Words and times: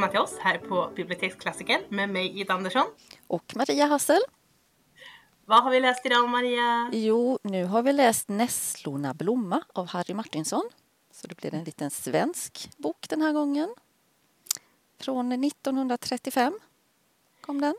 välkomna 0.00 0.26
till 0.26 0.34
oss 0.34 0.40
här 0.40 0.58
på 0.58 0.92
Biblioteksklassiker 0.96 1.80
med 1.88 2.08
mig 2.08 2.40
Ida 2.40 2.54
Andersson. 2.54 2.86
Och 3.26 3.52
Maria 3.56 3.86
Hassel. 3.86 4.20
Vad 5.44 5.62
har 5.62 5.70
vi 5.70 5.80
läst 5.80 6.06
idag 6.06 6.28
Maria? 6.28 6.90
Jo, 6.92 7.38
nu 7.42 7.64
har 7.64 7.82
vi 7.82 7.92
läst 7.92 8.28
Nässlorna 8.28 9.14
blomma 9.14 9.62
av 9.74 9.86
Harry 9.86 10.14
Martinsson. 10.14 10.62
Så 11.10 11.26
det 11.26 11.36
blir 11.36 11.54
en 11.54 11.64
liten 11.64 11.90
svensk 11.90 12.70
bok 12.76 13.08
den 13.08 13.22
här 13.22 13.32
gången. 13.32 13.74
Från 15.00 15.32
1935 15.32 16.58
kom 17.40 17.60
den. 17.60 17.74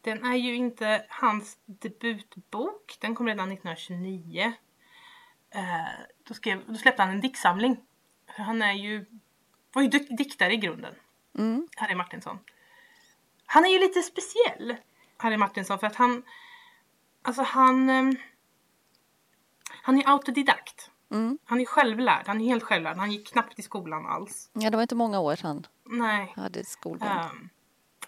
Den 0.00 0.24
är 0.24 0.36
ju 0.36 0.54
inte 0.54 1.04
hans 1.08 1.58
debutbok. 1.66 2.96
Den 3.00 3.14
kom 3.14 3.26
redan 3.26 3.52
1929. 3.52 4.52
Eh, 5.50 5.60
då, 6.28 6.34
skrev, 6.34 6.62
då 6.66 6.74
släppte 6.74 7.02
han 7.02 7.10
en 7.10 7.20
diktsamling. 7.20 7.76
Han 8.26 8.62
är 8.62 8.72
ju, 8.72 9.06
var 9.72 9.82
ju 9.82 9.88
diktare 9.88 10.52
i 10.52 10.56
grunden. 10.56 10.94
Mm. 11.38 11.68
Harry 11.76 11.94
Martinsson. 11.94 12.38
Han 13.46 13.64
är 13.64 13.68
ju 13.68 13.78
lite 13.78 14.02
speciell, 14.02 14.76
Harry 15.16 15.36
Martinsson, 15.36 15.78
för 15.78 15.86
att 15.86 15.96
han... 15.96 16.22
Alltså 17.22 17.42
han... 17.42 17.90
eh, 17.90 18.12
Han 19.82 19.98
är 19.98 20.08
autodidakt. 20.08 20.90
Mm. 21.10 21.38
Han 21.44 21.60
är 21.60 21.64
självlärd. 21.64 22.26
Han 22.26 22.40
är 22.40 22.44
helt 22.44 22.64
självlärd. 22.64 22.96
Han 22.96 23.12
gick 23.12 23.32
knappt 23.32 23.58
i 23.58 23.62
skolan 23.62 24.06
alls. 24.06 24.50
Ja, 24.52 24.70
det 24.70 24.76
var 24.76 24.82
inte 24.82 24.94
många 24.94 25.20
år 25.20 25.38
han 25.42 25.66
Nej. 25.84 26.32
hade 26.36 26.64
skolgång. 26.64 27.08
Ehm, 27.08 27.48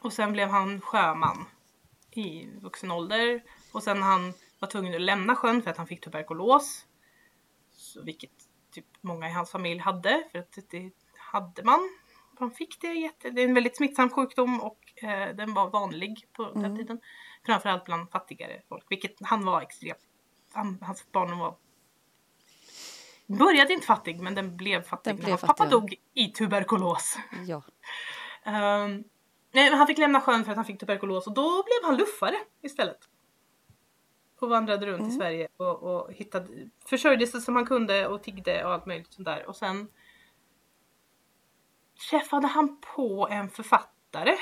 och 0.00 0.12
sen 0.12 0.32
blev 0.32 0.48
han 0.48 0.80
sjöman 0.80 1.46
i 2.10 2.46
vuxen 2.60 2.90
ålder. 2.90 3.42
Och 3.72 3.82
sen 3.82 4.02
han 4.02 4.32
var 4.58 4.68
tvungen 4.68 4.94
att 4.94 5.00
lämna 5.00 5.36
sjön 5.36 5.62
för 5.62 5.70
att 5.70 5.76
han 5.76 5.86
fick 5.86 6.00
tuberkulos. 6.04 6.86
Så, 7.72 8.02
vilket 8.02 8.30
typ 8.72 8.86
många 9.00 9.28
i 9.28 9.32
hans 9.32 9.50
familj 9.50 9.80
hade. 9.80 10.24
För 10.32 10.38
att 10.38 10.58
det 10.70 10.90
hade 11.16 11.62
man. 11.64 11.90
Man 12.40 12.50
fick 12.50 12.80
det 12.80 12.92
jätte... 12.94 13.30
Det 13.30 13.40
är 13.42 13.48
en 13.48 13.54
väldigt 13.54 13.76
smittsam 13.76 14.10
sjukdom 14.10 14.60
och 14.60 14.78
eh, 15.02 15.34
den 15.34 15.54
var 15.54 15.70
vanlig 15.70 16.28
på 16.32 16.44
den 16.44 16.64
Mm. 16.64 16.76
tiden. 16.76 17.00
Framförallt 17.46 17.84
bland 17.84 18.10
fattigare 18.10 18.62
folk. 18.68 18.84
Vilket 18.88 19.14
han 19.20 19.44
var 19.44 19.62
extremt... 19.62 19.98
Han, 20.52 20.78
hans 20.82 21.12
barndom 21.12 21.38
var... 21.38 21.56
Började 23.26 23.72
inte 23.72 23.86
fattig 23.86 24.20
men 24.20 24.34
den 24.34 24.56
blev 24.56 24.82
fattig. 24.82 25.10
Den 25.10 25.16
när 25.16 25.22
blev 25.24 25.30
hans 25.30 25.40
pappa 25.40 25.66
dog 25.66 25.94
i 26.14 26.28
tuberkulos. 26.28 27.18
Ja. 27.46 27.62
Ehm, 28.44 29.04
nej, 29.52 29.74
han 29.74 29.86
fick 29.86 29.98
lämna 29.98 30.20
sjön 30.20 30.44
för 30.44 30.50
att 30.50 30.56
han 30.56 30.64
fick 30.64 30.80
tuberkulos 30.80 31.26
och 31.26 31.34
då 31.34 31.50
blev 31.50 31.90
han 31.90 31.96
luffare 31.96 32.36
istället. 32.62 32.98
Och 34.40 34.48
vandrade 34.48 34.86
runt 34.86 35.00
i 35.00 35.04
Mm. 35.04 35.16
Sverige 35.16 35.48
och, 35.56 35.82
och 35.82 36.12
hittade, 36.12 36.70
försörjde 36.86 37.26
sig 37.26 37.40
som 37.40 37.56
han 37.56 37.66
kunde 37.66 38.06
och 38.06 38.22
tiggde 38.22 38.64
och 38.64 38.72
allt 38.72 38.86
möjligt 38.86 39.12
sånt 39.12 39.26
där. 39.26 39.46
Och 39.46 39.56
sen 39.56 39.88
träffade 42.08 42.46
han 42.46 42.80
på 42.94 43.28
en 43.30 43.50
författare, 43.50 44.36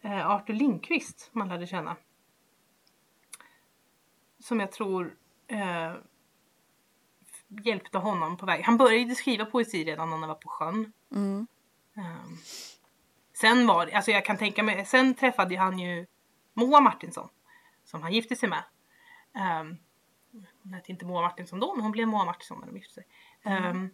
eh, 0.00 0.30
Arthur 0.30 0.54
Lindqvist, 0.54 1.20
som 1.32 1.40
han 1.40 1.50
lärde 1.50 1.66
känna. 1.66 1.96
Som 4.38 4.60
jag 4.60 4.72
tror 4.72 5.16
eh, 5.46 5.92
hjälpte 7.48 7.98
honom 7.98 8.36
på 8.36 8.46
väg. 8.46 8.64
Han 8.64 8.76
började 8.76 9.14
skriva 9.14 9.44
poesi 9.44 9.84
redan 9.84 10.10
när 10.10 10.16
han 10.16 10.28
var 10.28 10.34
på 10.34 10.48
sjön. 10.48 10.92
Mm. 11.12 11.46
Ehm, 11.96 12.36
sen 13.32 13.66
var 13.66 13.86
alltså 13.86 14.10
jag 14.10 14.24
kan 14.24 14.36
tänka 14.36 14.62
mig, 14.62 14.86
sen 14.86 15.14
träffade 15.14 15.56
han 15.56 15.78
ju 15.78 16.06
Moa 16.52 16.80
Martinsson 16.80 17.28
som 17.84 18.02
han 18.02 18.12
gifte 18.12 18.36
sig 18.36 18.48
med. 18.48 18.64
Um, 19.60 19.78
hon 20.62 20.72
hette 20.72 20.92
inte 20.92 21.04
Moa 21.04 21.22
Martinsson 21.22 21.60
då, 21.60 21.74
men 21.74 21.82
hon 21.82 21.92
blev 21.92 22.08
Moa 22.08 22.24
Martinsson 22.24 22.60
när 22.60 22.66
de 22.66 22.76
gifte 22.76 22.94
sig. 22.94 23.06
Ehm, 23.42 23.90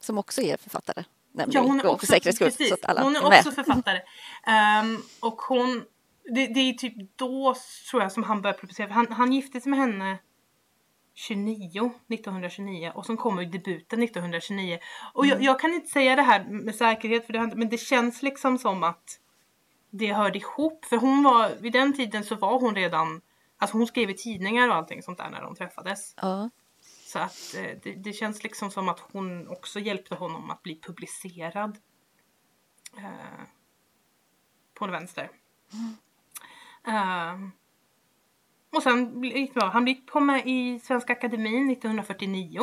Som 0.00 0.18
också 0.18 0.42
är 0.42 0.56
författare. 0.56 1.04
Ja, 1.48 1.60
hon 1.60 1.78
är 1.78 1.82
för 1.82 1.88
också, 1.88 2.06
säkerhets 2.06 2.36
skull, 2.36 2.48
precis, 2.48 2.68
så 2.68 2.74
att 2.74 2.84
alla 2.84 3.02
hon 3.02 3.16
är 3.16 3.20
är 3.20 3.38
också 3.38 3.50
författare. 3.50 4.00
Ehm, 4.46 5.02
och 5.20 5.40
hon, 5.40 5.84
det, 6.24 6.46
det 6.46 6.60
är 6.60 6.72
typ 6.72 6.94
då 7.16 7.54
tror 7.90 8.02
jag 8.02 8.12
som 8.12 8.22
han 8.22 8.42
började 8.42 8.60
publicera, 8.60 8.86
för 8.86 8.94
han, 8.94 9.12
han 9.12 9.32
gifte 9.32 9.60
sig 9.60 9.70
med 9.70 9.78
henne 9.78 10.18
29, 11.14 11.90
1929 12.08 12.92
och 12.94 13.06
sen 13.06 13.16
kommer 13.16 13.44
debuten 13.44 14.02
1929. 14.02 14.78
Och 15.14 15.26
jag, 15.26 15.42
jag 15.42 15.60
kan 15.60 15.74
inte 15.74 15.88
säga 15.88 16.16
det 16.16 16.22
här 16.22 16.44
med 16.44 16.74
säkerhet 16.74 17.26
för 17.26 17.32
det 17.32 17.52
men 17.56 17.68
det 17.68 17.78
känns 17.78 18.22
liksom 18.22 18.58
som 18.58 18.82
att 18.82 19.20
det 19.90 20.12
hörde 20.12 20.38
ihop. 20.38 20.84
För 20.84 20.96
hon 20.96 21.22
var, 21.22 21.50
vid 21.60 21.72
den 21.72 21.92
tiden 21.92 22.24
så 22.24 22.34
var 22.34 22.60
hon 22.60 22.74
redan, 22.74 23.20
alltså 23.58 23.76
hon 23.76 23.86
skrev 23.86 24.10
i 24.10 24.14
tidningar 24.14 24.68
och 24.68 24.74
allting 24.74 25.02
sånt 25.02 25.18
där 25.18 25.30
när 25.30 25.42
de 25.42 25.54
träffades. 25.54 26.14
Ja. 26.16 26.50
Så 27.06 27.18
att 27.18 27.54
eh, 27.54 27.78
det, 27.82 27.92
det 27.92 28.12
känns 28.12 28.42
liksom 28.42 28.70
som 28.70 28.88
att 28.88 29.00
hon 29.00 29.48
också 29.48 29.80
hjälpte 29.80 30.14
honom 30.14 30.50
att 30.50 30.62
bli 30.62 30.80
publicerad. 30.80 31.78
Eh, 32.96 33.44
på 34.74 34.84
en 34.84 34.90
vänster. 34.90 35.30
Eh, 36.86 37.34
och 38.76 38.82
sen 38.82 39.22
gick 39.22 39.54
det 39.54 39.60
bra. 39.60 39.68
Han 39.68 39.86
gick 39.86 40.06
på 40.06 40.20
med 40.20 40.42
i 40.46 40.80
Svenska 40.80 41.12
Akademin 41.12 41.70
1949. 41.70 42.60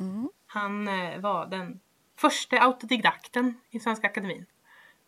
Mm. 0.00 0.28
Han 0.46 0.88
eh, 0.88 1.20
var 1.20 1.46
den 1.46 1.80
första 2.16 2.60
autodidakten 2.60 3.54
i 3.70 3.80
Svenska 3.80 4.06
Akademin. 4.06 4.46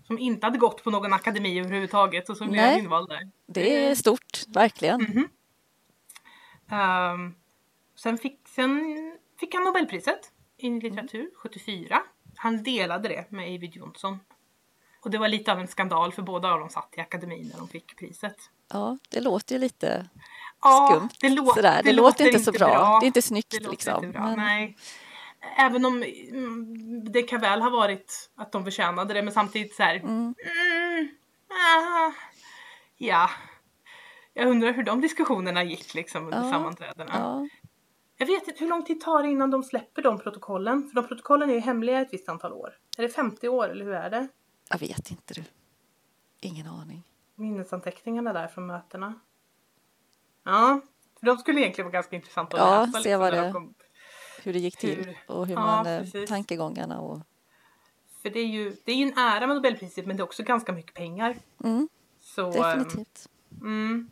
Som 0.06 0.18
inte 0.18 0.46
hade 0.46 0.58
gått 0.58 0.84
på 0.84 0.90
någon 0.90 1.12
akademi 1.12 1.60
överhuvudtaget 1.60 2.28
och 2.28 2.36
så 2.36 2.46
blev 2.46 2.78
invald 2.78 3.08
där. 3.08 3.30
Det 3.46 3.86
är 3.86 3.94
stort, 3.94 4.44
verkligen. 4.48 5.02
Mhm. 5.02 5.28
Ehm, 6.70 7.34
sen, 7.96 8.18
fick, 8.18 8.45
sen 8.56 8.82
fick 9.40 9.54
han 9.54 9.64
Nobelpriset 9.64 10.32
i 10.56 10.70
litteratur 10.70 11.30
74. 11.36 12.02
Han 12.36 12.62
delade 12.62 13.08
det 13.08 13.30
med 13.30 13.44
Avy 13.44 13.66
Johnson. 13.66 14.20
Och 15.04 15.10
det 15.10 15.18
var 15.18 15.28
lite 15.28 15.52
av 15.52 15.60
en 15.60 15.68
skandal 15.68 16.12
för 16.12 16.22
båda 16.22 16.52
av 16.52 16.60
dem 16.60 16.68
satt 16.70 16.94
i 16.96 17.00
akademin 17.00 17.48
när 17.52 17.58
de 17.58 17.68
fick 17.68 17.96
priset. 17.98 18.36
Ja, 18.72 18.98
det 19.10 19.20
låter 19.20 19.54
ju 19.54 19.58
lite 19.60 20.08
Ja, 20.62 20.88
skumt. 20.90 21.08
det, 21.20 21.28
lå- 21.28 21.54
sådär. 21.54 21.82
Det, 21.84 21.92
låter 21.92 22.26
inte 22.26 22.38
så 22.38 22.52
bra. 22.52 22.98
Det 23.00 23.04
är 23.04 23.06
inte 23.06 23.22
snyggt 23.22 23.50
Det 23.50 23.58
låter 23.58 23.70
liksom. 23.70 24.04
inte 24.04 24.18
bra. 24.18 24.26
Men, 24.28 24.38
Nej. 24.38 24.76
Även 25.58 25.84
om 25.84 26.02
mm, 26.02 27.12
det 27.12 27.22
kan 27.22 27.40
väl 27.40 27.62
ha 27.62 27.70
varit 27.70 28.30
att 28.36 28.52
de 28.52 28.64
förtjänade 28.64 29.14
det 29.14 29.22
men 29.22 29.32
samtidigt 29.32 29.74
så 29.74 29.82
här. 29.82 29.96
mm, 29.96 30.08
Mm, 30.10 31.08
ah, 31.50 32.12
ja. 32.96 33.30
Jag 34.34 34.48
undrar 34.48 34.72
hur 34.72 34.82
de 34.82 35.00
diskussionerna 35.00 35.64
gick 35.64 35.94
liksom 35.94 36.24
under 36.24 36.42
Ja, 36.44 36.50
sammanträdena. 36.50 37.10
ja. 37.14 37.48
Jag 38.16 38.26
vet 38.26 38.48
inte 38.48 38.60
hur 38.64 38.68
lång 38.70 38.84
tid 38.84 39.00
tar 39.00 39.22
det 39.22 39.28
innan 39.28 39.50
de 39.50 39.62
släpper 39.62 40.02
de 40.02 40.18
protokollen? 40.18 40.88
För 40.88 40.94
de 40.94 41.08
protokollen 41.08 41.50
är 41.50 41.54
ju 41.54 41.60
hemliga 41.60 42.00
ett 42.00 42.12
visst 42.12 42.28
antal 42.28 42.52
år. 42.52 42.78
Är 42.98 43.02
det 43.02 43.08
50 43.08 43.48
år 43.48 43.68
eller 43.68 43.84
hur 43.84 43.94
är 43.94 44.10
det? 44.10 44.28
Jag 44.70 44.78
vet 44.78 45.10
inte 45.10 45.34
du. 45.34 45.44
Ingen 46.40 46.66
aning. 46.66 47.02
Minnesanteckningarna 47.34 48.32
där 48.32 48.48
från 48.48 48.66
mötena. 48.66 49.14
Ja, 50.44 50.80
för 51.18 51.26
de 51.26 51.38
skulle 51.38 51.60
egentligen 51.60 51.86
vara 51.86 51.92
ganska 51.92 52.16
intressant 52.16 52.54
att 52.54 52.60
Ja, 52.60 52.80
läsa. 52.80 52.92
se 52.92 52.98
liksom, 52.98 53.20
vad 53.20 53.32
när 53.32 53.40
de 53.40 53.46
det- 53.46 53.52
kom- 53.52 53.74
Hur 54.42 54.52
det 54.52 54.58
gick 54.58 54.76
till 54.76 55.04
Hur- 55.04 55.16
och 55.26 55.46
hur 55.46 55.54
Ja, 55.54 55.60
man, 55.60 55.86
eh, 55.86 56.00
precis. 56.00 56.28
tankegångarna 56.28 57.00
och... 57.00 57.20
För 58.22 58.30
det 58.30 58.40
är, 58.40 58.46
ju, 58.46 58.76
det 58.84 58.92
är 58.92 58.96
ju 58.96 59.02
en 59.02 59.18
ära 59.18 59.46
med 59.46 59.56
Nobelpriset 59.56 60.06
men 60.06 60.16
det 60.16 60.20
är 60.20 60.24
också 60.24 60.42
ganska 60.42 60.72
mycket 60.72 60.94
pengar. 60.94 61.36
Mm, 61.64 61.88
Så, 62.20 62.50
definitivt. 62.50 63.28
Mm. 63.60 64.10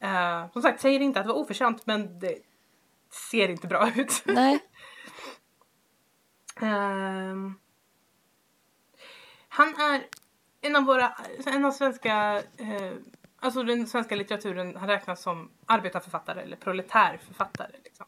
Eh, 0.00 0.50
som 0.52 0.62
sagt, 0.62 0.80
säger 0.80 1.00
inte 1.00 1.20
att 1.20 1.26
det 1.26 1.32
var 1.32 1.40
oförtjänt 1.40 1.86
men 1.86 2.18
det 2.18 2.38
ser 3.10 3.48
inte 3.48 3.66
bra 3.66 3.92
ut. 3.96 4.22
Nej, 4.24 4.58
Ehm, 6.60 7.54
han 9.48 9.68
är 9.68 10.06
en 10.60 10.76
av 10.76 10.84
våra, 10.84 11.14
en 11.46 11.64
av 11.64 11.70
svenska, 11.72 12.42
eh, 12.56 12.92
alltså 13.40 13.62
den 13.62 13.86
svenska 13.86 14.16
litteraturen, 14.16 14.76
han 14.76 14.88
räknas 14.88 15.22
som 15.22 15.50
arbetarförfattare 15.66 16.42
eller 16.42 16.56
proletärförfattare. 16.56 17.72
Liksom. 17.84 18.06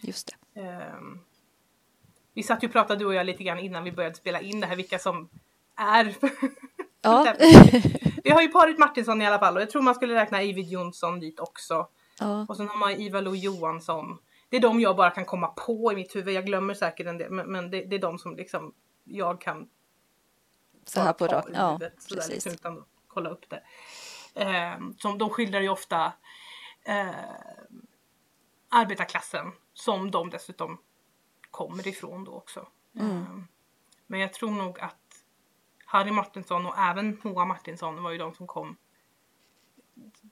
just 0.00 0.34
det. 0.52 0.60
Ehm, 0.60 1.20
vi 2.34 2.42
satt 2.42 2.62
ju 2.62 2.66
och 2.66 2.72
pratade 2.72 2.98
du 2.98 3.06
och 3.06 3.14
jag 3.14 3.26
lite 3.26 3.44
grann 3.44 3.58
innan 3.58 3.84
vi 3.84 3.92
började 3.92 4.14
spela 4.14 4.40
in 4.40 4.60
det 4.60 4.66
här, 4.66 4.76
vilka 4.76 4.98
som 4.98 5.28
är 5.76 6.14
Ja. 7.04 7.34
Vi 8.24 8.30
har 8.30 8.42
ju 8.42 8.48
paret 8.48 8.78
Martinsson 8.78 9.22
i 9.22 9.26
alla 9.26 9.38
fall 9.38 9.56
och 9.56 9.62
jag 9.62 9.70
tror 9.70 9.82
man 9.82 9.94
skulle 9.94 10.14
räkna 10.14 10.38
Eivid 10.38 10.68
Jonsson 10.68 11.20
dit 11.20 11.40
också. 11.40 11.88
ja. 12.20 12.46
Och 12.48 12.56
sen 12.56 12.68
har 12.68 12.76
man 12.76 12.90
Ivar 12.90 13.22
Lo 13.22 13.34
Johansson. 13.34 14.18
Det 14.54 14.58
är 14.58 14.62
de 14.62 14.80
jag 14.80 14.96
bara 14.96 15.10
kan 15.10 15.24
komma 15.24 15.46
på 15.46 15.92
i 15.92 15.94
mitt 15.96 16.16
huvud. 16.16 16.34
Jag 16.34 16.46
glömmer 16.46 16.74
säkert 16.74 17.06
en 17.06 17.18
del 17.18 17.30
men, 17.30 17.52
men 17.52 17.70
det, 17.70 17.84
det 17.84 17.96
är 17.96 18.00
de 18.00 18.18
som 18.18 18.36
liksom 18.36 18.74
jag 19.04 19.40
kan 19.40 19.68
Så 20.84 21.00
här 21.00 21.12
på 21.12 21.26
ta 21.26 21.36
rak... 21.36 21.48
i 21.48 21.52
Ja, 21.54 21.66
huvudet 21.70 22.02
sådär 22.02 22.16
precis. 22.20 22.34
liksom, 22.34 22.52
utan 22.52 22.78
att 22.78 22.88
kolla 23.08 23.30
upp 23.30 23.50
det. 23.50 23.62
Ehm, 24.34 24.94
som 24.98 25.18
de 25.18 25.30
skildrar 25.30 25.60
ju 25.60 25.68
ofta 25.68 26.12
eh, 26.84 27.10
arbetarklassen 28.68 29.52
som 29.72 30.10
de 30.10 30.30
dessutom 30.30 30.78
kommer 31.50 31.88
ifrån 31.88 32.24
då 32.24 32.32
också. 32.32 32.68
Mm. 33.00 33.10
Ehm, 33.16 33.46
men 34.06 34.20
jag 34.20 34.32
tror 34.32 34.50
nog 34.50 34.80
att 34.80 35.24
Harry 35.84 36.10
Martinsson 36.10 36.66
och 36.66 36.78
även 36.78 37.20
Moa 37.22 37.44
Martinsson 37.44 38.02
var 38.02 38.10
ju 38.10 38.18
de 38.18 38.34
som 38.34 38.46
kom 38.46 38.76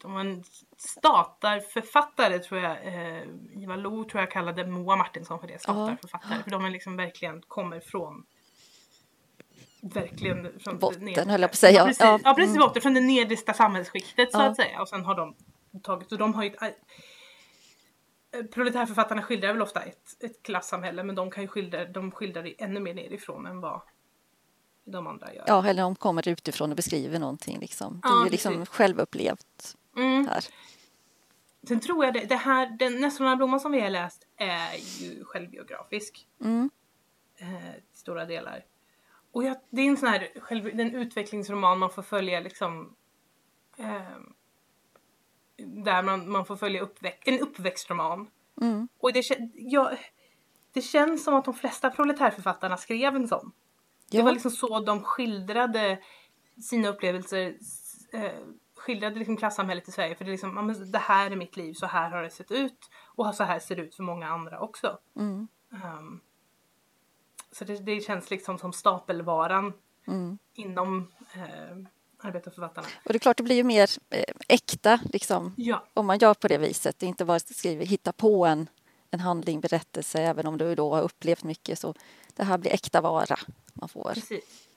de 0.00 0.12
var 0.12 0.20
en 0.20 0.44
statarförfattare 0.76 2.38
tror 2.38 2.60
jag, 2.60 2.86
eh, 2.86 3.22
Ivar 3.62 3.76
Lo 3.76 4.04
tror 4.04 4.22
jag 4.22 4.30
kallade 4.30 4.66
Moa 4.66 4.96
Martinsson 4.96 5.40
för 5.40 5.46
det, 5.46 5.60
statarförfattare. 5.62 6.34
Ja. 6.36 6.42
För 6.42 6.50
de 6.50 6.64
är 6.64 6.70
liksom 6.70 6.96
verkligen 6.96 7.42
kommer 7.42 7.80
från 7.80 8.24
verkligen 9.82 10.60
från 10.60 10.78
Botten, 10.78 11.30
höll 11.30 11.40
jag 11.40 11.50
på 11.50 11.54
att 11.54 11.58
säga. 11.58 11.78
Ja, 11.78 11.84
precis, 11.84 12.00
Ja, 12.00 12.18
ja, 12.24 12.34
precis 12.34 12.56
mm. 12.56 12.66
botten 12.66 12.82
från 12.82 12.94
det 12.94 13.00
nedersta 13.00 13.52
samhällsskiktet 13.54 14.32
så 14.32 14.38
Ja. 14.38 14.44
att 14.44 14.56
säga. 14.56 14.80
Och 14.80 14.88
sen 14.88 15.04
har 15.04 15.14
de 15.14 15.34
tagit, 15.82 16.12
och 16.12 16.18
de 16.18 16.34
har 16.34 16.42
ju 16.44 16.50
ett, 16.50 16.62
eh, 16.62 18.42
Proletärförfattarna 18.42 19.22
skildrar 19.22 19.52
väl 19.52 19.62
ofta 19.62 19.82
ett, 19.82 20.24
ett 20.24 20.42
klassamhälle 20.42 21.02
men 21.02 21.14
de 21.14 21.30
kan 21.30 21.42
ju 21.42 21.48
skildra, 21.48 21.84
de 21.84 22.10
skildrar 22.10 22.42
det 22.42 22.62
ännu 22.62 22.80
mer 22.80 22.94
nerifrån 22.94 23.46
än 23.46 23.60
vad 23.60 23.80
de 24.84 25.06
andra 25.06 25.34
gör. 25.34 25.44
Ja, 25.46 25.66
eller 25.66 25.82
de 25.82 25.96
kommer 25.96 26.28
utifrån 26.28 26.70
och 26.70 26.76
beskriver 26.76 27.18
någonting. 27.18 27.58
Liksom. 27.60 28.00
Det 28.02 28.08
är 28.08 28.12
Ja, 28.12 28.24
ju 28.24 28.30
liksom 28.30 28.66
självupplevt 28.66 29.76
Mm. 29.96 30.26
här. 30.26 30.44
Sen 31.68 31.80
tror 31.80 32.04
jag 32.04 32.14
det, 32.14 32.24
det 32.24 32.36
här, 32.36 32.66
den 32.78 33.00
Nässlorna 33.00 33.36
blomman 33.36 33.60
som 33.60 33.72
vi 33.72 33.80
har 33.80 33.90
läst 33.90 34.26
är 34.36 34.76
ju 35.02 35.24
självbiografisk. 35.24 36.26
Mm. 36.40 36.70
eh, 37.36 37.72
till 37.72 37.98
stora 37.98 38.24
delar. 38.24 38.64
Och 39.32 39.44
jag, 39.44 39.56
det 39.70 39.82
är 39.82 39.86
en 39.88 39.96
sån 39.96 40.08
här 40.08 40.28
själv, 40.40 40.64
det 40.64 40.82
är 40.82 40.86
en 40.86 40.94
utvecklingsroman 40.94 41.78
man 41.78 41.90
får 41.90 42.02
följa 42.02 42.40
liksom 42.40 42.96
eh, 43.76 44.18
där 45.66 46.02
man, 46.02 46.30
man 46.30 46.46
får 46.46 46.56
följa 46.56 46.80
uppväxt, 46.80 47.28
en 47.28 47.40
uppväxtroman. 47.40 48.30
Mm. 48.60 48.88
Och 48.98 49.12
det, 49.12 49.24
jag, 49.54 49.98
det 50.72 50.82
känns 50.82 51.24
som 51.24 51.34
att 51.34 51.44
de 51.44 51.54
flesta 51.54 51.90
proletärförfattarna 51.90 52.76
skrev 52.76 53.16
en 53.16 53.28
sån. 53.28 53.52
Det 54.10 54.18
Ja. 54.18 54.24
var 54.24 54.32
liksom 54.32 54.50
så 54.50 54.80
de 54.80 55.02
skildrade 55.02 55.98
sina 56.62 56.88
upplevelser, 56.88 57.54
eh, 58.12 58.30
skildrade 58.82 59.18
liksom 59.18 59.36
klassamhället 59.36 59.88
i 59.88 59.92
Sverige. 59.92 60.14
För 60.14 60.24
det 60.24 60.28
är 60.30 60.32
liksom, 60.32 60.90
det 60.92 60.98
här 60.98 61.30
är 61.30 61.36
mitt 61.36 61.56
liv, 61.56 61.74
så 61.74 61.86
här 61.86 62.10
har 62.10 62.22
det 62.22 62.30
sett 62.30 62.50
ut. 62.50 62.78
Och 63.04 63.34
så 63.34 63.44
här 63.44 63.58
ser 63.58 63.76
det 63.76 63.82
ut 63.82 63.94
för 63.94 64.02
många 64.02 64.28
andra 64.28 64.60
också. 64.60 64.98
Mm. 65.16 65.48
Ehm, 65.72 66.20
så 67.52 67.64
det, 67.64 67.76
det 67.86 68.00
känns 68.00 68.30
liksom 68.30 68.58
som 68.58 68.72
stapelvaran 68.72 69.72
Mm. 70.06 70.38
inom 70.54 71.12
eh, 71.34 71.76
arbetarförfattarna. 72.18 72.86
Och 73.04 73.12
det 73.12 73.16
är 73.16 73.18
klart, 73.18 73.36
det 73.36 73.42
blir 73.42 73.56
ju 73.56 73.64
mer 73.64 73.90
eh, 74.10 74.34
äkta 74.48 75.00
liksom, 75.12 75.54
Ja, 75.56 75.84
om 75.94 76.06
man 76.06 76.18
gör 76.18 76.34
på 76.34 76.48
det 76.48 76.58
viset. 76.58 76.98
Det 76.98 77.06
är 77.06 77.08
inte 77.08 77.24
bara 77.24 77.38
skriver, 77.38 77.86
hitta 77.86 78.12
på 78.12 78.46
en, 78.46 78.68
en 79.10 79.20
handling, 79.20 79.60
berättelse, 79.60 80.22
även 80.22 80.46
om 80.46 80.58
du 80.58 80.74
då 80.74 80.94
har 80.94 81.02
upplevt 81.02 81.44
mycket. 81.44 81.78
Så 81.78 81.94
det 82.36 82.44
här 82.44 82.58
blir 82.58 82.72
äkta 82.72 83.00
vara 83.00 83.36
man 83.72 83.88
får. 83.88 84.14
precis. 84.14 84.68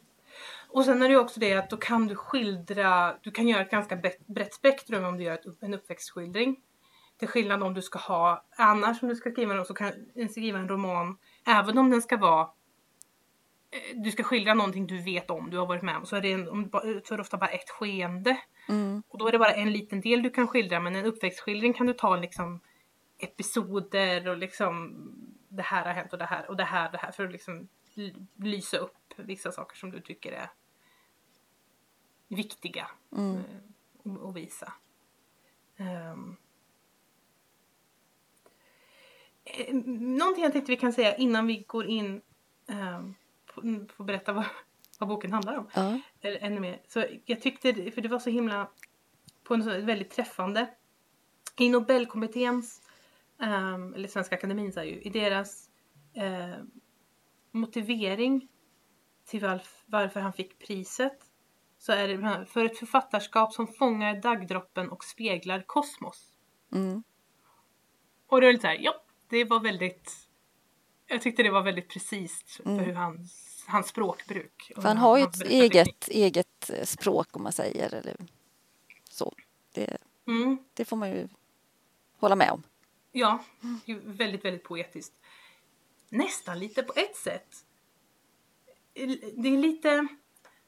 Och 0.75 0.85
sen 0.85 1.01
är 1.01 1.09
det 1.09 1.17
också 1.17 1.39
det 1.39 1.53
att 1.53 1.69
då 1.69 1.77
kan 1.77 2.07
du 2.07 2.15
skildra, 2.15 3.15
du 3.21 3.31
kan 3.31 3.47
göra 3.47 3.61
ett 3.61 3.71
ganska 3.71 3.95
brett, 4.27 4.53
spektrum 4.53 5.05
om 5.05 5.17
du 5.17 5.23
gör 5.23 5.39
en 5.61 5.73
uppväxtskildring. 5.73 6.55
Till 7.19 7.27
skillnad 7.27 7.63
om 7.63 7.73
du 7.73 7.81
ska 7.81 7.99
ha, 7.99 8.45
annars 8.57 9.03
om 9.03 9.09
du 9.09 9.15
ska 9.15 9.31
skriva 9.31 9.65
så 9.65 9.73
kan, 9.73 9.91
skriva 10.29 10.59
en 10.59 10.69
roman, 10.69 11.17
även 11.47 11.77
om 11.77 11.89
den 11.89 12.01
ska 12.01 12.17
vara 12.17 12.41
eh, 13.71 14.01
du 14.01 14.11
ska 14.11 14.23
skildra 14.23 14.53
någonting 14.53 14.87
du 14.87 15.01
vet 15.01 15.29
om, 15.29 15.49
du 15.49 15.57
har 15.57 15.65
varit 15.65 15.83
med 15.83 15.97
om, 15.97 16.05
så 16.05 16.15
är 16.15 16.21
det, 16.21 16.31
en, 16.31 16.69
så 17.05 17.13
är 17.13 17.17
det 17.17 17.21
ofta 17.21 17.37
bara 17.37 17.49
ett 17.49 17.69
skeende. 17.69 18.37
Mm. 18.69 19.03
Och 19.07 19.19
då 19.19 19.27
är 19.27 19.31
det 19.31 19.39
bara 19.39 19.53
en 19.53 19.71
liten 19.71 20.01
del 20.01 20.23
du 20.23 20.29
kan 20.29 20.47
skildra 20.47 20.79
men 20.79 20.95
en 20.95 21.05
uppväxtskildring 21.05 21.73
kan 21.73 21.87
du 21.87 21.93
ta 21.93 22.15
liksom 22.15 22.59
episoder 23.19 24.27
och 24.27 24.37
liksom 24.37 24.95
det 25.49 25.63
här 25.63 25.85
har 25.85 25.93
hänt 25.93 26.13
och 26.13 26.19
det 26.19 26.25
här 26.25 26.49
och 26.49 26.57
det 26.57 26.63
här 26.63 26.91
det 26.91 26.97
här 26.97 27.11
för 27.11 27.25
att 27.25 27.31
liksom 27.31 27.67
lysa 28.35 28.77
upp 28.77 29.13
vissa 29.17 29.51
saker 29.51 29.77
som 29.77 29.91
du 29.91 30.01
tycker 30.01 30.31
är 30.31 30.49
viktiga 32.27 32.87
Mm. 33.11 33.35
eh, 33.35 34.13
att- 34.29 34.35
visa. 34.35 34.73
Um, 35.77 36.37
någonting 39.99 40.43
jag 40.43 40.51
tänkte 40.53 40.71
vi 40.71 40.77
kan 40.77 40.93
säga 40.93 41.15
innan 41.15 41.47
vi 41.47 41.57
går 41.67 41.85
in 41.85 42.21
um, 42.67 43.15
på, 43.45 43.85
på 43.97 44.03
berätta 44.03 44.33
vad, 44.33 44.45
vad 44.99 45.09
boken 45.09 45.33
handlar 45.33 45.57
om 45.57 45.67
Ja. 45.73 45.99
eller 46.21 46.37
ännu 46.39 46.59
mer. 46.59 46.81
Så 46.87 47.05
jag 47.25 47.41
tyckte, 47.41 47.91
för 47.91 48.01
det 48.01 48.07
var 48.07 48.19
så 48.19 48.29
himla, 48.29 48.67
på 49.43 49.53
en 49.53 49.63
så 49.63 49.69
väldigt 49.81 50.11
träffande. 50.11 50.67
I 51.57 51.69
Nobelkommitténs, 51.69 52.81
ehm, 53.41 53.93
eller 53.93 54.07
Svenska 54.07 54.35
Akademin 54.35 54.73
säger 54.73 54.93
ju, 54.95 55.01
i 55.01 55.09
deras 55.09 55.69
eh, 56.13 56.55
motivering 57.51 58.47
till 59.25 59.39
varf, 59.41 59.83
varför 59.85 60.19
han 60.19 60.33
fick 60.33 60.59
priset 60.59 61.24
så 61.85 61.91
är 61.91 62.07
det 62.07 62.45
för 62.45 62.65
ett 62.65 62.77
författarskap 62.77 63.53
som 63.53 63.67
fångar 63.67 64.21
dagdroppen 64.21 64.89
och 64.89 65.03
speglar 65.03 65.63
kosmos. 65.67 66.31
Mm. 66.71 67.03
Och 68.27 68.41
det 68.41 68.47
är 68.47 68.51
lite 68.51 68.61
såhär, 68.61 68.77
ja, 68.81 69.03
det 69.29 69.43
var 69.43 69.59
väldigt, 69.59 70.27
jag 71.07 71.21
tyckte 71.21 71.43
det 71.43 71.51
var 71.51 71.61
väldigt 71.61 71.89
precis 71.89 72.43
för 72.47 72.63
Mm. 72.69 72.85
hur 72.85 72.93
hans, 72.93 73.63
hans 73.67 73.87
språkbruk. 73.87 74.71
För 74.75 74.81
han 74.81 74.97
har 74.97 75.17
ju 75.17 75.23
ett 75.23 75.41
eget, 75.41 76.07
eget 76.07 76.69
eh, 76.69 76.83
språk 76.85 77.35
om 77.35 77.43
man 77.43 77.51
säger. 77.51 77.93
Eller 77.93 78.15
så. 79.09 79.35
Det, 79.73 79.97
Mm. 80.27 80.57
det 80.73 80.85
får 80.85 80.97
man 80.97 81.09
ju 81.09 81.27
hålla 82.17 82.35
med 82.35 82.51
om. 82.51 82.63
Ja, 83.11 83.43
väldigt, 84.05 84.45
väldigt 84.45 84.63
poetiskt. 84.63 85.13
Nästan 86.09 86.59
lite 86.59 86.83
på 86.83 86.93
ett 86.95 87.15
sätt. 87.15 87.65
Det 89.33 89.47
är 89.49 89.57
lite 89.57 90.07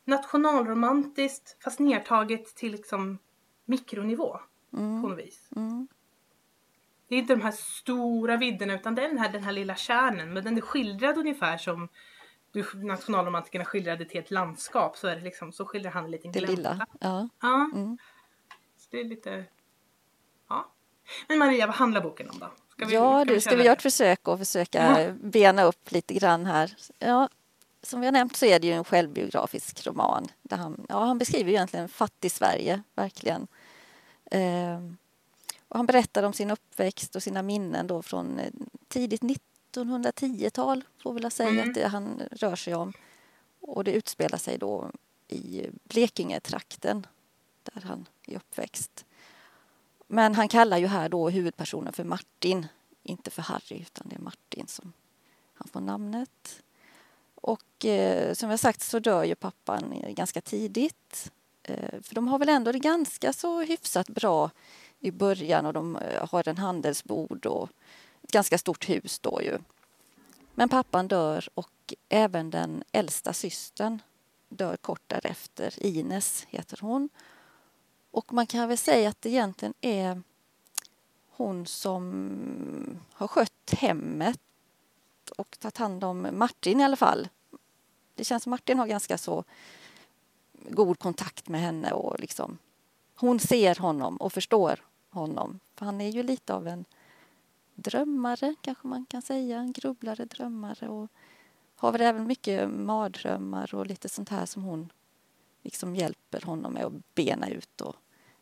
nationalromantiskt 0.08 1.64
fast 1.64 1.80
nedtaget 1.80 2.56
till 2.56 2.72
liksom 2.72 3.18
mikronivå 3.66 4.40
på 4.72 4.78
något 5.08 5.20
vis. 5.20 5.50
Mm. 5.56 5.88
Det 7.08 7.16
är 7.16 7.20
inte 7.20 7.36
de 7.36 7.42
här 7.42 7.52
stora 7.52 8.38
vidderna 8.38 8.74
utan 8.74 8.96
det 8.96 9.04
är 9.04 9.08
den 9.08 9.18
här, 9.18 9.30
den 9.32 9.44
här 9.44 9.52
lilla 9.52 9.76
kärnen 9.76 10.34
men 10.34 10.44
den 10.44 10.58
är 10.58 10.62
skildrad 10.62 11.18
ungefär 11.18 11.58
som 11.58 11.90
du, 12.52 12.66
nationalromantikerna 12.74 13.66
skildrade 13.66 14.06
till 14.06 14.20
ett 14.20 14.32
landskap 14.32 14.98
så 14.98 15.08
är 15.08 15.16
det 15.16 15.22
liksom 15.22 15.52
så 15.52 15.66
skildrar 15.66 15.92
han 15.92 16.06
en 16.06 16.12
liten 16.12 16.32
Det 16.32 16.40
glänta. 16.40 16.56
lilla. 16.56 16.88
Ja. 17.00 17.30
Ja. 17.42 17.70
Mm. 17.76 17.98
Så 18.78 18.88
det 18.92 19.00
är 19.00 19.04
lite... 19.04 19.46
Ja. 20.50 20.72
Men 21.28 21.38
Maria, 21.40 21.68
vad 21.68 21.76
handlar 21.76 22.02
boken 22.02 22.30
om 22.30 22.40
då? 22.40 22.48
Ska 22.70 22.86
vi, 22.86 22.94
Ja, 22.94 23.26
ska 23.26 23.34
du, 23.34 23.42
ska 23.42 23.50
vi 23.56 23.64
göra 23.64 23.64
det? 23.64 23.78
ett 23.78 23.82
försök 23.82 24.28
och 24.28 24.40
försöka 24.40 25.14
bena 25.22 25.64
upp 25.64 25.92
lite 25.92 26.14
grann 26.14 26.46
här? 26.46 26.76
Ja, 27.00 27.30
som 27.88 28.00
vi 28.00 28.08
har 28.08 28.12
nämnt 28.12 28.36
så 28.36 28.46
är 28.46 28.60
det 28.60 28.68
ju 28.68 28.74
en 28.74 28.84
självbiografisk 28.84 29.88
roman. 29.88 30.28
Där 30.42 30.58
han, 30.58 30.86
ja, 30.90 31.06
han 31.06 31.18
beskriver 31.18 31.52
egentligen 31.52 31.90
fattig-Sverige, 31.90 32.84
verkligen. 32.96 33.48
Ehm, 34.32 34.98
och 35.68 35.78
han 35.78 35.86
berättar 35.86 36.24
om 36.24 36.34
sin 36.34 36.52
uppväxt 36.52 37.16
och 37.16 37.24
sina 37.24 37.42
minnen 37.42 37.88
då 37.88 38.02
från 38.02 38.40
eh, 38.40 38.52
tidigt 38.88 39.22
1910-tal, 39.74 40.84
får 41.04 41.14
vi 41.14 41.22
väl 41.22 41.32
säga 41.32 41.50
Mm. 41.50 41.70
att 41.70 41.76
det 41.76 41.88
han 41.88 42.22
rör 42.32 42.56
sig 42.56 42.76
om. 42.76 42.94
Och 43.62 43.84
det 43.84 43.92
utspelar 43.92 44.38
sig 44.38 44.58
då 44.58 44.92
i 45.28 45.68
Blekinge-trakten, 45.84 47.08
där 47.64 47.82
han 47.82 48.06
är 48.28 48.36
uppväxt. 48.36 49.06
Men 50.08 50.36
han 50.36 50.48
kallar 50.48 50.78
ju 50.78 50.88
här 50.88 51.10
då 51.10 51.30
huvudpersonen 51.30 51.94
för 51.94 52.04
Martin, 52.04 52.68
inte 53.04 53.32
för 53.32 53.42
Harry, 53.42 53.82
utan 53.82 54.08
det 54.10 54.16
är 54.16 54.20
Martin 54.20 54.68
som 54.68 54.94
han 55.54 55.68
får 55.68 55.82
namnet. 55.82 56.62
Och 57.48 57.86
eh, 57.86 58.34
som 58.34 58.50
jag 58.50 58.60
sagt 58.60 58.82
så 58.82 59.00
dör 59.00 59.24
ju 59.24 59.36
pappan 59.36 59.94
eh, 59.94 60.14
ganska 60.14 60.42
tidigt. 60.42 61.32
Eh, 61.64 62.02
för 62.02 62.16
de 62.16 62.28
har 62.28 62.40
väl 62.40 62.50
ändå 62.50 62.72
det 62.72 62.80
ganska 62.80 63.34
så 63.34 63.62
hyfsat 63.62 64.10
bra 64.10 64.52
i 65.00 65.12
början 65.12 65.66
och 65.66 65.74
de 65.74 65.96
eh, 65.96 66.30
har 66.30 66.48
en 66.48 66.58
handelsbod 66.58 67.46
och 67.46 67.70
ett 68.24 68.32
ganska 68.32 68.58
stort 68.58 68.90
hus 68.90 69.20
då 69.20 69.42
ju. 69.42 69.58
Men 70.56 70.70
pappan 70.70 71.08
dör 71.08 71.50
och 71.54 71.94
även 72.10 72.50
den 72.50 72.84
äldsta 72.92 73.34
systern 73.34 74.02
dör 74.50 74.78
kort 74.78 75.04
därefter. 75.08 75.86
Ines 75.86 76.46
heter 76.50 76.78
hon. 76.82 77.10
Och 78.12 78.34
man 78.34 78.48
kan 78.48 78.68
väl 78.68 78.78
säga 78.78 79.10
att 79.10 79.22
det 79.22 79.30
egentligen 79.30 79.74
är 79.82 80.22
hon 81.30 81.66
som 81.66 83.00
har 83.14 83.28
skött 83.28 83.74
hemmet 83.78 84.40
och 85.38 85.60
tagit 85.60 85.78
hand 85.78 86.04
om 86.04 86.28
Martin 86.32 86.82
i 86.82 86.84
alla 86.84 86.96
fall. 86.96 87.28
Det 88.18 88.24
känns 88.24 88.44
som 88.44 88.50
Martin 88.50 88.80
har 88.80 88.88
ganska 88.88 89.18
så 89.18 89.44
god 90.70 91.00
kontakt 91.00 91.50
med 91.50 91.62
henne 91.62 91.92
och 91.92 92.20
liksom 92.20 92.58
hon 93.16 93.40
ser 93.40 93.76
honom 93.76 94.18
och 94.18 94.34
förstår 94.34 94.86
honom. 95.10 95.60
För 95.76 95.86
han 95.86 96.02
är 96.02 96.10
ju 96.10 96.24
lite 96.24 96.54
av 96.54 96.68
en 96.68 96.86
drömmare 97.76 98.56
kanske 98.62 98.88
man 98.88 99.06
kan 99.06 99.22
säga, 99.22 99.60
en 99.60 99.72
grubblare, 99.72 100.26
drömmare 100.26 100.90
och 100.90 101.12
har 101.76 101.92
väl 101.92 102.02
även 102.02 102.28
mycket 102.28 102.70
mardrömmar 102.70 103.76
och 103.76 103.88
lite 103.88 104.10
sånt 104.10 104.30
här 104.30 104.46
som 104.46 104.64
hon 104.64 104.90
liksom 105.62 105.96
hjälper 105.96 106.42
honom 106.42 106.74
med 106.74 106.86
att 106.86 107.16
bena 107.16 107.50
ut 107.50 107.82
och 107.82 107.96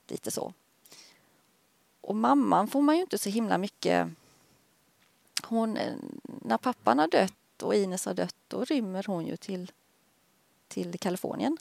lite 0.07 0.31
så. 0.31 0.53
Och 2.01 2.15
mamman 2.15 2.67
får 2.67 2.81
man 2.81 2.95
ju 2.95 3.01
inte 3.01 3.17
så 3.17 3.29
himla 3.29 3.57
mycket... 3.57 4.07
Hon, 5.43 5.79
när 6.23 6.57
pappan 6.57 6.99
har 6.99 7.07
dött 7.07 7.33
och 7.61 7.75
Ines 7.75 8.05
har 8.05 8.13
dött 8.13 8.35
då 8.47 8.65
rymmer 8.65 9.03
hon 9.07 9.25
ju 9.25 9.37
till, 9.37 9.71
till 10.67 10.99
Kalifornien 10.99 11.57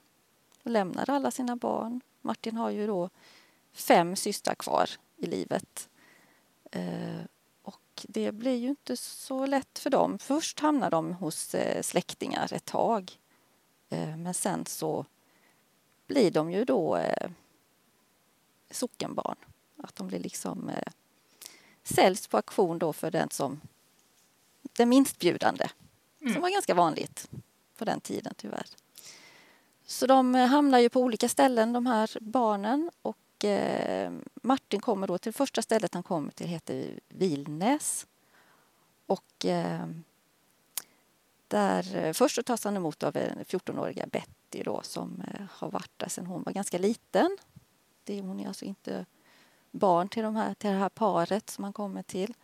och 0.65 0.71
lämnar 0.71 1.11
alla 1.11 1.31
sina 1.31 1.57
barn. 1.57 2.01
Martin 2.21 2.57
har 2.57 2.71
ju 2.71 2.87
då 2.87 3.11
fem 3.73 4.17
systrar 4.17 4.55
kvar 4.55 4.91
i 5.17 5.27
livet. 5.27 5.89
Eh, 6.71 7.25
och 7.63 8.07
det 8.09 8.33
blir 8.33 8.57
ju 8.57 8.69
inte 8.69 8.97
så 8.97 9.47
lätt 9.47 9.79
för 9.79 9.91
dem. 9.91 10.19
Först 10.19 10.61
hamnar 10.61 10.91
de 10.91 11.13
hos 11.13 11.55
eh, 11.55 11.83
släktingar 11.83 12.53
ett 12.53 12.65
tag 12.65 13.19
Eh, 13.95 14.17
men 14.17 14.35
sen 14.35 14.67
så 14.67 15.07
blir 16.07 16.31
de 16.31 16.53
ju 16.53 16.65
då 16.65 16.97
eh, 16.97 17.31
sockenbarn. 18.71 19.37
Att 19.77 19.97
de 19.97 20.07
blir 20.07 20.19
liksom 20.19 20.69
eh, 20.69 20.93
säljs 21.83 22.27
på 22.27 22.37
auktion 22.37 22.79
då 22.79 22.93
för 22.93 23.11
den 23.11 23.31
som 23.31 23.61
den 24.63 24.89
minstbjudande. 24.89 25.69
Mm. 26.25 26.35
Som 26.35 26.43
var 26.43 26.51
ganska 26.51 26.75
vanligt 26.75 27.31
på 27.79 27.85
den 27.85 28.01
tiden 28.01 28.35
tyvärr. 28.37 28.67
Så 29.87 30.07
de 30.07 30.35
eh, 30.35 30.47
hamnar 30.47 30.79
ju 30.79 30.89
på 30.89 31.01
olika 31.01 31.29
ställen 31.29 31.73
de 31.73 31.87
här 31.87 32.11
barnen 32.21 32.91
och 33.03 33.45
eh, 33.45 34.13
Martin 34.35 34.81
kommer 34.81 35.07
då 35.07 35.19
till 35.19 35.33
första 35.33 35.63
stället 35.63 35.95
han 35.95 36.03
kommer 36.03 36.31
till 36.31 36.47
heter 36.47 37.01
Vilnäs. 37.09 38.07
Och 39.07 39.47
eh, 39.47 39.87
där, 41.49 41.97
eh, 41.97 42.13
först 42.13 42.35
så 42.35 42.43
tas 42.43 42.65
han 42.65 42.77
emot 42.77 43.03
av 43.03 43.17
en 43.17 43.45
14-åriga 43.45 44.07
Betty 44.07 44.63
då 44.63 44.81
som 44.83 45.23
eh, 45.29 45.47
har 45.51 45.71
varit 45.71 45.93
där 45.97 46.09
sedan 46.09 46.27
hon 46.27 46.43
var 46.43 46.53
ganska 46.53 46.79
liten. 46.79 47.37
Det, 48.05 48.21
hon 48.21 48.41
är 48.41 48.49
alltså 48.49 48.65
inte 48.65 49.07
barn 49.71 50.09
till, 50.09 50.23
de 50.23 50.37
här, 50.37 50.55
till 50.55 50.71
det 50.71 50.77
här 50.77 50.89
paret 50.89 51.51
som 51.51 51.65
han 51.65 51.73
kommer 51.73 52.03
till. 52.03 52.35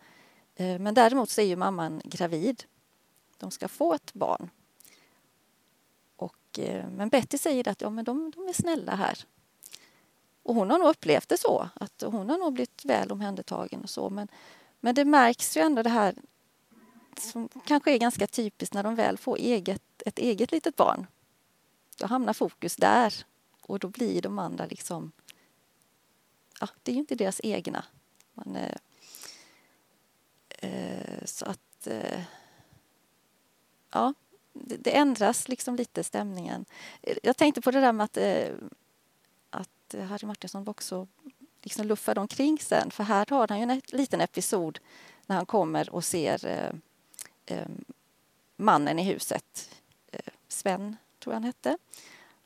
Eh, 0.55 0.79
men 0.79 0.93
däremot 0.93 1.29
så 1.29 1.41
är 1.41 1.45
ju 1.45 1.55
mamman 1.55 2.01
gravid. 2.05 2.63
De 3.41 3.51
ska 3.51 3.67
få 3.67 3.93
ett 3.93 4.13
barn. 4.13 4.49
Och, 6.15 6.59
eh, 6.59 6.89
men 6.89 7.09
Betty 7.09 7.37
säger 7.37 7.67
att 7.67 7.81
ja, 7.81 7.89
men 7.89 8.05
de, 8.05 8.31
de 8.35 8.47
är 8.47 8.53
snälla 8.53 8.95
här. 8.95 9.25
Och 10.43 10.55
hon 10.55 10.69
har 10.69 10.79
nog 10.79 10.89
upplevt 10.89 11.29
det 11.29 11.37
så, 11.37 11.69
att 11.73 12.03
hon 12.05 12.29
har 12.29 12.37
nog 12.37 12.53
blivit 12.53 12.85
väl 12.85 13.11
omhändertagen 13.11 13.81
och 13.83 13.89
så. 13.89 14.09
Men, 14.09 14.27
men 14.79 14.95
det 14.95 15.05
märks 15.05 15.57
ju 15.57 15.61
ändå 15.61 15.83
det 15.83 15.89
här 15.89 16.15
som 17.17 17.49
kanske 17.65 17.91
är 17.91 17.97
ganska 17.97 18.27
typiskt 18.27 18.73
när 18.73 18.83
de 18.83 18.95
väl 18.95 19.17
får 19.17 19.37
eget, 19.37 20.01
ett 20.05 20.19
eget 20.19 20.51
litet 20.51 20.75
barn. 20.75 21.07
Då 21.97 22.07
hamnar 22.07 22.33
fokus 22.33 22.75
där 22.75 23.13
och 23.61 23.79
då 23.79 23.87
blir 23.87 24.21
de 24.21 24.39
andra 24.39 24.65
liksom... 24.65 25.11
Ja, 26.59 26.67
det 26.83 26.91
är 26.91 26.93
ju 26.93 26.99
inte 26.99 27.15
deras 27.15 27.41
egna. 27.43 27.85
Man, 28.33 28.55
eh, 28.55 28.77
eh, 30.49 31.25
så 31.25 31.45
att... 31.45 31.87
Eh, 31.87 32.21
ja, 33.91 34.13
det, 34.53 34.77
det, 34.77 34.97
ändras 34.97 35.47
liksom 35.47 35.75
lite 35.75 36.03
stämningen. 36.03 36.65
Eh, 37.01 37.17
jag 37.23 37.37
tänkte 37.37 37.61
på 37.61 37.71
det 37.71 37.81
där 37.81 37.91
med 37.91 38.03
att, 38.03 38.17
eh, 38.17 38.53
att 39.49 39.93
eh, 39.93 40.03
Harry 40.03 40.27
Martinsson 40.27 40.67
också 40.67 41.07
liksom 41.61 41.87
luffade 41.87 42.21
omkring 42.21 42.59
sen. 42.59 42.91
För 42.91 43.03
här 43.03 43.25
har 43.29 43.47
han 43.47 43.57
ju 43.57 43.63
en 43.63 43.81
liten 43.87 44.21
episod 44.21 44.79
när 45.25 45.35
han 45.35 45.45
kommer 45.45 45.89
och 45.89 46.03
ser 46.03 46.45
eh, 46.45 46.71
eh, 47.45 47.67
mannen 48.57 48.99
i 48.99 49.03
huset, 49.03 49.69
eh, 50.11 50.33
Sven 50.47 50.97
tror 51.19 51.33
jag 51.33 51.35
han 51.35 51.43
hette, 51.43 51.77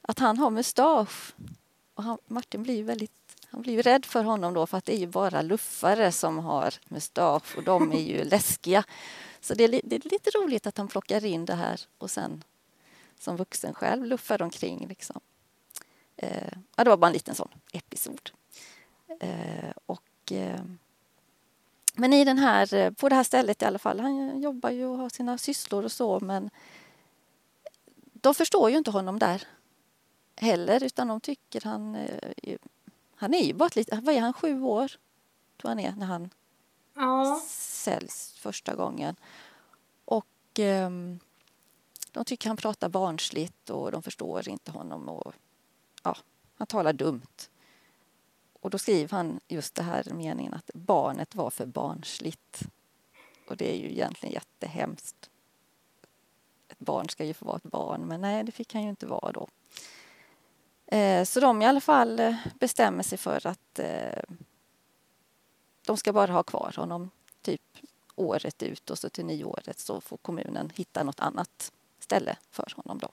att 0.01 0.19
han 0.19 0.37
har 0.37 0.49
mustasch. 0.49 1.33
Och 1.93 2.03
han, 2.03 2.17
Martin 2.27 2.63
blir 2.63 2.83
väldigt 2.83 3.11
han 3.55 3.61
blir 3.61 3.83
rädd 3.83 4.05
för 4.05 4.23
honom 4.23 4.53
då 4.53 4.67
för 4.67 4.77
att 4.77 4.85
det 4.85 4.95
är 4.95 4.99
ju 4.99 5.07
bara 5.07 5.41
luffare 5.41 6.11
som 6.11 6.37
har 6.37 6.73
mustasch 6.87 7.57
och 7.57 7.63
de 7.63 7.91
är 7.91 8.01
ju 8.01 8.23
läskiga. 8.29 8.83
Så 9.45 9.53
det 9.53 9.63
är, 9.63 9.81
det 9.83 9.95
är, 9.95 10.09
lite 10.09 10.29
roligt 10.29 10.67
att 10.67 10.77
han 10.77 10.87
plockar 10.87 11.25
in 11.25 11.45
det 11.45 11.55
här 11.55 11.81
och 11.97 12.11
sen 12.11 12.43
som 13.19 13.35
vuxen 13.35 13.73
själv 13.73 14.05
luffar 14.05 14.41
omkring. 14.41 14.87
Liksom. 14.87 15.19
Eh, 16.17 16.53
ja, 16.75 16.83
det 16.83 16.89
var 16.89 16.97
bara 16.97 17.07
en 17.07 17.13
liten 17.13 17.35
sån 17.35 17.49
episod. 17.73 18.31
Eh, 19.19 19.71
och 19.85 20.31
eh, 20.31 20.61
men 21.93 22.13
i 22.13 22.25
den 22.25 22.37
här, 22.37 22.73
eh, 22.73 22.91
på 22.91 23.09
det 23.09 23.15
här 23.15 23.23
stället 23.23 23.61
i 23.61 23.65
alla 23.65 23.79
fall, 23.79 23.99
han 23.99 24.41
jobbar 24.41 24.69
ju 24.69 24.85
och 24.85 24.97
har 24.97 25.09
sina 25.09 25.37
sysslor 25.37 25.83
och 25.83 25.91
så 25.91 26.19
men 26.19 26.49
de 28.13 28.35
förstår 28.35 28.69
ju 28.69 28.77
inte 28.77 28.91
honom 28.91 29.19
där 29.19 29.47
heller 30.35 30.83
utan 30.83 31.07
de 31.07 31.21
tycker 31.21 31.61
han... 31.61 31.95
Eh, 31.95 32.57
han 33.15 33.33
är 33.33 33.43
ju 33.43 33.53
bara 33.53 33.67
ett 33.67 33.75
litet... 33.75 34.03
Vad 34.03 34.15
är 34.15 34.21
han, 34.21 34.33
sju 34.33 34.61
år? 34.61 34.91
tror 35.57 35.69
han 35.69 35.79
är 35.79 35.91
när 35.91 36.05
han 36.05 36.29
ja. 36.95 37.41
säljs 37.47 38.33
första 38.37 38.75
gången. 38.75 39.15
Och 40.05 40.59
eh, 40.59 40.89
de 42.11 42.25
tycker 42.25 42.47
han 42.47 42.57
pratar 42.57 42.89
barnsligt 42.89 43.69
och 43.69 43.91
de 43.91 44.03
förstår 44.03 44.49
inte 44.49 44.71
honom 44.71 45.09
och 45.09 45.33
ja, 46.03 46.17
han 46.55 46.67
talar 46.67 46.93
dumt. 46.93 47.49
Och 48.61 48.69
då 48.69 48.77
skriver 48.77 49.17
han 49.17 49.39
just 49.47 49.75
det 49.75 49.83
här 49.83 50.03
meningen 50.11 50.53
att 50.53 50.71
barnet 50.73 51.35
var 51.35 51.49
för 51.49 51.65
barnsligt. 51.65 52.61
Och 53.47 53.57
det 53.57 53.73
är 53.73 53.77
ju 53.77 53.91
egentligen 53.91 54.33
jättehemskt. 54.33 55.29
Ett 56.67 56.79
barn 56.79 57.09
ska 57.09 57.25
ju 57.25 57.33
få 57.33 57.45
vara 57.45 57.57
ett 57.57 57.63
barn, 57.63 58.01
men 58.01 58.21
nej, 58.21 58.43
det 58.43 58.51
fick 58.51 58.73
han 58.73 58.83
ju 58.83 58.89
inte 58.89 59.05
vara 59.05 59.31
då. 59.31 59.47
Eh, 60.97 61.23
så 61.23 61.39
de 61.39 61.61
i 61.61 61.65
alla 61.65 61.81
fall 61.81 62.19
eh, 62.19 62.35
bestämmer 62.59 63.03
sig 63.03 63.17
för 63.17 63.47
att 63.47 63.79
eh, 63.79 64.23
de 65.85 65.97
ska 65.97 66.13
bara 66.13 66.31
ha 66.31 66.43
kvar 66.43 66.73
honom 66.77 67.09
typ 67.41 67.61
året 68.15 68.63
ut 68.63 68.89
och 68.89 68.99
så 68.99 69.09
till 69.09 69.25
nyåret 69.25 69.79
så 69.79 70.01
får 70.01 70.17
kommunen 70.17 70.71
hitta 70.75 71.03
något 71.03 71.19
annat 71.19 71.71
ställe 71.99 72.37
för 72.51 72.73
honom 72.75 72.99
då. 72.99 73.09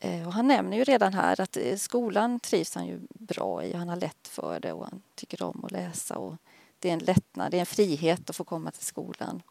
Eh, 0.00 0.26
och 0.26 0.32
han 0.32 0.48
nämner 0.48 0.76
ju 0.76 0.84
redan 0.84 1.14
här 1.14 1.40
att 1.40 1.56
eh, 1.56 1.76
skolan 1.76 2.40
trivs 2.40 2.74
han 2.74 2.86
ju 2.86 3.00
bra 3.10 3.64
i. 3.64 3.72
Han 3.72 3.88
har 3.88 3.96
lätt 3.96 4.28
för 4.28 4.60
det 4.60 4.72
och 4.72 4.84
han 4.84 5.02
tycker 5.14 5.42
om 5.42 5.64
att 5.64 5.72
läsa. 5.72 6.18
Och 6.18 6.36
det 6.78 6.88
är 6.88 6.92
en 6.92 6.98
lättnad, 6.98 7.50
det 7.50 7.56
är 7.56 7.60
en 7.60 7.66
frihet 7.66 8.30
att 8.30 8.36
få 8.36 8.44
komma 8.44 8.70
till 8.70 8.84
skolan. 8.84 9.42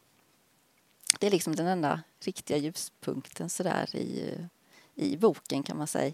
Det 1.20 1.26
är 1.26 1.30
liksom 1.30 1.56
den 1.56 1.66
enda 1.66 2.02
riktiga 2.20 2.56
ljuspunkten 2.56 3.50
sådär 3.50 3.96
i, 3.96 4.30
eh, 4.30 4.44
i 4.94 5.16
boken 5.16 5.62
kan 5.62 5.76
man 5.76 5.86
säga. 5.86 6.12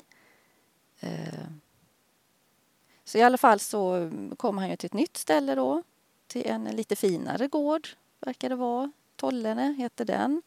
Så 3.05 3.19
i 3.19 3.23
alla 3.23 3.39
fall 3.39 3.61
så 3.61 4.11
kom 4.37 4.59
han 4.59 4.71
ju 4.71 4.77
till 4.77 4.87
ett 4.87 4.93
nytt 4.93 5.17
ställe 5.17 5.55
då. 5.55 5.83
Till 6.27 6.47
en 6.47 6.65
lite 6.65 6.97
finare 6.97 7.49
gård, 7.49 7.89
verkar 8.21 8.49
det 8.49 8.57
vara. 8.57 8.93
Tollene 9.17 9.75
heter 9.79 10.05
den. 10.05 10.43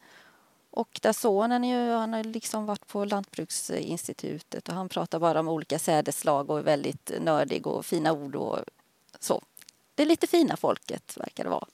Och 0.70 0.98
där 1.02 1.12
sonen 1.12 1.64
ju, 1.64 1.90
han 1.90 2.12
har 2.12 2.24
liksom 2.24 2.66
varit 2.66 2.86
på 2.86 3.04
Lantbruksinstitutet 3.04 4.68
och 4.68 4.74
han 4.74 4.88
pratar 4.88 5.18
bara 5.18 5.40
om 5.40 5.48
olika 5.48 5.78
sädesslag 5.78 6.50
och 6.50 6.58
är 6.58 6.62
väldigt 6.62 7.10
nördig 7.20 7.66
och 7.66 7.86
fina 7.86 8.12
ord 8.12 8.36
och 8.36 8.58
så. 9.20 9.42
Det 9.94 10.02
är 10.02 10.06
lite 10.06 10.26
fina 10.26 10.56
folket, 10.56 11.16
verkar 11.16 11.44
det 11.44 11.50
vara. 11.50 11.66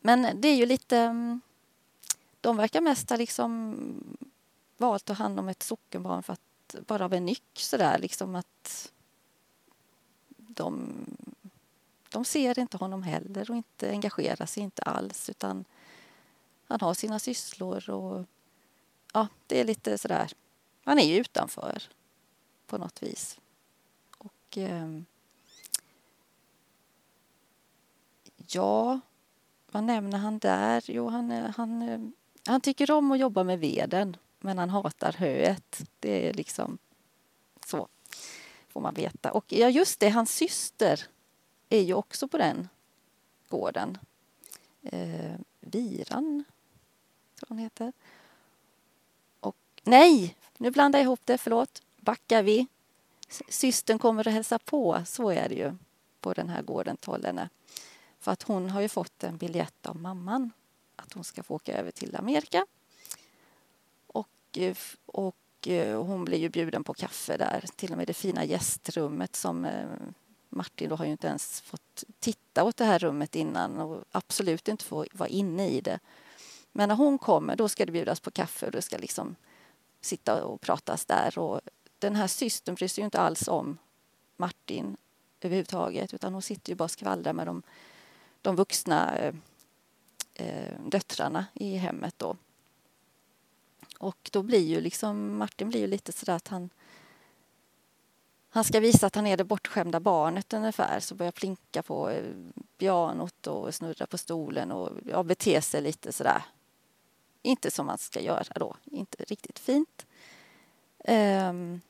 Men 0.00 0.26
det 0.34 0.48
är 0.48 0.56
ju 0.56 0.66
lite... 0.66 1.14
De 2.40 2.56
verkar 2.56 2.80
mest 2.80 3.10
ha 3.10 3.16
liksom 3.16 3.76
valt 4.76 5.02
att 5.02 5.06
ta 5.06 5.22
hand 5.22 5.38
om 5.38 5.48
ett 5.48 5.62
sockenbarn 5.62 6.22
för 6.22 6.32
att 6.32 6.86
bara 6.86 7.04
av 7.04 7.14
en 7.14 7.24
nyck 7.24 7.50
sådär 7.54 7.98
liksom 7.98 8.34
att 8.36 8.92
de, 10.60 11.04
de 12.10 12.24
ser 12.24 12.58
inte 12.58 12.76
honom 12.76 13.02
heller 13.02 13.50
och 13.50 13.56
inte 13.56 13.90
engagerar 13.90 14.46
sig 14.46 14.62
inte 14.62 14.82
alls 14.82 15.30
utan 15.30 15.64
han 16.66 16.80
har 16.80 16.94
sina 16.94 17.18
sysslor 17.18 17.90
och 17.90 18.26
ja, 19.12 19.28
det 19.46 19.60
är 19.60 19.64
lite 19.64 19.98
sådär. 19.98 20.32
Han 20.84 20.98
är 20.98 21.06
ju 21.06 21.16
utanför 21.16 21.82
på 22.66 22.78
något 22.78 23.02
vis. 23.02 23.40
Och 24.18 24.58
eh, 24.58 25.00
ja, 28.46 29.00
vad 29.72 29.84
nämner 29.84 30.18
han 30.18 30.38
där? 30.38 30.84
Jo, 30.86 31.08
han, 31.08 31.30
han, 31.30 32.12
han 32.46 32.60
tycker 32.60 32.90
om 32.90 33.12
att 33.12 33.18
jobba 33.18 33.44
med 33.44 33.58
veden 33.58 34.16
men 34.38 34.58
han 34.58 34.70
hatar 34.70 35.12
höet. 35.12 35.82
Det 36.00 36.28
är 36.28 36.34
liksom 36.34 36.78
så, 37.66 37.88
får 38.70 38.80
man 38.80 38.94
veta. 38.94 39.32
Och 39.32 39.44
ja, 39.48 39.68
just 39.68 40.00
det, 40.00 40.08
hans 40.08 40.34
syster 40.34 41.00
är 41.68 41.80
ju 41.80 41.94
också 41.94 42.28
på 42.28 42.38
den 42.38 42.68
gården. 43.48 43.98
Eh, 44.82 45.34
Viran 45.60 46.44
tror 47.34 47.48
hon 47.48 47.58
heter. 47.58 47.92
Och 49.40 49.56
nej, 49.82 50.36
nu 50.56 50.70
blandar 50.70 50.98
jag 50.98 51.04
ihop 51.04 51.20
det, 51.24 51.38
förlåt. 51.38 51.82
Backar 51.96 52.42
vi. 52.42 52.66
Systern 53.48 53.98
kommer 53.98 54.28
att 54.28 54.34
hälsa 54.34 54.58
på, 54.58 55.02
så 55.06 55.30
är 55.30 55.48
det 55.48 55.54
ju 55.54 55.76
på 56.20 56.32
den 56.32 56.48
här 56.48 56.62
gården 56.62 56.96
Tollene. 56.96 57.48
För 58.18 58.32
att 58.32 58.42
hon 58.42 58.70
har 58.70 58.80
ju 58.80 58.88
fått 58.88 59.24
en 59.24 59.36
biljett 59.36 59.86
av 59.86 59.96
mamman 59.96 60.50
att 60.96 61.12
hon 61.12 61.24
ska 61.24 61.42
få 61.42 61.54
åka 61.54 61.78
över 61.78 61.90
till 61.90 62.16
Amerika. 62.16 62.66
Och, 64.06 64.28
eh, 64.52 64.76
och 65.06 65.36
och 65.60 65.68
eh, 65.68 66.04
hon 66.04 66.24
blir 66.24 66.38
ju 66.38 66.48
bjuden 66.48 66.84
på 66.84 66.94
kaffe 66.94 67.36
där, 67.36 67.64
till 67.76 67.92
och 67.92 67.98
med 67.98 68.06
det 68.06 68.14
fina 68.14 68.44
gästrummet 68.44 69.36
som 69.36 69.64
eh, 69.64 69.88
Martin 70.48 70.88
då 70.88 70.96
har 70.96 71.04
ju 71.04 71.10
inte 71.10 71.26
ens 71.26 71.60
fått 71.60 72.04
titta 72.18 72.64
åt 72.64 72.76
det 72.76 72.84
här 72.84 72.98
rummet 72.98 73.36
innan 73.36 73.78
och 73.78 74.04
absolut 74.12 74.68
inte 74.68 74.84
få 74.84 75.06
vara 75.12 75.28
inne 75.28 75.68
i 75.68 75.80
det. 75.80 75.98
Men 76.72 76.88
när 76.88 76.96
hon 76.96 77.18
kommer 77.18 77.56
då 77.56 77.68
ska 77.68 77.86
det 77.86 77.92
bjudas 77.92 78.20
på 78.20 78.30
kaffe 78.30 78.66
och 78.66 78.72
det 78.72 78.82
ska 78.82 78.98
liksom 78.98 79.36
sitta 80.00 80.44
och 80.44 80.60
pratas 80.60 81.04
där. 81.04 81.38
Och 81.38 81.60
den 81.98 82.16
här 82.16 82.26
systern 82.26 82.74
bryr 82.74 82.88
sig 82.88 83.02
ju 83.02 83.04
inte 83.04 83.20
alls 83.20 83.48
om 83.48 83.78
Martin 84.36 84.96
överhuvudtaget 85.40 86.14
utan 86.14 86.32
hon 86.32 86.42
sitter 86.42 86.72
ju 86.72 86.76
bara 86.76 86.84
och 86.84 86.90
skvallrar 86.90 87.32
med 87.32 87.46
de, 87.46 87.62
de 88.42 88.56
vuxna 88.56 89.16
eh, 89.16 89.34
eh, 90.34 90.80
döttrarna 90.86 91.46
i 91.54 91.76
hemmet 91.76 92.14
då. 92.16 92.36
Och 94.00 94.30
då 94.32 94.42
blir 94.42 94.66
ju 94.66 94.80
liksom 94.80 95.38
Martin 95.38 95.68
blir 95.68 95.80
ju 95.80 95.86
lite 95.86 96.12
sådär 96.12 96.34
att 96.34 96.48
han 96.48 96.70
han 98.52 98.64
ska 98.64 98.80
visa 98.80 99.06
att 99.06 99.14
han 99.14 99.26
är 99.26 99.36
det 99.36 99.44
bortskämda 99.44 100.00
barnet 100.00 100.52
ungefär, 100.52 101.00
så 101.00 101.14
börjar 101.14 101.32
plinka 101.32 101.82
på 101.82 102.10
eh, 102.10 102.24
pianot 102.78 103.46
och 103.46 103.74
snurra 103.74 104.06
på 104.06 104.18
stolen 104.18 104.72
och 104.72 104.90
ja, 105.06 105.22
bete 105.22 105.62
sig 105.62 105.82
lite 105.82 106.12
sådär. 106.12 106.42
Inte 107.42 107.70
som 107.70 107.86
man 107.86 107.98
ska 107.98 108.20
göra 108.20 108.54
då, 108.54 108.76
inte 108.84 109.24
riktigt 109.24 109.58
fint. 109.58 110.06
Um, 111.08 111.80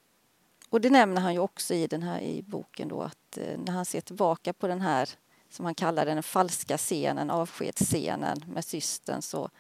och 0.69 0.81
det 0.81 0.90
nämner 0.90 1.21
han 1.21 1.33
ju 1.33 1.38
också 1.38 1.75
i 1.75 1.87
den 1.87 2.02
här 2.02 2.21
i 2.21 2.43
boken 2.43 2.88
då 2.88 3.02
att 3.02 3.38
eh, 3.38 3.59
när 3.59 3.73
han 3.73 3.85
ser 3.85 4.00
tillbaka 4.00 4.52
på 4.52 4.69
den 4.69 4.81
här 4.81 5.09
som 5.50 5.64
han 5.64 5.75
kallar 5.75 6.07
den 6.07 6.23
falska 6.23 6.79
scenen, 6.79 7.31
avskedsscenen 7.31 8.45
med 8.47 8.64
systern 8.64 9.23
så, 9.23 9.50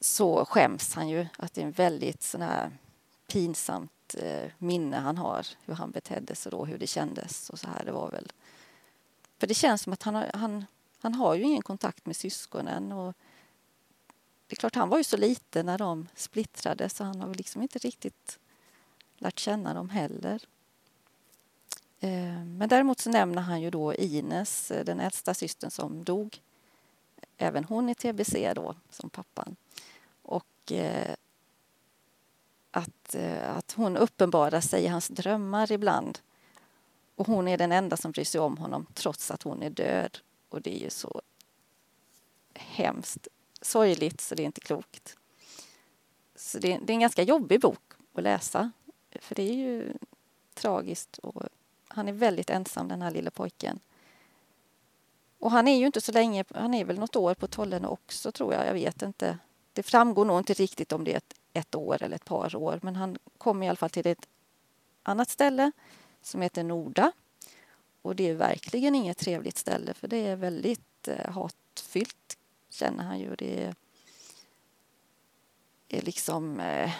så 0.00 0.44
skäms 0.44 0.94
han 0.94 1.08
ju 1.08 1.26
att 1.38 1.54
det 1.54 1.60
är 1.60 1.66
en 1.66 1.72
väldigt 1.72 2.22
sån 2.22 2.42
här 2.42 2.70
pinsamt 3.26 4.14
eh, 4.18 4.50
minne 4.58 4.96
han 4.96 5.18
har, 5.18 5.46
hur 5.64 5.74
han 5.74 5.90
betedde 5.90 6.34
sig 6.34 6.52
då, 6.52 6.64
hur 6.64 6.78
det 6.78 6.86
kändes 6.86 7.50
och 7.50 7.58
så 7.58 7.66
här. 7.68 7.84
Det 7.84 7.92
var 7.92 8.10
väl... 8.10 8.32
För 9.38 9.46
det 9.46 9.54
känns 9.54 9.82
som 9.82 9.92
att 9.92 10.02
han 10.02 10.14
har, 10.14 10.30
han, 10.34 10.64
han 11.00 11.14
har 11.14 11.34
ju 11.34 11.42
ingen 11.42 11.62
kontakt 11.62 12.06
med 12.06 12.16
syskonen 12.16 12.92
och 12.92 13.14
det 14.46 14.54
är 14.54 14.56
klart, 14.56 14.74
han 14.74 14.88
var 14.88 14.98
ju 14.98 15.04
så 15.04 15.16
liten 15.16 15.66
när 15.66 15.78
de 15.78 16.08
splittrades 16.14 16.96
så 16.96 17.04
han 17.04 17.20
har 17.20 17.34
liksom 17.34 17.62
inte 17.62 17.78
riktigt 17.78 18.38
lärt 19.18 19.38
känna 19.38 19.74
dem 19.74 19.90
heller. 19.90 20.42
Eh, 22.00 22.44
men 22.44 22.68
däremot 22.68 23.00
så 23.00 23.10
nämner 23.10 23.42
han 23.42 23.60
ju 23.60 23.70
då 23.70 23.94
Ines, 23.94 24.70
eh, 24.70 24.84
den 24.84 25.00
äldsta 25.00 25.34
systern 25.34 25.70
som 25.70 26.04
dog. 26.04 26.40
Även 27.36 27.64
hon 27.64 27.88
i 27.88 27.94
tbc 27.94 28.52
då, 28.54 28.74
som 28.90 29.10
pappan. 29.10 29.56
Och 30.64 30.72
eh, 30.72 31.14
att, 32.70 33.14
eh, 33.14 33.56
att 33.56 33.72
hon 33.72 33.96
uppenbarar 33.96 34.60
sig 34.60 34.84
i 34.84 34.86
hans 34.86 35.08
drömmar 35.08 35.72
ibland. 35.72 36.18
Och 37.14 37.26
hon 37.26 37.48
är 37.48 37.58
den 37.58 37.72
enda 37.72 37.96
som 37.96 38.12
bryr 38.12 38.24
sig 38.24 38.40
om 38.40 38.56
honom 38.56 38.86
trots 38.94 39.30
att 39.30 39.42
hon 39.42 39.62
är 39.62 39.70
död. 39.70 40.18
Och 40.48 40.62
det 40.62 40.76
är 40.76 40.84
ju 40.84 40.90
så 40.90 41.22
hemskt 42.54 43.28
sorgligt 43.60 44.20
så 44.20 44.34
det 44.34 44.42
är 44.42 44.46
inte 44.46 44.60
klokt. 44.60 45.16
Så 46.34 46.58
det, 46.58 46.78
det 46.78 46.92
är 46.92 46.94
en 46.94 47.00
ganska 47.00 47.22
jobbig 47.22 47.60
bok 47.60 47.92
att 48.14 48.22
läsa. 48.22 48.70
För 49.20 49.34
det 49.34 49.42
är 49.42 49.54
ju 49.54 49.92
tragiskt 50.54 51.18
och 51.18 51.42
han 51.88 52.08
är 52.08 52.12
väldigt 52.12 52.50
ensam 52.50 52.88
den 52.88 53.02
här 53.02 53.10
lilla 53.10 53.30
pojken. 53.30 53.80
Och 55.38 55.50
han 55.50 55.68
är 55.68 55.78
ju 55.78 55.86
inte 55.86 56.00
så 56.00 56.12
länge, 56.12 56.44
han 56.54 56.74
är 56.74 56.84
väl 56.84 56.98
något 56.98 57.16
år 57.16 57.34
på 57.34 57.46
Tollene 57.46 57.88
också 57.88 58.32
tror 58.32 58.54
jag, 58.54 58.66
jag 58.66 58.74
vet 58.74 59.02
inte. 59.02 59.38
Det 59.72 59.82
framgår 59.82 60.24
nog 60.24 60.38
inte 60.38 60.54
riktigt 60.54 60.92
om 60.92 61.04
det 61.04 61.12
är 61.12 61.16
ett, 61.16 61.34
ett 61.52 61.74
år 61.74 62.02
eller 62.02 62.16
ett 62.16 62.24
par 62.24 62.56
år 62.56 62.78
men 62.82 62.96
han 62.96 63.18
kommer 63.38 63.66
i 63.66 63.68
alla 63.68 63.76
fall 63.76 63.90
till 63.90 64.06
ett 64.06 64.28
annat 65.02 65.30
ställe 65.30 65.72
som 66.22 66.42
heter 66.42 66.64
Norda. 66.64 67.12
Och 68.02 68.16
det 68.16 68.28
är 68.28 68.34
verkligen 68.34 68.94
inget 68.94 69.18
trevligt 69.18 69.58
ställe 69.58 69.94
för 69.94 70.08
det 70.08 70.26
är 70.26 70.36
väldigt 70.36 71.08
eh, 71.08 71.30
hatfyllt 71.32 72.38
känner 72.70 73.04
han 73.04 73.20
ju. 73.20 73.34
Det 73.34 73.64
är, 73.64 73.74
är 75.88 76.02
liksom 76.02 76.60
eh, 76.60 76.90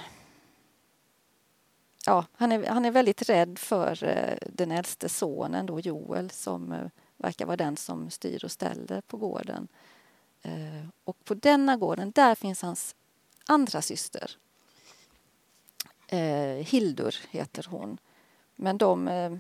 ja, 2.07 2.25
han, 2.33 2.53
är, 2.53 2.67
han 2.67 2.85
är 2.85 2.91
väldigt 2.91 3.29
rädd 3.29 3.59
för 3.59 4.05
eh, 4.05 4.49
den 4.53 4.71
äldste 4.71 5.09
sonen 5.09 5.67
då, 5.67 5.81
Joel 5.81 6.31
som 6.31 6.73
eh, 6.73 6.87
verkar 7.17 7.47
vara 7.47 7.57
den 7.57 7.77
som 7.77 8.11
styr 8.11 8.45
och 8.45 8.53
ställer 8.53 9.01
på 9.01 9.17
gården. 9.17 9.69
Eh, 10.43 10.89
och 11.05 11.25
på 11.25 11.35
denna 11.35 11.77
gården, 11.77 12.11
där 12.11 12.35
finns 12.35 12.63
hans 12.63 12.95
andra 13.47 13.83
syster. 13.83 14.37
Eh, 16.07 16.67
Hildur 16.67 17.17
heter 17.31 17.67
hon. 17.71 17.99
Men 18.57 18.79
de, 18.79 19.09
eh, 19.09 19.33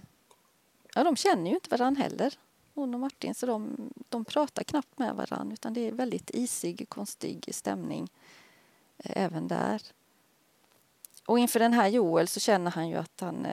ja, 0.95 1.05
de 1.05 1.17
känner 1.17 1.51
ju 1.51 1.55
inte 1.55 1.71
varandra 1.71 2.03
heller, 2.03 2.35
hon 2.75 2.95
och 2.95 3.01
Martin, 3.01 3.35
så 3.35 3.47
de, 3.47 3.77
de 4.09 4.25
pratar 4.25 4.63
knappt 4.63 4.99
med 4.99 5.17
varandra 5.17 5.55
utan 5.55 5.75
det 5.75 5.81
är 5.81 5.93
väldigt 5.93 6.31
isig, 6.35 6.89
konstig 6.89 7.49
stämning 7.55 8.09
även 8.99 9.49
där. 9.49 9.83
Och 11.27 11.39
inför 11.39 11.59
den 11.59 11.73
här 11.73 11.89
Joel 11.89 12.29
så 12.29 12.41
känner 12.41 12.71
han 12.71 12.89
ju 12.89 12.97
att 12.97 13.21
han... 13.21 13.47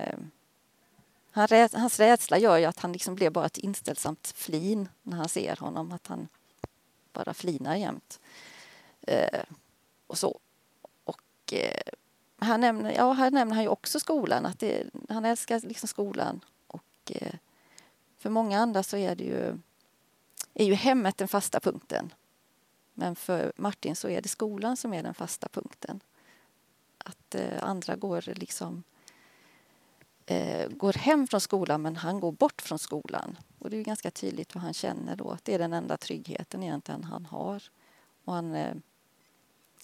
Han 1.31 1.69
hans 1.73 1.99
rädsla 1.99 2.37
gör 2.37 2.57
ju 2.57 2.65
att 2.65 2.79
han 2.79 2.91
liksom 2.91 3.15
blir 3.15 3.29
bara 3.29 3.45
ett 3.45 3.57
inställsamt 3.57 4.33
flin 4.35 4.89
när 5.03 5.17
han 5.17 5.29
ser 5.29 5.55
honom. 5.55 5.91
Att 5.91 6.07
han 6.07 6.27
bara 7.17 7.33
flinar 7.33 7.75
jämt. 7.75 8.19
Eh, 9.01 9.43
och 10.07 10.17
så. 10.17 10.39
Och 11.03 11.53
eh, 11.53 11.93
här, 12.41 12.57
nämner, 12.57 12.91
ja, 12.91 13.11
här 13.11 13.31
nämner 13.31 13.55
han 13.55 13.63
ju 13.63 13.69
också 13.69 13.99
skolan. 13.99 14.45
Att 14.45 14.59
det, 14.59 14.83
han 15.09 15.25
älskar 15.25 15.59
liksom 15.59 15.87
skolan. 15.87 16.45
Och 16.67 17.11
eh, 17.11 17.33
för 18.17 18.29
många 18.29 18.59
andra 18.59 18.83
så 18.83 18.97
är 18.97 19.15
det 19.15 19.23
ju, 19.23 19.57
är 20.53 20.65
ju 20.65 20.73
hemmet 20.73 21.17
den 21.17 21.27
fasta 21.27 21.59
punkten. 21.59 22.13
Men 22.93 23.15
för 23.15 23.53
Martin 23.55 23.95
så 23.95 24.09
är 24.09 24.21
det 24.21 24.29
skolan 24.29 24.77
som 24.77 24.93
är 24.93 25.03
den 25.03 25.13
fasta 25.13 25.47
punkten 25.49 26.01
att 27.07 27.35
eh, 27.35 27.63
andra 27.63 27.95
går 27.95 28.23
liksom 28.35 28.83
eh, 30.25 30.69
går 30.69 30.93
hem 30.93 31.27
från 31.27 31.41
skolan 31.41 31.81
men 31.81 31.95
han 31.95 32.19
går 32.19 32.31
bort 32.31 32.61
från 32.61 32.79
skolan. 32.79 33.37
Och 33.59 33.69
det 33.69 33.77
är 33.77 33.83
ganska 33.83 34.11
tydligt 34.11 34.55
vad 34.55 34.63
han 34.63 34.73
känner 34.73 35.15
då, 35.15 35.29
att 35.29 35.45
det 35.45 35.53
är 35.53 35.59
den 35.59 35.73
enda 35.73 35.97
tryggheten 35.97 36.63
egentligen 36.63 37.03
han 37.03 37.25
har. 37.25 37.63
Och 38.23 38.33
han, 38.33 38.55
eh, 38.55 38.75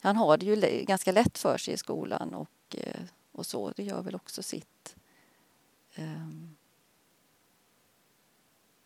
han 0.02 0.16
har 0.16 0.38
det 0.38 0.46
ju 0.46 0.84
ganska 0.86 1.12
lätt 1.12 1.38
för 1.38 1.58
sig 1.58 1.74
i 1.74 1.78
skolan 1.78 2.34
och, 2.34 2.76
eh, 2.78 3.02
och 3.32 3.46
så, 3.46 3.72
det 3.72 3.84
gör 3.84 4.02
väl 4.02 4.16
också 4.16 4.44
sitt. 4.44 4.96
Ehm. 5.96 6.56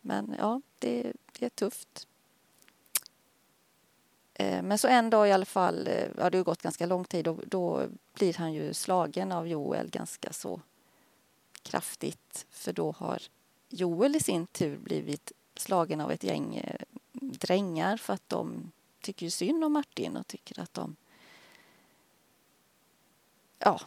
Men 0.00 0.34
ja, 0.38 0.60
det, 0.78 1.12
det 1.38 1.46
är 1.46 1.50
tufft. 1.50 2.06
Eh, 4.34 4.62
men 4.62 4.78
så 4.78 4.88
en 4.88 5.10
dag 5.10 5.28
i 5.28 5.32
alla 5.32 5.44
fall, 5.44 5.88
ja 6.18 6.30
det 6.30 6.38
har 6.38 6.44
gått 6.44 6.62
ganska 6.62 6.86
lång 6.86 7.04
tid, 7.04 7.24
då, 7.24 7.40
då 7.46 7.86
blir 8.12 8.34
han 8.34 8.52
ju 8.52 8.74
slagen 8.74 9.32
av 9.32 9.48
Joel 9.48 9.90
ganska 9.90 10.32
så 10.32 10.60
kraftigt. 11.62 12.46
För 12.50 12.72
då 12.72 12.92
har 12.92 13.22
Joel 13.68 14.16
i 14.16 14.20
sin 14.20 14.46
tur 14.46 14.78
blivit 14.78 15.32
slagen 15.56 16.00
av 16.00 16.10
ett 16.10 16.22
gäng 16.24 16.56
eh, 16.56 16.80
drängar 17.12 17.96
för 17.96 18.12
att 18.12 18.28
de 18.28 18.72
tycker 19.00 19.30
synd 19.30 19.64
om 19.64 19.72
Martin 19.72 20.16
och 20.16 20.26
tycker 20.26 20.60
att 20.60 20.74
de 20.74 20.96
ja, 23.58 23.80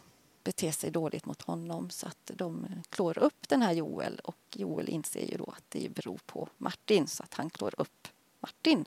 beter 0.44 0.72
sig 0.72 0.90
dåligt 0.90 1.26
mot 1.26 1.42
honom 1.42 1.90
så 1.90 2.06
att 2.06 2.30
de 2.34 2.64
eh, 2.64 2.82
klår 2.90 3.18
upp 3.18 3.48
den 3.48 3.62
här 3.62 3.72
Joel 3.72 4.18
och 4.24 4.36
Joel 4.54 4.88
inser 4.88 5.30
ju 5.30 5.36
då 5.36 5.54
att 5.56 5.64
det 5.68 5.94
beror 5.94 6.20
på 6.26 6.48
Martin 6.58 7.06
så 7.06 7.22
att 7.22 7.34
han 7.34 7.50
klår 7.50 7.74
upp 7.78 8.08
Martin. 8.40 8.84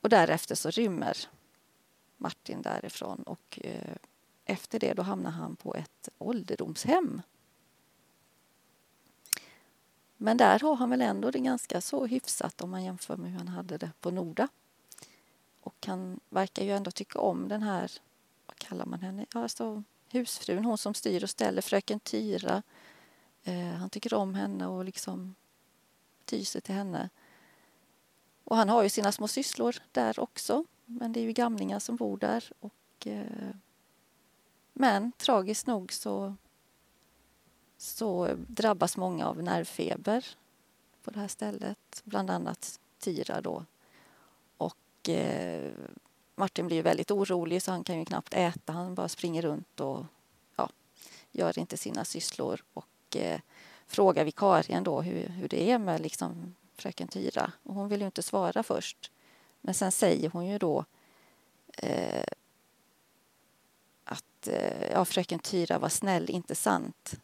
Och 0.00 0.08
därefter 0.08 0.54
så 0.54 0.70
rymmer 0.70 1.16
Martin 2.16 2.62
därifrån 2.62 3.22
och 3.22 3.58
eh, 3.62 3.96
efter 4.44 4.78
det 4.78 4.94
då 4.94 5.02
hamnar 5.02 5.30
han 5.30 5.56
på 5.56 5.74
ett 5.74 6.08
ålderdomshem. 6.18 7.22
Men 10.22 10.36
där 10.36 10.58
har 10.58 10.76
han 10.76 10.90
väl 10.90 11.00
ändå 11.00 11.30
det 11.30 11.38
ganska 11.38 11.80
så 11.80 12.06
hyfsat 12.06 12.60
om 12.60 12.70
man 12.70 12.84
jämför 12.84 13.16
med 13.16 13.30
hur 13.30 13.38
han 13.38 13.48
hade 13.48 13.78
det 13.78 13.92
på 14.00 14.10
Norda. 14.10 14.48
Och 15.60 15.86
han 15.86 16.20
verkar 16.28 16.64
ju 16.64 16.70
ändå 16.70 16.90
tycka 16.90 17.20
om 17.20 17.48
den 17.48 17.62
här, 17.62 17.92
vad 18.46 18.56
kallar 18.56 18.86
man 18.86 19.00
henne, 19.00 19.26
alltså 19.34 19.82
husfrun, 20.08 20.64
hon 20.64 20.78
som 20.78 20.94
styr 20.94 21.22
och 21.22 21.30
ställer, 21.30 21.62
fröken 21.62 22.00
Tyra. 22.00 22.62
Eh, 23.44 23.68
han 23.68 23.90
tycker 23.90 24.14
om 24.14 24.34
henne 24.34 24.66
och 24.66 24.84
liksom 24.84 25.34
tyr 26.24 26.44
sig 26.44 26.60
till 26.60 26.74
henne. 26.74 27.08
Och 28.44 28.56
han 28.56 28.68
har 28.68 28.82
ju 28.82 28.88
sina 28.88 29.12
små 29.12 29.28
sysslor 29.28 29.76
där 29.92 30.20
också. 30.20 30.64
Men 30.84 31.12
det 31.12 31.20
är 31.20 31.24
ju 31.24 31.32
gamlingar 31.32 31.78
som 31.78 31.96
bor 31.96 32.16
där. 32.16 32.52
Och, 32.60 33.06
eh, 33.06 33.54
men 34.72 35.12
tragiskt 35.12 35.66
nog 35.66 35.92
så, 35.92 36.36
så 37.80 38.28
drabbas 38.46 38.96
många 38.96 39.26
av 39.26 39.42
nervfeber 39.42 40.26
på 41.02 41.10
det 41.10 41.20
här 41.20 41.28
stället. 41.28 42.02
Bland 42.04 42.30
annat 42.30 42.80
Tyra 42.98 43.40
då. 43.40 43.64
Och 44.56 45.08
eh, 45.08 45.72
Martin 46.34 46.66
blir 46.66 46.82
väldigt 46.82 47.10
orolig 47.10 47.62
så 47.62 47.70
han 47.70 47.84
kan 47.84 47.98
ju 47.98 48.04
knappt 48.04 48.34
äta. 48.34 48.72
Han 48.72 48.94
bara 48.94 49.08
springer 49.08 49.42
runt 49.42 49.80
och 49.80 50.04
ja, 50.56 50.70
gör 51.32 51.58
inte 51.58 51.76
sina 51.76 52.04
sysslor. 52.04 52.64
Och 52.72 53.16
eh, 53.16 53.40
frågar 53.86 54.24
vikarien 54.24 54.84
då 54.84 55.02
hur, 55.02 55.28
hur 55.28 55.48
det 55.48 55.70
är 55.70 55.78
med 55.78 56.00
liksom 56.00 56.54
fröken 56.74 57.08
Tyra. 57.08 57.52
Och 57.62 57.74
hon 57.74 57.88
vill 57.88 58.00
ju 58.00 58.06
inte 58.06 58.22
svara 58.22 58.62
först. 58.62 59.10
Men 59.60 59.74
sen 59.74 59.92
säger 59.92 60.30
hon 60.30 60.46
ju 60.46 60.58
då 60.58 60.84
eh, 61.78 62.24
att 64.04 64.48
eh, 64.48 64.90
ja, 64.92 65.04
fröken 65.04 65.38
Tyra 65.38 65.78
var 65.78 65.88
snäll, 65.88 66.30
inte 66.30 66.54
sant. 66.54 67.20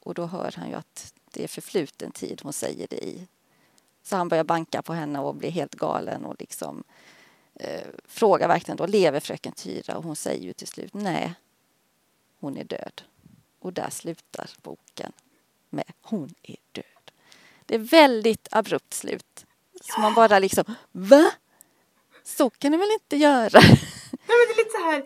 Och 0.00 0.14
då 0.14 0.26
hör 0.26 0.54
han 0.56 0.68
ju 0.68 0.74
att 0.74 1.14
det 1.30 1.44
är 1.44 1.48
förfluten 1.48 2.10
tid 2.10 2.40
hon 2.42 2.52
säger 2.52 2.86
det 2.90 3.04
i. 3.04 3.26
Så 4.02 4.16
han 4.16 4.28
börjar 4.28 4.44
banka 4.44 4.82
på 4.82 4.92
henne 4.92 5.18
och 5.18 5.34
blir 5.34 5.50
helt 5.50 5.74
galen 5.74 6.24
och 6.24 6.36
liksom 6.38 6.84
eh, 7.54 7.86
frågar 8.04 8.48
verkligen 8.48 8.76
då, 8.76 8.86
lever 8.86 9.20
fröken 9.20 9.52
Tyra? 9.52 9.96
Och 9.96 10.04
hon 10.04 10.16
säger 10.16 10.44
ju 10.44 10.52
till 10.52 10.66
slut, 10.66 10.94
nej, 10.94 11.34
hon 12.40 12.56
är 12.56 12.64
död. 12.64 13.02
Och 13.58 13.72
där 13.72 13.90
slutar 13.90 14.50
boken 14.62 15.12
med, 15.70 15.92
hon 16.02 16.34
är 16.42 16.56
död. 16.72 16.84
Det 17.66 17.74
är 17.74 17.78
väldigt 17.78 18.48
abrupt 18.50 18.94
slut. 18.94 19.46
Ja. 19.72 19.80
Så 19.82 20.00
man 20.00 20.14
bara 20.14 20.38
liksom, 20.38 20.64
va? 20.92 21.32
Så 22.22 22.50
kan 22.50 22.72
ni 22.72 22.78
väl 22.78 22.90
inte 22.92 23.16
göra? 23.16 23.60
Nej 23.62 24.36
men 24.38 24.46
det 24.48 24.52
är 24.52 24.64
lite 24.64 24.70
så 24.70 24.90
här, 24.90 25.04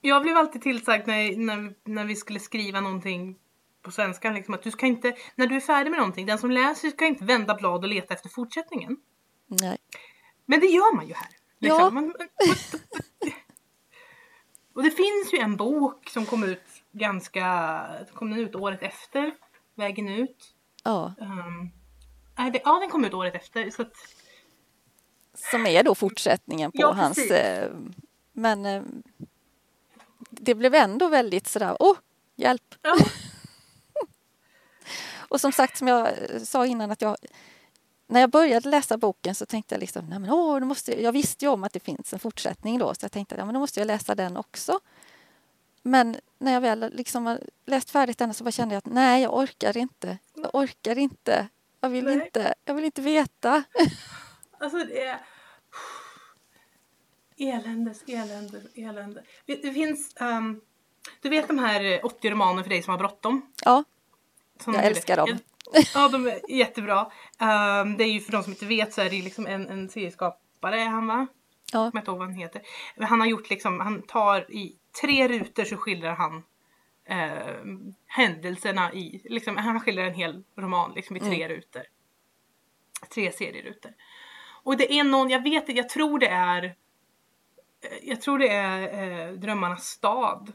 jag 0.00 0.22
blev 0.22 0.36
alltid 0.36 0.62
tillsagd 0.62 1.06
när, 1.06 1.36
när, 1.36 1.74
när 1.84 2.04
vi 2.04 2.16
skulle 2.16 2.40
skriva 2.40 2.80
någonting 2.80 3.36
på 3.86 3.92
svenska, 3.92 4.30
liksom, 4.30 4.54
att 4.54 4.62
du 4.62 4.70
ska 4.70 4.86
inte, 4.86 5.16
när 5.34 5.46
du 5.46 5.56
är 5.56 5.60
färdig 5.60 5.90
med 5.90 5.98
någonting, 5.98 6.26
den 6.26 6.38
som 6.38 6.50
läser 6.50 6.90
ska 6.90 7.06
inte 7.06 7.24
vända 7.24 7.54
blad 7.54 7.84
och 7.84 7.88
leta 7.88 8.14
efter 8.14 8.28
fortsättningen. 8.28 8.96
Nej. 9.46 9.78
Men 10.46 10.60
det 10.60 10.66
gör 10.66 10.96
man 10.96 11.06
ju 11.08 11.14
här. 11.14 11.28
Liksom. 11.58 11.80
Ja. 11.80 11.90
Man, 11.90 12.14
och 14.74 14.82
det 14.82 14.90
finns 14.90 15.32
ju 15.32 15.38
en 15.38 15.56
bok 15.56 16.08
som 16.08 16.26
kom 16.26 16.44
ut 16.44 16.82
ganska, 16.92 17.86
kom 18.14 18.32
ut 18.32 18.54
året 18.54 18.82
efter, 18.82 19.32
Vägen 19.74 20.08
ut. 20.08 20.54
Ja. 20.84 21.14
Um, 21.20 21.70
det, 22.52 22.60
ja, 22.64 22.78
den 22.80 22.90
kom 22.90 23.04
ut 23.04 23.14
året 23.14 23.34
efter. 23.34 23.70
Så 23.70 23.82
att... 23.82 23.92
Som 25.34 25.66
är 25.66 25.82
då 25.82 25.94
fortsättningen 25.94 26.72
på 26.72 26.78
ja, 26.80 26.92
hans... 26.92 27.18
Eh, 27.18 27.72
men 28.32 28.66
eh, 28.66 28.82
det 30.30 30.54
blev 30.54 30.74
ändå 30.74 31.08
väldigt 31.08 31.46
sådär, 31.46 31.76
åh, 31.80 31.96
hjälp! 32.36 32.74
Ja. 32.82 32.96
och 35.28 35.40
som 35.40 35.52
sagt, 35.52 35.78
som 35.78 35.88
jag 35.88 36.08
sa 36.42 36.66
innan, 36.66 36.90
att 36.90 37.02
jag 37.02 37.16
när 38.08 38.20
jag 38.20 38.30
började 38.30 38.68
läsa 38.68 38.96
boken 38.96 39.34
så 39.34 39.46
tänkte 39.46 39.74
jag 39.74 39.80
liksom, 39.80 40.06
nej 40.06 40.18
men 40.18 40.30
åh, 40.30 40.60
då 40.60 40.66
måste, 40.66 41.02
jag 41.02 41.12
visste 41.12 41.44
ju 41.44 41.50
om 41.50 41.64
att 41.64 41.72
det 41.72 41.80
finns 41.80 42.12
en 42.12 42.18
fortsättning 42.18 42.78
då, 42.78 42.94
så 42.94 43.04
jag 43.04 43.12
tänkte, 43.12 43.34
ja 43.38 43.44
men 43.44 43.54
då 43.54 43.60
måste 43.60 43.80
jag 43.80 43.86
läsa 43.86 44.14
den 44.14 44.36
också. 44.36 44.80
Men 45.82 46.16
när 46.38 46.52
jag 46.52 46.60
väl 46.60 46.90
liksom 46.92 47.26
har 47.26 47.40
läst 47.66 47.90
färdigt 47.90 48.18
den 48.18 48.34
så 48.34 48.44
bara 48.44 48.50
kände 48.50 48.74
jag 48.74 48.78
att 48.78 48.86
nej, 48.86 49.22
jag 49.22 49.36
orkar 49.36 49.76
inte. 49.76 50.18
Jag 50.34 50.54
orkar 50.54 50.98
inte. 50.98 51.48
Jag 51.80 51.90
vill, 51.90 52.08
inte, 52.08 52.54
jag 52.64 52.74
vill 52.74 52.84
inte 52.84 53.02
veta. 53.02 53.64
Alltså 54.58 54.78
det 54.78 55.04
är... 55.04 55.18
Eländes, 57.36 58.02
eländes, 58.06 58.62
elände. 58.74 59.22
Det 59.46 59.72
finns... 59.72 60.14
Um, 60.20 60.60
du 61.20 61.28
vet 61.28 61.48
de 61.48 61.58
här 61.58 62.06
80 62.06 62.30
romaner 62.30 62.62
för 62.62 62.70
dig 62.70 62.82
som 62.82 62.90
har 62.90 62.98
bråttom? 62.98 63.52
Ja. 63.64 63.84
Jag 64.66 64.84
älskar 64.84 65.16
dem. 65.16 65.38
Ja, 65.94 66.08
de 66.08 66.26
är 66.26 66.50
jättebra. 66.50 67.00
Um, 67.00 67.96
det 67.96 68.04
är 68.04 68.12
ju 68.12 68.20
för 68.20 68.32
de 68.32 68.42
som 68.42 68.52
inte 68.52 68.66
vet 68.66 68.94
så 68.94 69.00
är 69.00 69.10
det 69.10 69.22
liksom 69.22 69.46
en, 69.46 69.68
en 69.68 69.88
serieskapare 69.88 70.80
är 70.80 70.86
han 70.86 71.06
va? 71.06 71.26
Ja. 71.72 71.82
Jag 71.84 71.92
kommer 71.92 72.00
inte 72.02 72.10
ihåg 72.10 72.18
vad 72.18 72.28
han 72.28 72.36
heter. 72.36 72.62
Han 73.00 73.20
har 73.20 73.26
gjort 73.26 73.50
liksom, 73.50 73.80
han 73.80 74.02
tar 74.02 74.50
i 74.50 74.76
tre 75.00 75.28
rutor 75.28 75.64
så 75.64 75.76
skildrar 75.76 76.14
han 76.14 76.42
eh, 77.04 77.86
händelserna 78.06 78.92
i, 78.92 79.22
liksom, 79.24 79.56
han 79.56 79.80
skildrar 79.80 80.04
en 80.04 80.14
hel 80.14 80.44
roman 80.56 80.92
liksom 80.94 81.16
i 81.16 81.20
tre 81.20 81.42
mm. 81.42 81.48
rutor. 81.48 81.82
Tre 83.14 83.32
serierutor. 83.32 83.92
Och 84.62 84.76
det 84.76 84.92
är 84.92 85.04
någon, 85.04 85.30
jag 85.30 85.42
vet 85.42 85.68
jag 85.68 85.88
tror 85.88 86.18
det 86.18 86.28
är 86.28 86.64
eh, 86.64 87.98
jag 88.02 88.20
tror 88.20 88.38
det 88.38 88.48
är 88.48 89.28
eh, 89.28 89.32
Drömmarnas 89.32 89.86
stad. 89.86 90.52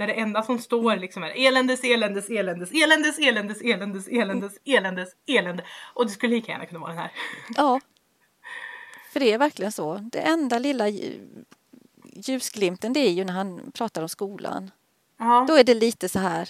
Där 0.00 0.06
det 0.06 0.12
enda 0.12 0.42
som 0.42 0.58
står 0.58 0.96
liksom 0.96 1.22
är 1.22 1.46
eländes, 1.46 1.84
eländes, 1.84 2.30
eländes, 2.30 2.72
eländes, 2.72 3.18
eländes, 3.18 3.60
eländes, 3.60 4.08
eländes, 4.08 4.58
eländes, 4.64 5.08
elände. 5.26 5.64
Och 5.94 6.06
det 6.06 6.10
skulle 6.10 6.36
lika 6.36 6.52
gärna 6.52 6.66
kunna 6.66 6.80
vara 6.80 6.90
den 6.90 6.98
här. 6.98 7.12
Ja. 7.56 7.80
För 9.12 9.20
det 9.20 9.32
är 9.32 9.38
verkligen 9.38 9.72
så. 9.72 9.94
Det 10.12 10.18
enda 10.18 10.58
lilla 10.58 10.88
ljusglimten 12.12 12.92
det 12.92 13.00
är 13.00 13.10
ju 13.10 13.24
när 13.24 13.32
han 13.32 13.72
pratar 13.74 14.02
om 14.02 14.08
skolan. 14.08 14.70
Ja. 15.18 15.44
Då 15.48 15.54
är 15.54 15.64
det 15.64 15.74
lite 15.74 16.08
så 16.08 16.18
här, 16.18 16.48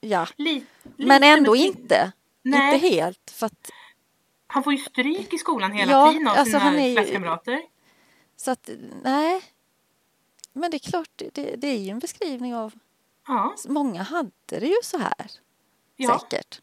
ja. 0.00 0.26
Li 0.36 0.64
men 0.96 1.22
ändå 1.22 1.52
men 1.52 1.60
inte. 1.60 2.12
Nej. 2.42 2.74
Inte 2.74 2.86
helt. 2.86 3.30
För 3.30 3.46
att, 3.46 3.70
han 4.46 4.64
får 4.64 4.72
ju 4.72 4.78
stryk 4.78 5.34
i 5.34 5.38
skolan 5.38 5.72
hela 5.72 5.92
ja, 5.92 6.12
tiden 6.12 6.28
av 6.28 6.36
alltså 6.36 6.58
sina 6.58 6.80
är, 6.80 6.94
klasskamrater. 6.94 7.62
Så 8.36 8.50
att, 8.50 8.70
nej. 9.02 9.42
Men 10.52 10.70
det 10.70 10.76
är 10.76 10.90
klart, 10.90 11.22
det, 11.32 11.56
det 11.56 11.68
är 11.68 11.78
ju 11.78 11.90
en 11.90 11.98
beskrivning 11.98 12.54
av... 12.54 12.72
Ja. 13.26 13.54
Många 13.68 14.02
hade 14.02 14.30
det 14.46 14.66
ju 14.66 14.78
så 14.82 14.98
här. 14.98 15.30
Ja. 15.96 16.18
Säkert. 16.18 16.62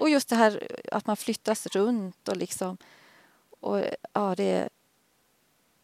Och 0.00 0.10
just 0.10 0.28
det 0.28 0.36
här 0.36 0.68
att 0.92 1.06
man 1.06 1.16
flyttas 1.16 1.66
runt 1.66 2.28
och 2.28 2.36
liksom... 2.36 2.76
Och 3.60 3.84
ja, 4.12 4.34
det... 4.34 4.68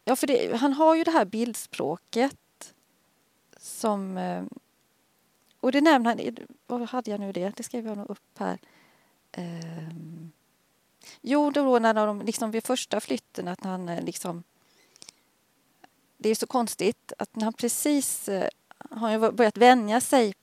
Ja, 0.04 0.16
för 0.16 0.26
det, 0.26 0.56
han 0.56 0.72
har 0.72 0.94
ju 0.94 1.04
det 1.04 1.10
här 1.10 1.24
bildspråket 1.24 2.74
som... 3.56 4.16
Eh, 4.16 4.44
och 5.60 5.72
det 5.72 5.80
nämner 5.80 6.10
han... 6.10 6.36
Vad 6.66 6.88
hade 6.88 7.10
jag 7.10 7.20
nu 7.20 7.32
det? 7.32 7.56
Det 7.56 7.62
skrev 7.62 7.86
jag 7.86 7.98
nog 7.98 8.10
upp 8.10 8.38
här. 8.38 8.58
Um, 9.36 10.32
jo, 11.20 11.50
då 11.50 11.78
när 11.78 11.94
de 11.94 12.22
liksom 12.22 12.50
vid 12.50 12.64
första 12.64 13.00
flytten 13.00 13.48
att 13.48 13.64
han 13.64 13.88
eh, 13.88 14.04
liksom... 14.04 14.42
Det 16.16 16.28
är 16.28 16.34
så 16.34 16.46
konstigt 16.46 17.12
att 17.18 17.36
när 17.36 17.44
han 17.44 17.52
precis 17.52 18.28
eh, 18.28 18.48
har 18.90 19.10
ju 19.10 19.30
börjat 19.32 19.56
vänja 19.56 20.00
sig 20.00 20.34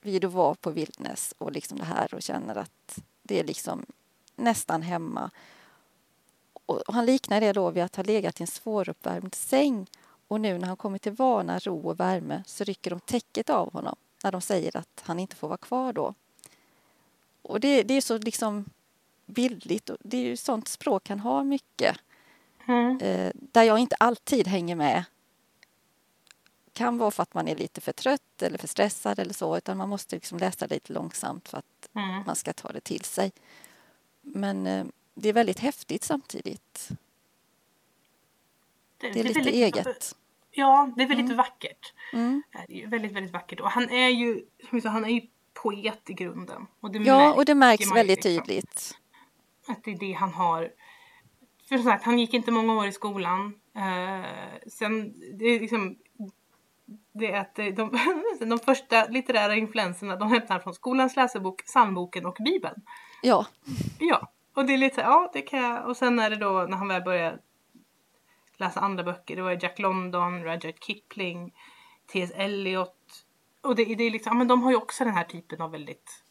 vid 0.00 0.24
att 0.24 0.32
vara 0.32 0.54
på 0.54 0.70
Vildnäs 0.70 1.34
och 1.38 1.52
liksom 1.52 1.78
det 1.78 1.84
här 1.84 2.14
och 2.14 2.22
känner 2.22 2.56
att 2.56 2.98
det 3.22 3.40
är 3.40 3.44
liksom 3.44 3.86
nästan 4.36 4.82
hemma. 4.82 5.30
Och 6.52 6.82
han 6.86 7.06
liknar 7.06 7.40
det 7.40 7.52
då 7.52 7.70
vid 7.70 7.82
att 7.82 7.96
ha 7.96 8.02
legat 8.02 8.40
i 8.40 8.42
en 8.42 8.46
svåruppvärmd 8.46 9.34
säng 9.34 9.86
och 10.28 10.40
nu 10.40 10.58
när 10.58 10.66
han 10.68 10.76
kommer 10.76 10.98
till 10.98 11.12
vana, 11.12 11.58
ro 11.58 11.88
och 11.88 12.00
värme 12.00 12.42
så 12.46 12.64
rycker 12.64 12.90
de 12.90 13.00
täcket 13.00 13.50
av 13.50 13.72
honom 13.72 13.96
när 14.24 14.32
de 14.32 14.40
säger 14.40 14.76
att 14.76 15.02
han 15.02 15.18
inte 15.18 15.36
får 15.36 15.48
vara 15.48 15.58
kvar 15.58 15.92
då. 15.92 16.14
Och 17.42 17.60
det, 17.60 17.82
det 17.82 17.94
är 17.94 18.00
så 18.00 18.18
liksom 18.18 18.64
bildligt 19.26 19.90
och 19.90 19.96
det 20.00 20.16
är 20.16 20.22
ju 20.22 20.36
sånt 20.36 20.68
språk 20.68 21.08
han 21.08 21.20
har 21.20 21.44
mycket. 21.44 21.96
Mm. 22.66 23.00
Eh, 23.00 23.32
där 23.34 23.62
jag 23.62 23.78
inte 23.78 23.96
alltid 23.96 24.46
hänger 24.46 24.76
med. 24.76 25.04
Kan 26.76 26.98
vara 26.98 27.10
för 27.10 27.22
att 27.22 27.34
man 27.34 27.48
är 27.48 27.56
lite 27.56 27.80
för 27.80 27.92
trött 27.92 28.42
eller 28.42 28.58
för 28.58 28.68
stressad 28.68 29.18
eller 29.18 29.34
så 29.34 29.56
utan 29.56 29.76
man 29.76 29.88
måste 29.88 30.16
liksom 30.16 30.38
läsa 30.38 30.66
lite 30.66 30.92
långsamt 30.92 31.48
för 31.48 31.58
att 31.58 31.88
mm. 31.94 32.22
man 32.26 32.36
ska 32.36 32.52
ta 32.52 32.72
det 32.72 32.80
till 32.80 33.04
sig. 33.04 33.32
Men 34.22 34.66
eh, 34.66 34.86
det 35.14 35.28
är 35.28 35.32
väldigt 35.32 35.58
häftigt 35.58 36.04
samtidigt. 36.04 36.88
Det, 38.98 39.10
det 39.12 39.20
är 39.20 39.24
lite 39.24 39.40
väldigt, 39.40 39.54
eget. 39.54 40.16
Ja, 40.50 40.92
det 40.96 41.02
är 41.02 41.06
väldigt 41.06 41.26
mm. 41.26 41.36
vackert. 41.36 41.92
Mm. 42.12 42.42
Det 42.68 42.82
är 42.82 42.86
väldigt, 42.86 43.12
väldigt 43.12 43.32
vackert. 43.32 43.60
Och 43.60 43.70
han 43.70 43.90
är 43.90 44.08
ju, 44.08 44.44
som 44.70 44.80
sa, 44.80 44.88
han 44.88 45.04
är 45.04 45.08
ju 45.08 45.20
poet 45.54 46.10
i 46.10 46.12
grunden. 46.12 46.66
Och 46.80 46.90
det 46.90 46.98
ja, 46.98 47.34
och 47.34 47.44
det 47.44 47.54
märks 47.54 47.94
väldigt 47.94 48.24
liksom, 48.24 48.46
tydligt. 48.46 48.98
Att 49.66 49.84
det 49.84 49.90
är 49.90 49.98
det 49.98 50.12
han 50.12 50.32
har. 50.32 50.72
För 51.68 51.78
sagt, 51.78 52.04
han 52.04 52.18
gick 52.18 52.34
inte 52.34 52.50
många 52.50 52.74
år 52.74 52.86
i 52.86 52.92
skolan. 52.92 53.54
Uh, 53.76 54.26
sen, 54.66 55.14
det 55.38 55.44
är 55.44 55.60
liksom 55.60 55.98
det 57.18 57.32
är 57.32 57.40
att 57.40 57.54
de, 57.76 57.98
de 58.40 58.58
första 58.58 59.06
litterära 59.06 59.54
influenserna 59.54 60.16
de 60.16 60.28
hämtar 60.30 60.58
från 60.58 60.74
skolans 60.74 61.16
läsebok, 61.16 61.64
psalmboken 61.64 62.26
och 62.26 62.36
bibeln. 62.44 62.82
Ja. 63.22 63.46
Ja, 63.98 64.32
och 64.54 64.66
det 64.66 64.74
är 64.74 64.78
lite 64.78 65.00
ja 65.00 65.30
det 65.32 65.42
kan 65.42 65.60
jag. 65.62 65.88
Och 65.88 65.96
sen 65.96 66.18
är 66.18 66.30
det 66.30 66.36
då 66.36 66.66
när 66.68 66.76
han 66.76 66.88
väl 66.88 67.02
börjar 67.02 67.40
läsa 68.56 68.80
andra 68.80 69.04
böcker. 69.04 69.36
Det 69.36 69.42
var 69.42 69.58
Jack 69.62 69.78
London, 69.78 70.44
Rudyard 70.44 70.84
Kipling, 70.84 71.54
T.S. 72.12 72.32
Eliot. 72.34 73.24
Och 73.60 73.76
det, 73.76 73.84
det 73.84 74.04
är 74.04 74.10
liksom, 74.10 74.30
ja 74.30 74.38
men 74.38 74.48
de 74.48 74.62
har 74.62 74.70
ju 74.70 74.76
också 74.76 75.04
den 75.04 75.14
här 75.14 75.24
typen 75.24 75.60
av 75.60 75.70
väldigt 75.70 76.24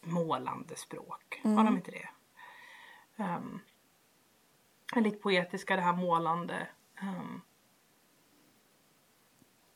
målande 0.00 0.76
språk. 0.76 1.40
Mm. 1.44 1.56
Har 1.56 1.64
de 1.64 1.76
inte 1.76 1.90
det? 1.90 2.08
Um, 3.24 3.60
lite 4.96 5.16
poetiska, 5.16 5.76
det 5.76 5.82
här 5.82 5.92
målande. 5.92 6.68
Um, 7.02 7.42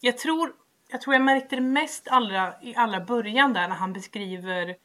jag 0.01 0.19
tror 0.19 0.53
jag 0.93 1.01
tror 1.01 1.15
jag 1.15 1.23
märkte 1.23 1.57
det 1.57 1.63
mest 1.63 2.09
allra, 2.09 2.63
i 2.63 2.75
allra 2.77 3.01
början 3.01 3.53
där 3.53 3.69
när 3.69 3.77
han 3.77 3.93
beskriver 3.93 4.77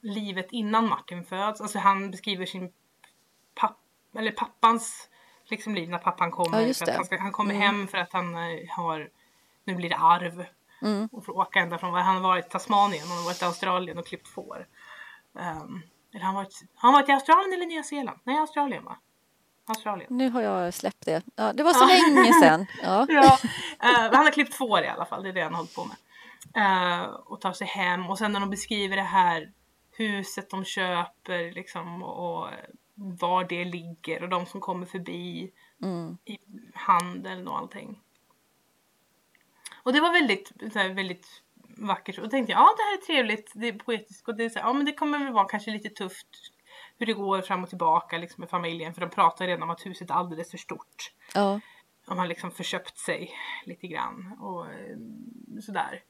livet 0.00 0.46
innan 0.50 0.88
Martin 0.88 1.24
föds. 1.24 1.60
Alltså 1.60 1.78
han 1.78 2.10
beskriver 2.10 2.46
sin 2.46 2.72
papp, 3.54 3.78
eller 4.16 4.30
pappans 4.30 5.08
liksom 5.44 5.74
liv 5.74 5.88
när 5.88 5.98
pappan 5.98 6.30
kommer. 6.30 6.60
Ja, 6.60 6.74
för 6.74 6.84
att 6.84 6.96
han, 6.96 7.04
ska, 7.04 7.18
han 7.18 7.32
kommer 7.32 7.54
mm. 7.54 7.66
hem 7.66 7.88
för 7.88 7.98
att 7.98 8.12
han 8.12 8.34
eh, 8.34 8.68
har, 8.68 9.10
nu 9.64 9.74
blir 9.74 9.88
det 9.88 9.96
arv. 9.96 10.44
Mm. 10.82 11.08
Och 11.12 11.24
får 11.24 11.36
åka 11.36 11.60
ända 11.60 11.78
från, 11.78 11.94
han 11.94 12.16
har 12.16 12.22
varit 12.22 12.46
i 12.46 12.48
Tasmanien 12.48 13.08
han 13.08 13.16
har 13.16 13.24
varit 13.24 13.42
i 13.42 13.44
Australien 13.44 13.98
och 13.98 14.06
klippt 14.06 14.28
får. 14.28 14.66
Um, 15.32 15.82
eller 16.14 16.24
han 16.24 16.34
varit, 16.34 16.62
han 16.74 16.92
varit 16.92 17.08
i 17.08 17.12
Australien 17.12 17.52
eller 17.52 17.66
Nya 17.66 17.82
Zeeland? 17.82 18.18
Nej, 18.24 18.38
Australien 18.38 18.84
va? 18.84 18.96
Australien. 19.72 20.16
Nu 20.16 20.30
har 20.30 20.42
jag 20.42 20.74
släppt 20.74 21.04
det. 21.04 21.22
Ja, 21.36 21.52
det 21.52 21.62
var 21.62 21.72
så 21.72 21.86
länge 21.86 22.32
sedan. 22.32 22.66
Ja. 22.82 23.06
ja 23.08 23.38
uh, 23.84 24.14
han 24.14 24.24
har 24.24 24.30
klippt 24.30 24.54
får 24.54 24.84
i 24.84 24.88
alla 24.88 25.04
fall, 25.04 25.22
det 25.22 25.28
är 25.28 25.32
det 25.32 25.42
han 25.42 25.52
har 25.52 25.58
hållit 25.58 25.74
på 25.74 25.84
med. 25.84 25.96
Uh, 26.56 27.02
och 27.04 27.40
tar 27.40 27.52
sig 27.52 27.66
hem 27.66 28.10
och 28.10 28.18
sen 28.18 28.32
när 28.32 28.40
de 28.40 28.50
beskriver 28.50 28.96
det 28.96 29.02
här 29.02 29.52
huset 29.92 30.50
de 30.50 30.64
köper 30.64 31.52
liksom 31.52 32.02
och 32.02 32.48
var 32.94 33.44
det 33.44 33.64
ligger 33.64 34.22
och 34.22 34.28
de 34.28 34.46
som 34.46 34.60
kommer 34.60 34.86
förbi 34.86 35.52
Mm. 35.82 36.18
i 36.24 36.38
handeln 36.74 37.48
och 37.48 37.58
allting. 37.58 38.00
Och 39.82 39.92
det 39.92 40.00
var 40.00 40.12
väldigt, 40.12 40.52
här, 40.74 40.88
väldigt 40.88 41.42
vackert. 41.76 42.18
Och 42.18 42.24
då 42.24 42.30
tänkte 42.30 42.52
jag, 42.52 42.60
ja 42.60 42.74
det 42.76 42.82
här 42.82 42.98
är 42.98 43.06
trevligt, 43.06 43.52
det 43.54 43.68
är 43.68 43.72
poetiskt 43.72 44.28
och 44.28 44.36
det 44.36 44.44
är 44.44 44.48
så 44.48 44.58
här, 44.58 44.66
ja 44.66 44.72
men 44.72 44.86
det 44.86 44.92
kommer 44.92 45.18
väl 45.18 45.32
vara 45.32 45.48
kanske 45.48 45.70
lite 45.70 45.88
tufft 45.88 46.51
hur 46.98 47.06
det 47.06 47.12
går 47.12 47.42
fram 47.42 47.62
och 47.62 47.68
tillbaka 47.68 48.18
liksom 48.18 48.40
med 48.42 48.50
familjen 48.50 48.94
för 48.94 49.00
de 49.00 49.10
pratar 49.10 49.46
redan 49.46 49.62
om 49.62 49.70
att 49.70 49.86
huset 49.86 50.10
är 50.10 50.14
alldeles 50.14 50.50
för 50.50 50.58
stort. 50.58 51.12
Ja. 51.34 51.60
De 52.06 52.18
har 52.18 52.26
liksom 52.26 52.50
förköpt 52.50 52.98
sig 52.98 53.30
lite 53.64 53.86
grann 53.86 54.36
och 54.40 54.66
eh, 54.66 54.96
sådär. 55.62 56.02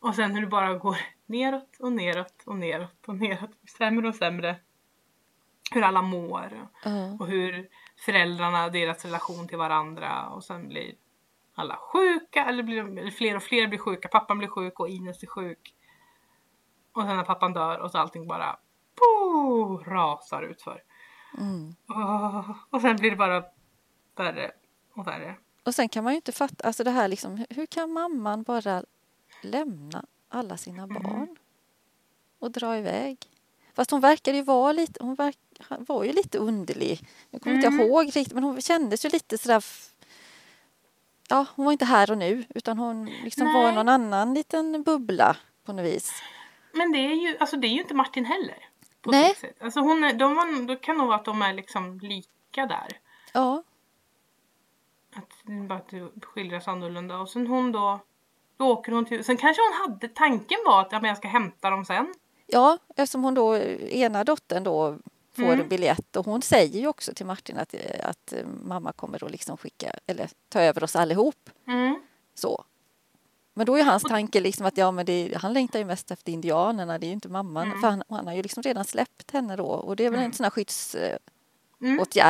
Och 0.00 0.14
sen 0.14 0.34
hur 0.34 0.40
det 0.40 0.46
bara 0.46 0.74
går 0.74 0.96
neråt 1.26 1.76
och 1.80 1.92
neråt 1.92 2.42
och 2.46 2.56
neråt 2.56 3.06
och 3.06 3.16
neråt. 3.16 3.50
Sämre 3.78 4.08
och 4.08 4.14
sämre. 4.14 4.56
Hur 5.72 5.82
alla 5.82 6.02
mår 6.02 6.68
Ja. 6.84 7.16
och 7.20 7.26
hur 7.26 7.68
föräldrarna, 7.96 8.68
deras 8.68 9.04
relation 9.04 9.48
till 9.48 9.58
varandra 9.58 10.28
och 10.28 10.44
sen 10.44 10.68
blir 10.68 10.94
alla 11.54 11.76
sjuka 11.76 12.44
eller, 12.44 12.62
blir, 12.62 12.98
eller 12.98 13.10
fler 13.10 13.36
och 13.36 13.42
fler 13.42 13.66
blir 13.66 13.78
sjuka. 13.78 14.08
Pappan 14.08 14.38
blir 14.38 14.48
sjuk 14.48 14.80
och 14.80 14.88
Ines 14.88 15.22
är 15.22 15.26
sjuk. 15.26 15.74
Och 16.92 17.02
sen 17.02 17.16
när 17.16 17.24
pappan 17.24 17.52
dör 17.52 17.78
och 17.78 17.90
så 17.90 17.98
allting 17.98 18.26
bara 18.26 18.56
po, 19.32 19.76
rasar 19.90 20.42
utför. 20.42 20.82
Mm. 21.38 21.74
Åh, 21.88 22.50
och 22.70 22.80
sen 22.80 22.96
blir 22.96 23.10
det 23.10 23.16
bara 23.16 23.44
värre 24.16 24.50
och 24.94 25.06
värre. 25.06 25.34
Och 25.64 25.74
sen 25.74 25.88
kan 25.88 26.04
man 26.04 26.12
ju 26.12 26.16
inte 26.16 26.32
fatta, 26.32 26.66
alltså 26.66 26.84
det 26.84 26.90
här 26.90 27.08
liksom, 27.08 27.44
hur- 27.50 27.66
kan 27.66 27.92
mamman 27.92 28.42
bara 28.42 28.84
lämna 29.42 30.04
alla 30.28 30.56
sina 30.56 30.82
Mm. 30.82 31.02
barn 31.02 31.36
och 32.38 32.50
dra 32.50 32.78
iväg? 32.78 33.18
Fast 33.74 33.90
hon 33.90 34.00
verkade 34.00 34.36
ju 34.36 34.42
vara 34.42 34.72
lite, 34.72 35.04
hon 35.04 35.14
verk, 35.14 35.38
var 35.78 36.04
ju 36.04 36.12
lite 36.12 36.38
underlig. 36.38 37.08
Nu 37.30 37.38
kommer 37.38 37.56
inte 37.56 37.66
Mm. 37.68 37.80
jag 37.80 37.88
ihåg 37.88 38.06
riktigt, 38.06 38.32
men 38.32 38.44
hon 38.44 38.60
kändes 38.60 39.04
ju 39.04 39.08
lite 39.08 39.38
sådär 39.38 39.64
Ja, 41.28 41.46
hon 41.54 41.64
var 41.64 41.72
inte 41.72 41.84
här 41.84 42.10
och 42.10 42.18
nu 42.18 42.44
utan 42.54 42.78
hon 42.78 43.04
liksom 43.04 43.52
var 43.52 43.60
i 43.62 43.64
Nej. 43.64 43.74
någon 43.74 43.88
annan 43.88 44.34
liten 44.34 44.82
bubbla 44.82 45.36
på 45.64 45.72
något 45.72 45.84
vis. 45.84 46.12
Men 46.72 46.92
det 46.92 46.98
är 46.98 47.14
ju, 47.14 47.36
alltså 47.38 47.56
det 47.56 47.66
är 47.66 47.72
ju 47.72 47.80
inte 47.80 47.94
Martin 47.94 48.24
heller. 48.24 48.68
På 49.02 49.10
Nej. 49.10 49.28
sitt 49.30 49.38
sätt. 49.38 49.56
Alltså 49.60 49.80
hon 49.80 50.04
är, 50.04 50.12
de 50.12 50.34
var, 50.34 50.66
då 50.66 50.76
kan 50.76 50.96
nog 50.98 51.06
vara 51.06 51.16
att 51.16 51.24
de 51.24 51.42
är 51.42 51.52
liksom 51.52 51.98
lika 52.02 52.66
där. 52.66 52.88
Ja, 53.32 53.62
Att 55.14 55.30
det 55.42 55.52
bara 55.52 55.78
att 55.78 55.88
det 55.88 56.10
skildras 56.22 56.68
annorlunda. 56.68 57.18
Och 57.18 57.28
sen 57.28 57.46
hon 57.46 57.72
då, 57.72 58.00
då 58.56 58.66
åker 58.72 58.92
hon 58.92 59.04
till, 59.04 59.24
sen 59.24 59.36
kanske 59.36 59.62
hon 59.62 59.80
hade, 59.90 60.08
tanken 60.08 60.58
var 60.66 60.80
att 60.80 60.92
ja, 60.92 61.00
men 61.00 61.08
jag 61.08 61.16
ska 61.18 61.28
hämta 61.28 61.70
dem 61.70 61.84
sen. 61.84 62.14
ja 62.46 62.78
eftersom 62.96 63.24
hon 63.24 63.34
då, 63.34 63.56
ena 63.56 64.24
dottern 64.24 64.64
då 64.64 64.98
får 65.36 65.42
Mm. 65.42 65.60
en 65.60 65.68
biljett 65.68 66.16
och 66.16 66.24
hon 66.26 66.42
säger 66.42 66.80
ju 66.80 66.86
också 66.88 67.14
till 67.14 67.26
Martin 67.26 67.58
att, 67.58 67.74
att 68.04 68.32
eh, 68.32 68.46
mamma 68.64 68.92
kommer 68.92 69.24
att 69.24 69.30
liksom 69.30 69.56
skicka 69.56 69.92
eller 70.06 70.30
ta 70.48 70.60
över 70.60 70.84
oss 70.84 70.96
allihop. 70.96 71.50
Mm. 71.66 72.02
Så. 72.34 72.64
Men 73.54 73.66
då 73.66 73.76
är 73.76 73.84
hans 73.84 74.02
tanke 74.02 74.40
liksom 74.40 74.66
att 74.66 74.76
ja, 74.76 74.90
men 74.90 75.06
det, 75.06 75.36
han 75.36 75.52
längtar 75.52 75.78
ju 75.78 75.84
mest 75.84 76.10
efter 76.10 76.32
indianerna, 76.32 76.98
det 76.98 77.06
är 77.06 77.08
ju 77.08 77.14
inte 77.14 77.28
mamman. 77.28 77.66
Mm. 77.66 77.80
För 77.80 77.88
han, 77.88 78.02
han 78.08 78.26
har 78.26 78.34
ju 78.34 78.42
liksom 78.42 78.62
redan 78.62 78.84
släppt 78.84 79.30
henne 79.30 79.56
då 79.56 79.66
och 79.66 79.96
det 79.96 80.04
är 80.04 80.10
väl 80.10 80.20
en 80.20 80.32
sån 80.32 80.44
här 80.44 80.50
skyddsåtgärd 80.50 81.18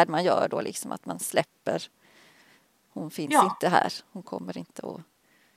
Mm. 0.09 0.11
man 0.13 0.25
gör 0.25 0.49
då 0.51 0.61
liksom 0.61 0.93
att 0.93 1.07
man 1.07 1.19
släpper. 1.19 1.83
Hon 2.93 3.11
finns 3.11 3.33
Ja. 3.33 3.45
inte 3.45 3.69
här, 3.69 3.93
hon 4.13 4.23
kommer 4.23 4.59
inte 4.59 4.83
att... 4.87 5.01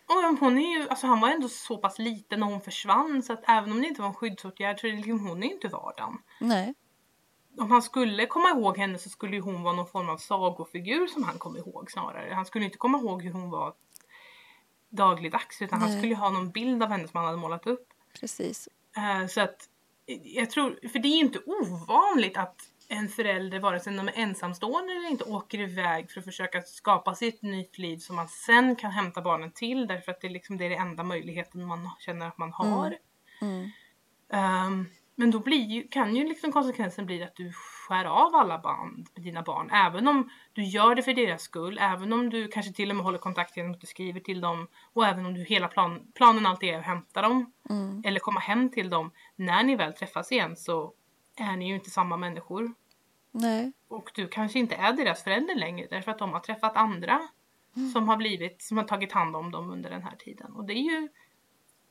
Och 0.08 0.39
hon 0.39 0.58
är 0.58 0.80
ju, 0.80 0.89
alltså 0.89 1.08
han 1.08 1.19
var 1.19 1.30
ändå 1.30 1.49
så 1.49 1.78
pass 1.78 1.99
liten 1.99 2.39
när 2.39 2.47
hon 2.47 2.62
försvann 2.62 3.23
så 3.23 3.34
att 3.34 3.43
även 3.47 3.71
om 3.71 3.82
det 3.82 3.88
inte 3.88 4.01
var 4.01 4.08
en 4.10 4.13
skyddsåtgärd 4.15 4.80
så 4.80 4.88
är 4.88 4.91
liksom, 4.93 5.28
hon 5.28 5.43
är 5.43 5.47
inte 5.47 5.67
vardagen. 5.67 6.17
Nej, 6.41 6.73
Om 7.60 7.71
han 7.71 7.82
skulle 7.82 8.25
komma 8.25 8.49
ihåg 8.49 8.78
henne 8.78 8.97
så 8.97 9.10
skulle 9.10 9.36
ju 9.36 9.41
hon 9.41 9.63
vara 9.63 9.75
någon 9.75 9.88
form 9.88 10.10
av 10.10 10.17
sagofigur 10.17 11.08
som 11.08 11.23
han 11.23 11.38
kom 11.38 11.58
ihåg 11.58 11.91
snarare. 11.91 12.34
Han 12.34 12.45
skulle 12.45 12.65
inte 12.65 12.78
komma 12.78 12.97
ihåg 12.97 13.23
hur 13.23 13.32
hon 13.32 13.49
var 13.49 13.73
dagligdags 14.95 15.62
utan 15.62 15.79
han 15.81 15.89
Nej. 15.89 15.97
skulle 15.97 16.13
ju 16.13 16.19
ha 16.19 16.29
någon 16.29 16.51
bild 16.51 16.84
av 16.84 16.89
henne 16.89 17.08
som 17.08 17.17
han 17.17 17.25
hade 17.25 17.38
målat 17.38 17.67
upp. 17.67 17.88
precis. 18.19 18.69
Eh, 18.97 19.27
Så 19.27 19.41
att 19.41 19.69
eh, 20.08 20.17
jag 20.23 20.49
tror, 20.49 20.79
för 20.91 20.99
det 20.99 21.08
är 21.08 21.15
ju 21.15 21.19
inte 21.25 21.39
ovanligt 21.45 22.38
att 22.38 22.55
en 22.88 23.10
förälder, 23.10 23.60
vare 23.60 23.79
sig 23.79 23.97
de 23.97 24.08
är 24.08 24.13
ensamstående 24.15 24.93
eller 24.93 25.10
inte, 25.10 25.23
åker 25.23 25.60
iväg 25.60 26.12
för 26.12 26.19
att 26.19 26.25
försöka 26.25 26.62
skapa 26.62 27.15
sig 27.15 27.27
ett 27.27 27.41
nytt 27.41 27.77
liv 27.77 27.97
som 27.97 28.15
man 28.15 28.27
sen 28.27 28.75
kan 28.75 28.91
hämta 28.91 29.21
barnen 29.21 29.51
till 29.51 29.88
därför 29.88 30.12
att 30.12 30.21
det 30.21 30.27
är 30.27 30.31
liksom 30.31 30.58
det 30.58 30.65
är 30.65 30.69
det 30.69 30.75
enda 30.75 31.03
möjligheten 31.03 31.65
man 31.65 31.89
känner 31.99 32.27
att 32.27 32.38
man 32.38 32.53
har. 32.53 32.97
Mm. 33.41 33.69
Ehm, 34.34 34.86
men 35.15 35.32
då 35.32 35.39
blir 35.39 35.65
ju, 35.65 35.88
kan 35.88 36.15
ju 36.15 36.28
liksom 36.28 36.51
konsekvensen 36.51 37.06
bli 37.06 37.23
att 37.23 37.36
du 37.36 37.51
skär 37.54 38.06
av 38.06 38.36
alla 38.36 38.58
band 38.60 39.08
med 39.15 39.23
dina 39.23 39.41
barn. 39.41 39.69
Även 39.71 40.08
om 40.08 40.30
du 40.54 40.63
gör 40.63 40.95
det 40.95 41.04
för 41.04 41.13
deras 41.13 41.41
skull, 41.41 41.78
även 41.82 42.13
om 42.13 42.30
du 42.30 42.47
kanske 42.47 42.73
till 42.73 42.89
och 42.89 42.95
med 42.95 43.06
håller 43.06 43.17
kontakt 43.17 43.58
genom 43.58 43.71
att 43.71 43.82
du 43.82 43.88
skriver 43.88 44.19
till 44.19 44.41
dem 44.41 44.67
och 44.93 45.06
även 45.06 45.25
om 45.25 45.34
du 45.34 45.43
hela 45.43 45.67
plan, 45.67 46.12
planen 46.15 46.45
alltid 46.45 46.69
är 46.69 46.80
att 46.80 46.86
hämta 46.86 47.21
dem 47.21 47.51
Mm. 47.69 48.01
eller 48.06 48.19
komma 48.19 48.39
hem 48.39 48.69
till 48.71 48.89
dem. 48.89 49.12
När 49.36 49.63
ni 49.63 49.75
väl 49.75 49.93
träffas 49.93 50.32
igen 50.32 50.56
så 50.56 50.93
är 51.38 51.56
ni 51.58 51.67
ju 51.67 51.75
inte 51.75 51.89
samma 51.89 52.17
människor. 52.17 52.73
Nej, 53.32 53.71
Och 53.88 54.12
du 54.15 54.28
kanske 54.28 54.60
inte 54.60 54.75
är 54.75 54.93
deras 54.93 55.23
förälder 55.23 55.56
längre 55.56 55.88
därför 55.89 56.12
att 56.12 56.19
de 56.19 56.32
har 56.34 56.39
träffat 56.39 56.75
andra 56.75 57.28
som 57.93 58.10
har 58.10 58.17
blivit, 58.17 58.62
som 58.62 58.78
har 58.78 58.84
tagit 58.84 59.12
hand 59.12 59.36
om 59.36 59.51
dem 59.51 59.69
under 59.69 59.89
den 59.89 60.04
här 60.04 60.15
tiden. 60.15 60.51
Och 60.54 60.65
det 60.65 60.73
är 60.73 60.91
ju 60.91 61.08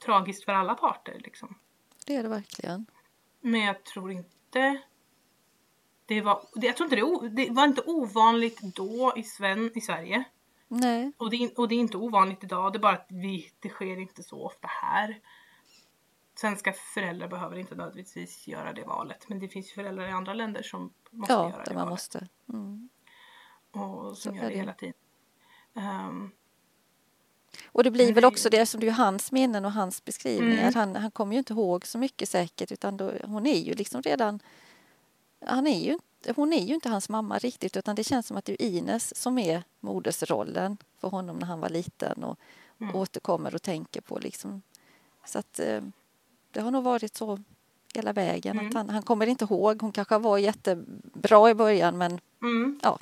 tragiskt 0.05 0.45
för 0.45 0.53
alla 0.53 0.75
parter 0.75 1.21
liksom. 1.25 1.59
det 2.07 2.17
är 2.17 2.23
det 2.23 2.29
verkligen. 2.29 2.87
Men 3.47 3.61
jag 3.61 3.85
tror 3.85 4.13
inte 4.13 4.81
det 6.07 6.21
var, 6.21 6.43
jag 6.55 6.77
tror 6.77 6.87
inte 6.93 7.29
det, 7.29 7.45
det 7.47 7.53
var 7.53 7.65
inte 7.65 7.83
ovanligt 7.87 8.61
då 8.75 9.13
i, 9.17 9.23
Sven, 9.23 9.71
i 9.75 9.81
Sverige. 9.81 10.25
Nej, 10.69 11.13
Och 11.17 11.31
det, 11.31 11.37
är- 11.37 11.61
och 11.61 11.69
det 11.69 11.75
är 11.75 11.79
inte 11.79 11.97
ovanligt 11.97 12.45
idag. 12.45 12.73
Det 12.73 12.77
är 12.77 12.81
bara 12.81 12.93
att 12.93 13.07
vi, 13.11 13.51
det 13.61 13.69
sker 13.69 13.99
inte 13.99 14.23
så 14.23 14.47
ofta 14.47 14.69
här. 14.69 15.21
Svenska 16.35 16.73
föräldrar 16.73 17.29
behöver 17.29 17.57
inte 17.57 17.75
nödvändigtvis 17.75 18.47
göra 18.49 18.73
det 18.73 18.83
valet. 18.85 19.29
Men 19.29 19.39
det 19.39 19.49
finns 19.49 19.71
ju 19.71 19.75
föräldrar 19.75 20.09
i 20.09 20.11
andra 20.13 20.35
länder 20.35 20.63
som 20.63 20.93
måste 21.11 21.33
ja, 21.33 21.51
göra 21.51 21.65
det 21.65 21.75
man 21.75 21.77
valet. 21.85 21.91
måste. 21.91 22.29
Mm. 22.49 22.89
Och 23.71 24.19
som 24.19 24.33
Så 24.33 24.37
gör 24.39 24.45
är 24.45 24.51
det 24.51 24.57
hela 24.57 24.73
tiden. 24.73 24.95
Ehm, 25.75 26.31
Och 27.67 27.85
det 27.85 27.91
blir 27.91 28.13
väl 28.13 28.23
det- 28.23 28.29
också 28.29 28.49
det 28.51 28.67
som 28.67 28.81
det 28.81 28.89
är 28.89 28.93
hans 28.93 29.33
minnen 29.33 29.65
och 29.65 29.73
hans 29.73 30.05
beskrivningar. 30.05 30.63
Mm. 30.63 30.75
Han, 30.75 30.97
han 30.97 31.11
kommer 31.11 31.33
ju 31.33 31.39
inte 31.39 31.53
ihåg 31.53 31.87
så 31.87 31.99
mycket 31.99 32.29
säkert 32.29 32.73
utan 32.73 32.97
då, 32.97 33.13
hon 33.25 33.47
är 33.47 33.59
ju 33.59 33.75
liksom 33.75 34.03
redan... 34.03 34.41
Han 35.47 35.67
är 35.67 35.81
ju, 35.81 35.99
hon 36.37 36.53
är 36.53 36.65
ju 36.65 36.75
inte 36.75 36.89
hans 36.89 37.09
mamma 37.09 37.39
riktigt 37.39 37.77
utan 37.77 37.95
det 37.97 38.05
känns 38.05 38.27
som 38.27 38.37
att 38.37 38.45
det 38.45 38.63
är 38.63 38.67
Ines 38.67 39.17
som 39.17 39.39
är 39.39 39.63
modersrollen 39.81 40.77
för 41.01 41.09
honom 41.09 41.37
när 41.37 41.47
han 41.47 41.61
var 41.61 41.69
liten 41.69 42.25
och 42.25 42.39
Mm. 42.81 42.97
återkommer 42.97 43.55
och 43.55 43.63
tänker 43.63 44.01
på 44.01 44.19
liksom. 44.19 44.63
Så 45.27 45.39
att 45.39 45.59
eh, 45.61 45.81
det 46.51 46.61
har 46.61 46.71
nog 46.71 46.85
varit 46.85 47.17
så 47.17 47.39
hela 47.95 48.13
vägen. 48.13 48.59
Mm. 48.59 48.69
Att 48.69 48.75
han, 48.75 48.89
han 48.91 49.03
kommer 49.03 49.27
inte 49.27 49.45
ihåg. 49.45 49.83
Hon 49.83 49.93
kanske 49.93 50.19
var 50.19 50.39
jättebra 50.39 51.51
i 51.51 51.55
början 51.55 51.99
men 51.99 52.21
mm. 52.43 52.81
ja, 52.83 52.99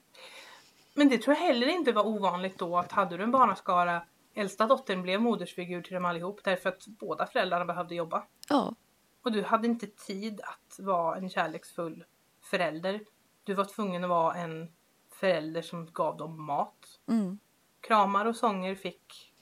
Men 0.94 1.08
det 1.08 1.18
tror 1.18 1.36
jag 1.36 1.42
heller 1.42 1.66
inte 1.66 1.92
var 1.92 2.06
ovanligt 2.06 2.58
då 2.58 2.78
att 2.78 2.92
hade 2.92 3.16
du 3.16 3.22
en 3.22 3.30
barnaskara 3.30 4.02
Äldsta 4.34 4.66
dottern 4.66 5.02
blev 5.02 5.20
modersfigur 5.20 5.82
till 5.82 5.94
dem 5.94 6.04
allihop 6.04 6.40
därför 6.44 6.68
att 6.68 6.86
båda 6.86 7.26
föräldrarna 7.26 7.64
behövde 7.64 7.94
jobba. 7.94 8.26
ja, 8.48 8.74
Och 9.22 9.32
du 9.32 9.42
hade 9.42 9.66
inte 9.68 9.86
tid 9.86 10.40
att 10.40 10.78
vara 10.78 11.16
en 11.16 11.30
kärleksfull 11.30 12.04
förälder. 12.40 13.00
Du 13.44 13.54
var 13.54 13.64
tvungen 13.64 14.04
att 14.04 14.10
vara 14.10 14.34
en 14.34 14.72
förälder 15.10 15.62
som 15.62 15.86
gav 15.92 16.16
dem 16.16 16.42
mat. 16.44 17.00
mm, 17.08 17.38
Kramar 17.80 18.26
och 18.26 18.36
sånger 18.36 18.74
fick 18.74 19.32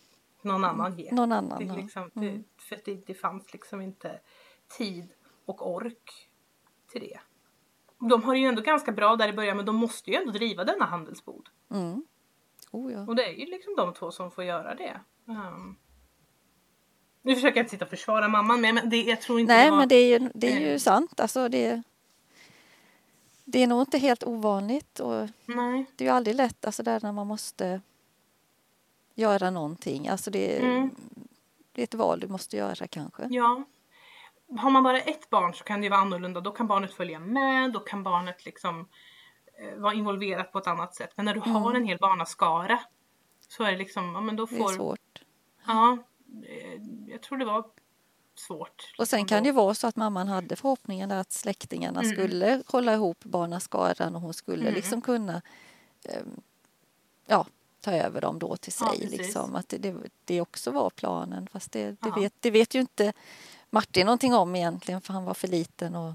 någon 0.42 0.64
annan 0.64 0.98
ge. 0.98 1.12
någon 1.12 1.32
annan. 1.32 1.58
Det, 1.58 1.64
ja. 1.64 1.74
liksom, 1.76 2.10
Mm. 2.16 2.44
det, 2.56 2.62
för 2.62 2.80
det, 2.84 3.06
det 3.06 3.14
fanns 3.14 3.52
liksom 3.52 3.80
inte 3.80 4.20
tid 4.78 5.12
och 5.46 5.70
ork 5.70 6.28
till 6.88 7.00
det. 7.00 7.20
De 8.08 8.22
har 8.22 8.34
ju 8.34 8.46
ändå 8.46 8.62
ganska 8.62 8.92
bra 8.92 9.16
där 9.16 9.28
i 9.28 9.32
början 9.32 9.56
men 9.56 9.66
de 9.66 9.76
måste 9.76 10.10
ju 10.10 10.16
ändå 10.16 10.32
driva 10.32 10.64
denna 10.64 10.84
handelsbod. 10.84 11.48
Mm. 11.70 12.04
Oh, 12.70 12.92
ja. 12.92 13.04
Och 13.08 13.16
det 13.16 13.24
är 13.28 13.32
ju 13.32 13.46
liksom 13.46 13.76
de 13.76 13.94
två 13.94 14.10
som 14.10 14.30
får 14.30 14.44
göra 14.44 14.74
det. 14.74 15.00
Um, 15.24 15.76
nu 17.22 17.34
försöker 17.34 17.56
jag 17.56 17.64
inte 17.64 17.70
sitta 17.70 17.84
och 17.84 17.90
försvara 17.90 18.28
mamman 18.28 18.60
men 18.60 18.74
men 18.74 18.90
det, 18.90 18.96
jag 19.02 19.20
tror 19.20 19.40
inte 19.40 19.52
Nej, 19.52 19.64
det 19.64 19.70
var... 19.70 19.78
men 19.78 19.88
det 19.88 19.94
är 19.94 20.20
ju, 20.20 20.30
det 20.34 20.52
är 20.52 20.60
ju 20.60 20.72
eh. 20.72 20.78
sant. 20.78 21.20
Alltså 21.20 21.48
det, 21.48 21.82
det 23.44 23.62
är 23.62 23.66
nog 23.66 23.82
inte 23.82 23.98
helt 23.98 24.24
ovanligt. 24.24 25.00
Och 25.00 25.28
Nej. 25.46 25.86
det 25.96 26.04
är 26.04 26.08
ju 26.08 26.14
aldrig 26.14 26.36
lätt 26.36 26.64
alltså 26.64 26.82
där 26.82 27.00
när 27.02 27.12
man 27.12 27.26
måste 27.26 27.80
göra 29.14 29.50
någonting. 29.50 30.08
Alltså 30.08 30.30
det, 30.30 30.58
Mm. 30.58 30.90
det 31.72 31.82
är 31.82 31.84
ett 31.84 31.94
val 31.94 32.20
du 32.20 32.28
måste 32.28 32.56
göra 32.56 32.86
kanske. 32.86 33.26
Ja. 33.30 33.64
Har 34.58 34.70
man 34.70 34.82
bara 34.82 35.00
ett 35.00 35.30
barn 35.30 35.54
så 35.54 35.64
kan 35.64 35.80
det 35.80 35.88
vara 35.88 36.00
annorlunda. 36.00 36.40
Då 36.40 36.50
kan 36.50 36.66
barnet 36.66 36.92
följa 36.94 37.18
med, 37.18 37.72
då 37.72 37.80
kan 37.80 38.02
barnet 38.02 38.44
liksom 38.44 38.88
vara 39.76 39.94
involverat 39.94 40.52
på 40.52 40.58
ett 40.58 40.66
annat 40.66 40.94
sätt. 40.94 41.10
Men 41.16 41.24
när 41.26 41.34
du 41.34 41.40
har 41.40 41.74
en 41.74 41.84
hel 41.84 41.98
barnaskara 41.98 42.80
så 43.48 43.64
är 43.64 43.72
det 43.72 43.78
liksom, 43.78 44.14
ja 44.14 44.20
men 44.20 44.36
då 44.36 44.46
Det 44.46 44.54
är 44.54 44.58
får... 44.58 44.68
svårt. 44.68 45.22
Ja, 45.66 45.98
eh, 46.48 46.80
jag 47.06 47.22
tror 47.22 47.38
det 47.38 47.44
var 47.44 47.64
svårt. 48.34 48.94
Och 48.98 49.08
sen 49.08 49.26
kan 49.26 49.42
det 49.42 49.46
ju 49.48 49.52
vara 49.54 49.74
så 49.74 49.86
att 49.86 49.96
mamman 49.96 50.28
hade 50.28 50.56
förhoppningen 50.56 51.10
att 51.12 51.32
släktingarna 51.32 52.00
Mm. 52.00 52.12
skulle 52.12 52.62
hålla 52.66 52.94
ihop 52.94 53.24
barnaskaran 53.24 54.14
och 54.14 54.20
hon 54.20 54.34
skulle 54.34 54.62
Mm. 54.62 54.74
liksom 54.74 55.02
kunna 55.02 55.42
eh, 56.04 56.22
ja, 57.26 57.46
ta 57.80 57.92
över 57.92 58.20
dem 58.20 58.38
då 58.38 58.56
till 58.56 58.72
sig. 58.72 58.88
Ja, 59.00 59.08
liksom, 59.10 59.54
att 59.56 59.68
det, 59.78 59.94
det, 60.24 60.40
också 60.40 60.70
var 60.70 60.90
planen. 60.90 61.48
Fast 61.52 61.72
det, 61.72 61.96
det, 62.00 62.10
vet, 62.10 62.34
det 62.40 62.50
vet 62.50 62.74
ju 62.74 62.80
inte 62.80 63.12
Martin 63.70 64.06
någonting 64.06 64.34
om 64.34 64.56
egentligen 64.56 65.00
för 65.00 65.12
han 65.12 65.24
var 65.24 65.34
för 65.34 65.48
liten. 65.48 65.94
Och, 65.96 66.12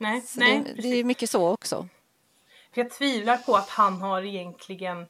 Nej, 0.00 0.20
så 0.20 0.40
nej 0.40 0.62
det, 0.76 0.82
det 0.82 0.88
är 0.88 1.04
mycket 1.04 1.30
så 1.30 1.48
också. 1.48 1.88
För 2.74 2.80
jag 2.80 2.90
tvivlar 2.90 3.36
på 3.36 3.56
att 3.56 3.68
han 3.68 4.00
har 4.00 4.22
egentligen 4.22 5.06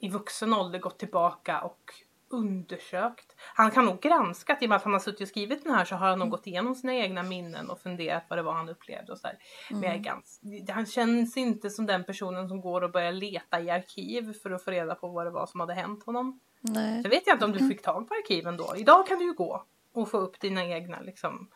i 0.00 0.08
vuxen 0.08 0.52
ålder 0.54 0.78
gått 0.78 0.98
tillbaka 0.98 1.60
och 1.60 1.92
undersökt. 2.32 3.34
Han 3.54 3.70
kan 3.70 3.84
nog 3.84 4.00
granskat, 4.00 4.62
i 4.62 4.66
och 4.66 4.68
med 4.68 4.76
att 4.76 4.82
han 4.82 4.92
har 4.92 5.00
suttit 5.00 5.20
och 5.20 5.28
skrivit 5.28 5.64
den 5.64 5.74
här 5.74 5.84
så 5.84 5.94
har 5.94 6.08
han 6.08 6.18
nog 6.18 6.30
gått 6.30 6.46
igenom 6.46 6.74
sina 6.74 6.94
egna 6.94 7.22
minnen 7.22 7.70
och 7.70 7.80
funderat 7.80 8.24
vad 8.28 8.38
det 8.38 8.42
var 8.42 8.52
han 8.52 8.68
upplevde 8.68 9.12
och 9.12 9.18
så 9.18 9.26
där. 9.26 9.38
Men 9.70 10.02
gans, 10.02 10.40
han 10.68 10.86
känns 10.86 11.36
inte 11.36 11.70
som 11.70 11.86
den 11.86 12.04
personen 12.04 12.48
som 12.48 12.60
går 12.60 12.82
och 12.82 12.92
börjar 12.92 13.12
leta 13.12 13.60
i 13.60 13.70
arkiv 13.70 14.32
för 14.42 14.50
att 14.50 14.64
få 14.64 14.70
reda 14.70 14.94
på 14.94 15.08
vad 15.08 15.26
det 15.26 15.30
var 15.30 15.46
som 15.46 15.60
hade 15.60 15.74
hänt 15.74 16.04
honom. 16.04 16.40
Nej. 16.60 17.02
Sen 17.02 17.10
vet 17.10 17.26
jag 17.26 17.34
inte 17.34 17.44
om 17.44 17.52
du 17.52 17.68
fick 17.68 17.82
tag 17.82 18.08
på 18.08 18.14
arkiven 18.14 18.56
då. 18.56 18.74
Idag 18.76 19.06
kan 19.06 19.18
du 19.18 19.24
ju 19.24 19.32
gå 19.32 19.64
och 19.92 20.10
få 20.10 20.18
upp 20.18 20.40
dina 20.40 20.64
egna 20.64 21.00
liksom, 21.00 21.50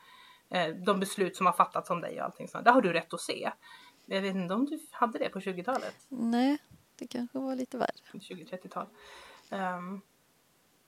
de 0.84 1.00
beslut 1.00 1.36
som 1.36 1.46
har 1.46 1.52
fattats 1.52 1.90
om 1.90 2.00
dig 2.00 2.18
och 2.18 2.24
allting 2.24 2.48
sånt. 2.48 2.64
Det 2.64 2.70
har 2.70 2.82
du 2.82 2.92
rätt 2.92 3.14
att 3.14 3.20
se. 3.20 3.50
Jag 4.06 4.22
vet 4.22 4.34
inte 4.34 4.54
om 4.54 4.66
du 4.66 4.80
hade 4.90 5.18
det 5.18 5.28
på 5.28 5.38
20-talet, 5.38 5.94
Nej, 6.08 6.58
det 6.96 7.06
kanske 7.06 7.38
var 7.38 7.54
lite 7.54 7.78
värre. 7.78 7.90
20-30-tal. 8.12 8.86
Ehm, 9.50 10.00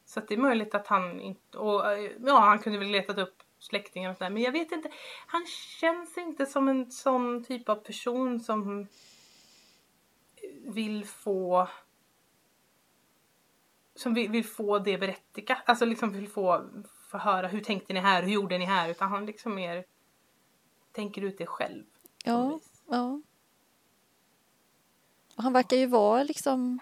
så 0.04 0.20
det 0.20 0.34
är 0.34 0.38
möjligt 0.38 0.74
att 0.74 0.86
han 0.86 1.20
inte, 1.20 1.58
och 1.58 1.92
eh, 1.92 2.10
ja 2.26 2.40
han 2.40 2.58
kunde 2.58 2.78
väl 2.78 2.88
letat 2.88 3.18
upp 3.18 3.42
släktingar 3.58 4.10
och 4.10 4.16
sådär 4.16 4.30
men 4.30 4.42
jag 4.42 4.52
vet 4.52 4.72
inte, 4.72 4.90
han 5.26 5.46
känns 5.80 6.18
inte 6.18 6.46
som 6.46 6.68
en 6.68 6.90
sån 6.90 7.44
typ 7.44 7.68
av 7.68 7.76
person 7.76 8.40
som 8.40 8.86
vill 10.64 11.04
få 11.04 11.68
som 13.94 14.14
vill, 14.14 14.30
vill 14.30 14.44
få 14.44 14.78
det 14.78 14.98
berättigat, 14.98 15.58
alltså 15.66 15.84
liksom 15.84 16.12
vill 16.12 16.28
få, 16.28 16.64
få 17.08 17.18
höra 17.18 17.48
hur 17.48 17.60
tänkte 17.60 17.92
ni 17.92 18.00
här, 18.00 18.22
hur 18.22 18.30
gjorde 18.30 18.58
ni 18.58 18.64
här, 18.64 18.88
utan 18.88 19.10
han 19.10 19.26
liksom 19.26 19.54
mer 19.54 19.84
tänker 20.92 21.22
ut 21.22 21.38
det 21.38 21.46
själv. 21.46 21.84
Ja, 22.24 22.60
ja. 22.88 23.20
Och 25.36 25.42
han 25.42 25.52
verkar 25.52 25.76
ju 25.76 25.86
vara 25.86 26.22
liksom... 26.22 26.78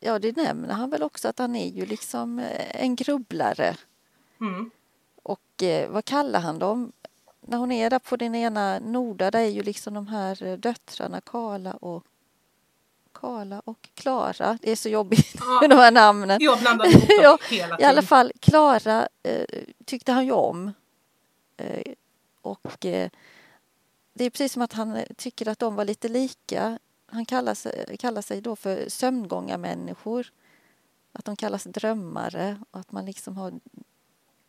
Ja, 0.00 0.18
det 0.18 0.36
nämner 0.36 0.74
han 0.74 0.90
väl 0.90 1.02
också 1.02 1.28
att 1.28 1.38
han 1.38 1.56
är 1.56 1.68
ju 1.68 1.86
liksom 1.86 2.38
eh, 2.38 2.84
en 2.84 2.96
grubblare. 2.96 3.76
Mm. 4.40 4.70
Och 5.22 5.62
eh, 5.62 5.90
vad 5.90 6.04
kallar 6.04 6.40
han 6.40 6.58
dem? 6.58 6.92
När 7.40 7.58
hon 7.58 7.72
är 7.72 7.90
där 7.90 7.98
på 7.98 8.16
den 8.16 8.34
ena 8.34 8.78
Norda, 8.78 9.30
där 9.30 9.40
är 9.40 9.48
ju 9.48 9.62
liksom 9.62 9.94
de 9.94 10.06
här 10.06 10.42
eh, 10.42 10.58
döttrarna 10.58 11.20
Karla 11.20 11.72
och 11.72 12.04
Karla 13.20 13.60
och 13.64 13.88
Klara. 13.94 14.58
Det 14.62 14.70
är 14.70 14.76
så 14.76 14.88
jobbigt 14.88 15.34
Ja. 15.38 15.58
med 15.60 15.70
de 15.70 15.76
här 15.76 15.90
namnen. 15.90 16.38
Jag 16.40 16.58
blandar 16.60 16.86
ihop 16.86 17.08
dem 17.08 17.18
Ja, 17.22 17.38
hela 17.50 17.74
I 17.74 17.76
tiden. 17.78 17.90
alla 17.90 18.02
fall, 18.02 18.32
Klara 18.40 19.08
eh, 19.22 19.44
tyckte 19.84 20.12
han 20.12 20.24
ju 20.24 20.32
om. 20.32 20.72
Eh, 21.56 21.92
och 22.42 22.84
eh, 22.86 23.10
det 24.14 24.24
är 24.24 24.30
precis 24.30 24.52
som 24.52 24.62
att 24.62 24.72
han 24.72 24.96
eh, 24.96 25.04
tycker 25.16 25.48
att 25.48 25.58
de 25.58 25.74
var 25.74 25.84
lite 25.84 26.08
lika. 26.08 26.78
Han 27.06 27.24
kallar 27.26 27.54
sig, 27.54 27.96
kallar 27.98 28.22
sig 28.22 28.40
då 28.40 28.56
för 28.56 28.88
sömngångarmänniskor. 28.88 30.32
Att 31.12 31.24
de 31.24 31.36
kallas 31.36 31.64
drömmare 31.64 32.58
och 32.70 32.80
att 32.80 32.92
man 32.92 33.06
liksom 33.06 33.36
har 33.36 33.52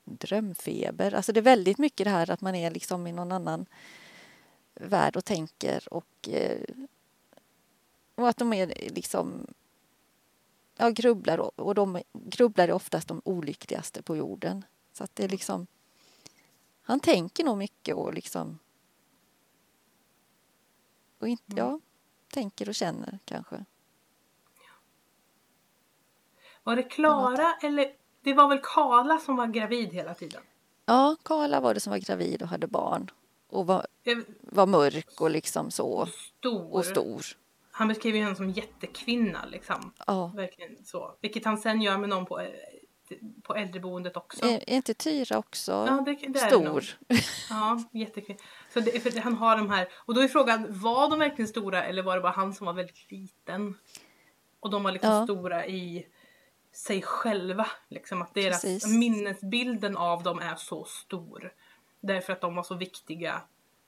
drömfeber. 0.06 1.14
Alltså 1.14 1.32
det 1.32 1.40
är 1.40 1.42
väldigt 1.42 1.78
mycket 1.78 2.06
det 2.06 2.12
här 2.12 2.30
att 2.32 2.42
man 2.42 2.56
är 2.56 2.72
liksom 2.72 3.08
i 3.08 3.12
någon 3.12 3.32
annan 3.32 3.66
värld 4.76 5.16
och 5.18 5.26
tänker 5.26 5.94
och, 5.94 6.30
eh, 6.30 6.58
och 8.18 8.30
att 8.30 8.38
de 8.38 8.54
är 8.54 8.68
liksom 8.68 9.48
ja, 10.78 10.90
grubblar 10.90 11.60
och, 11.60 11.76
de 11.76 12.02
grubblar 12.14 12.68
är 12.68 12.72
oftast 12.72 13.08
de 13.08 13.22
olyckligaste 13.26 14.02
på 14.02 14.16
jorden. 14.16 14.66
Så 14.94 15.04
att 15.04 15.16
det 15.16 15.24
är 15.24 15.30
liksom 15.30 15.68
han 16.82 17.00
tänker 17.00 17.44
nog 17.44 17.58
mycket 17.58 17.96
och 17.96 18.14
liksom 18.14 18.60
och 21.20 21.28
inte, 21.28 21.56
ja, 21.56 21.80
tänker 22.34 22.70
och 22.70 22.76
känner 22.76 23.20
kanske. 23.26 23.66
Var 26.64 26.76
det 26.76 26.84
Klara 26.84 27.54
eller 27.62 27.94
det 28.22 28.34
var 28.34 28.50
väl 28.50 28.60
Karla 28.64 29.20
som 29.20 29.36
var 29.36 29.48
gravid 29.48 29.94
hela 29.94 30.14
tiden? 30.14 30.42
Ja, 30.86 31.16
Karla 31.24 31.60
var 31.60 31.74
det 31.74 31.80
som 31.80 31.92
var 31.92 31.98
gravid 31.98 32.42
och 32.42 32.48
hade 32.48 32.68
barn 32.68 33.12
och 33.48 33.68
var, 33.68 33.88
var 34.42 34.66
mörk 34.66 35.22
och 35.22 35.32
liksom 35.32 35.72
så 35.72 36.06
Stor. 36.06 36.74
och 36.74 36.86
stor. 36.86 37.26
Han 37.78 37.88
beskriver 37.88 38.18
ju 38.18 38.24
henne 38.24 38.36
som 38.36 38.50
jättekvinna 38.50 39.46
liksom. 39.46 39.94
Ja. 40.08 40.32
Verkligen 40.36 40.86
så. 40.86 41.18
Vilket 41.22 41.46
han 41.46 41.58
sen 41.58 41.82
gör 41.82 41.98
med 41.98 42.10
någon 42.10 42.26
på, 42.26 42.40
eh, 42.40 42.48
på 43.44 43.56
äldreboendet 43.56 44.18
också. 44.18 44.46
Är, 44.46 44.70
är 44.70 44.76
inte 44.76 44.94
Tyra 44.94 45.38
också 45.38 45.72
Ja, 45.72 46.04
det, 46.06 46.28
det 46.28 46.40
stor? 46.40 46.84
Ja, 47.50 47.84
jättekvinna. 47.94 48.40
Så 48.74 48.80
det, 48.80 49.00
för 49.00 49.20
han 49.20 49.36
har 49.36 49.58
de 49.58 49.70
här, 49.70 49.88
och 49.96 50.14
då 50.14 50.22
är 50.22 50.28
frågan, 50.28 50.66
var 50.70 51.10
de 51.10 51.20
verkligen 51.20 51.48
stora 51.48 51.84
eller 51.84 52.04
var 52.04 52.16
det 52.16 52.22
bara 52.22 52.32
han 52.32 52.54
som 52.54 52.66
var 52.66 52.74
väldigt 52.74 53.12
liten? 53.12 53.78
Och 54.60 54.70
de 54.70 54.84
var 54.84 54.92
liksom 54.92 55.12
Ja. 55.12 55.24
stora 55.24 55.66
i 55.66 56.08
sig 56.74 57.02
själva. 57.02 57.68
Liksom 57.90 58.22
att 58.22 58.34
deras 58.34 58.62
Precis. 58.62 58.88
minnesbilden 58.88 59.98
av 59.98 60.24
dem 60.24 60.40
är 60.40 60.56
så 60.56 60.86
stor. 60.86 61.54
Därför 62.02 62.34
att 62.34 62.42
de 62.42 62.56
var 62.56 62.64
så 62.64 62.76
viktiga. 62.76 63.42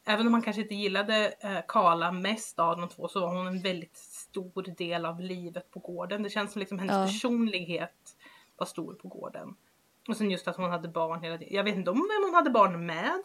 Även 0.05 0.27
om 0.27 0.33
han 0.33 0.41
kanske 0.41 0.61
inte 0.61 0.75
gillade 0.75 1.33
eh, 1.39 1.59
Karla 1.67 2.11
mest 2.11 2.59
av 2.59 2.77
de 2.77 2.89
två 2.89 3.07
så 3.07 3.19
var 3.19 3.35
hon 3.35 3.47
en 3.47 3.61
väldigt 3.61 3.97
stor 3.97 4.75
del 4.77 5.05
av 5.05 5.21
livet 5.21 5.71
på 5.71 5.79
gården. 5.79 6.23
Det 6.23 6.29
känns 6.29 6.51
som 6.53 6.59
liksom 6.59 6.79
hennes 6.79 6.95
Ja. 6.95 7.05
personlighet 7.05 8.17
var 8.57 8.65
stor 8.65 8.93
på 8.93 9.07
gården. 9.07 9.55
Och 10.07 10.17
sen 10.17 10.31
just 10.31 10.47
att 10.47 10.55
hon 10.57 10.69
hade 10.71 10.87
barn 10.87 11.23
hela 11.23 11.37
tiden. 11.37 11.53
Jag 11.55 11.63
vet 11.63 11.75
inte 11.75 11.91
om 11.91 11.97
vem 11.97 12.23
hon 12.23 12.33
hade 12.33 12.49
barn 12.49 12.85
med. 12.85 13.21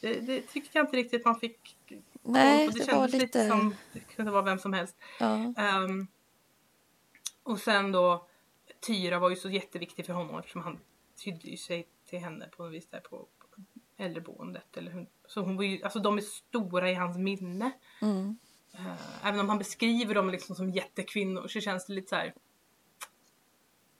Det, 0.00 0.20
det 0.20 0.40
tyckte 0.40 0.78
jag 0.78 0.86
inte 0.86 0.96
riktigt 0.96 1.24
man 1.24 1.36
fick 1.40 1.76
Nej. 2.22 2.68
Det, 2.68 2.78
det 2.78 2.84
kändes 2.86 3.12
lite 3.12 3.24
lite... 3.24 3.48
som 3.48 3.74
det 3.92 4.00
kunde 4.00 4.30
vara 4.32 4.42
vem 4.42 4.58
som 4.58 4.72
helst. 4.72 4.96
Ja, 5.20 5.54
Ehm, 5.56 6.06
och 7.42 7.58
sen 7.58 7.92
då 7.92 8.26
Tyra 8.86 9.18
var 9.18 9.30
ju 9.30 9.36
så 9.36 9.50
jätteviktig 9.50 10.06
för 10.06 10.12
honom 10.12 10.38
eftersom 10.38 10.62
han 10.62 10.78
tydde 11.24 11.56
sig 11.56 11.88
till 12.08 12.18
henne 12.18 12.48
på 12.56 12.62
något 12.62 12.72
vis 12.72 12.86
där 12.90 13.00
på 13.00 13.26
äldreboendet. 13.96 14.76
Eller 14.76 14.90
hur, 14.92 15.06
så 15.26 15.40
hon 15.40 15.56
var 15.56 15.64
ju, 15.64 15.82
alltså 15.82 15.98
de 15.98 16.16
är 16.18 16.22
stora 16.22 16.90
i 16.90 16.94
hans 16.94 17.16
minne. 17.18 17.70
mm. 18.02 18.38
Eh, 18.72 19.26
även 19.28 19.40
om 19.40 19.48
han 19.48 19.58
beskriver 19.58 20.14
dem 20.14 20.30
liksom 20.30 20.56
som 20.56 20.70
jättekvinnor 20.70 21.48
så 21.48 21.60
känns 21.60 21.86
det 21.86 21.92
lite 21.92 22.08
så 22.08 22.16
här. 22.16 22.34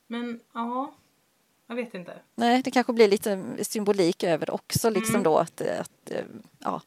Men 0.06 0.40
ja, 0.54 0.94
jag 1.66 1.74
vet 1.76 1.94
inte. 1.94 2.18
Nej, 2.34 2.62
det 2.62 2.70
kanske 2.70 2.92
blir 2.92 3.08
lite 3.08 3.56
symbolik 3.64 4.22
över 4.22 4.46
det 4.46 4.52
också 4.52 4.90
liksom 4.90 5.14
Mm. 5.14 5.22
då 5.24 5.38
att, 5.38 5.60
att 5.60 6.10
eh, 6.10 6.24
ja. 6.58 6.82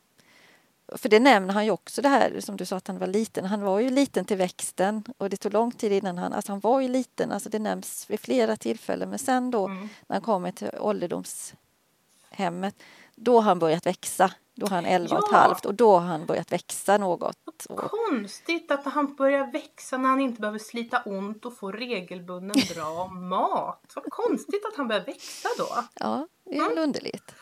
För 0.95 1.09
det 1.09 1.19
nämner 1.19 1.53
han 1.53 1.65
ju 1.65 1.71
också 1.71 2.01
det 2.01 2.09
här 2.09 2.39
som 2.39 2.57
du 2.57 2.65
sa 2.65 2.75
att 2.77 2.87
han 2.87 2.97
var 2.97 3.07
liten. 3.07 3.45
Han 3.45 3.61
var 3.61 3.79
ju 3.79 3.89
liten 3.89 4.25
till 4.25 4.37
växten 4.37 5.03
och 5.17 5.29
det 5.29 5.37
tog 5.37 5.53
lång 5.53 5.71
tid 5.71 5.91
innan 5.91 6.17
han, 6.17 6.33
alltså 6.33 6.51
han 6.51 6.59
var 6.59 6.81
ju 6.81 6.87
liten, 6.87 7.31
alltså 7.31 7.49
det 7.49 7.59
nämns 7.59 8.09
vid 8.09 8.19
flera 8.19 8.55
tillfällen. 8.55 9.09
Men 9.09 9.19
sen 9.19 9.51
då 9.51 9.65
Mm. 9.67 9.89
när 10.07 10.15
han 10.15 10.21
kommer 10.21 10.51
till 10.51 10.69
ålderdomshemmet, 10.79 12.75
då 13.19 13.35
har 13.35 13.41
han 13.41 13.59
börjat 13.59 13.85
växa. 13.85 14.31
Då 14.55 14.65
har 14.67 14.75
han 14.75 14.85
11 14.85 15.17
och 15.17 15.23
ett 15.23 15.29
Ja. 15.31 15.37
halvt 15.37 15.65
och 15.65 15.75
då 15.75 15.91
har 15.99 16.07
han 16.07 16.25
börjat 16.25 16.51
växa 16.51 16.97
något. 16.97 17.65
Och, 17.69 17.77
Konstigt 17.79 18.71
att 18.71 18.85
han 18.85 19.15
börjar 19.15 19.51
växa 19.51 19.97
när 19.97 20.09
han 20.09 20.19
inte 20.19 20.41
behöver 20.41 20.59
slita 20.59 21.01
ont 21.05 21.45
och 21.45 21.57
få 21.57 21.71
regelbunden 21.71 22.57
bra 22.75 23.07
mat. 23.29 23.91
Vad 23.95 24.05
konstigt 24.11 24.65
att 24.65 24.77
han 24.77 24.87
börjar 24.87 25.05
växa 25.05 25.49
då. 25.57 25.67
ja, 25.99 26.27
det 26.43 26.57
är 26.57 26.69
väl 26.69 26.77
underligt. 26.77 27.35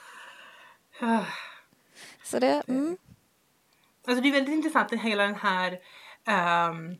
Så 2.23 2.39
det, 2.39 2.63
mm, 2.67 2.97
Alltså 4.07 4.21
det 4.21 4.27
är 4.29 4.33
väldigt 4.33 4.55
intressant 4.55 4.93
att 4.93 4.99
hela 4.99 5.23
den 5.23 5.35
här 5.35 5.79
ehm, 6.25 6.95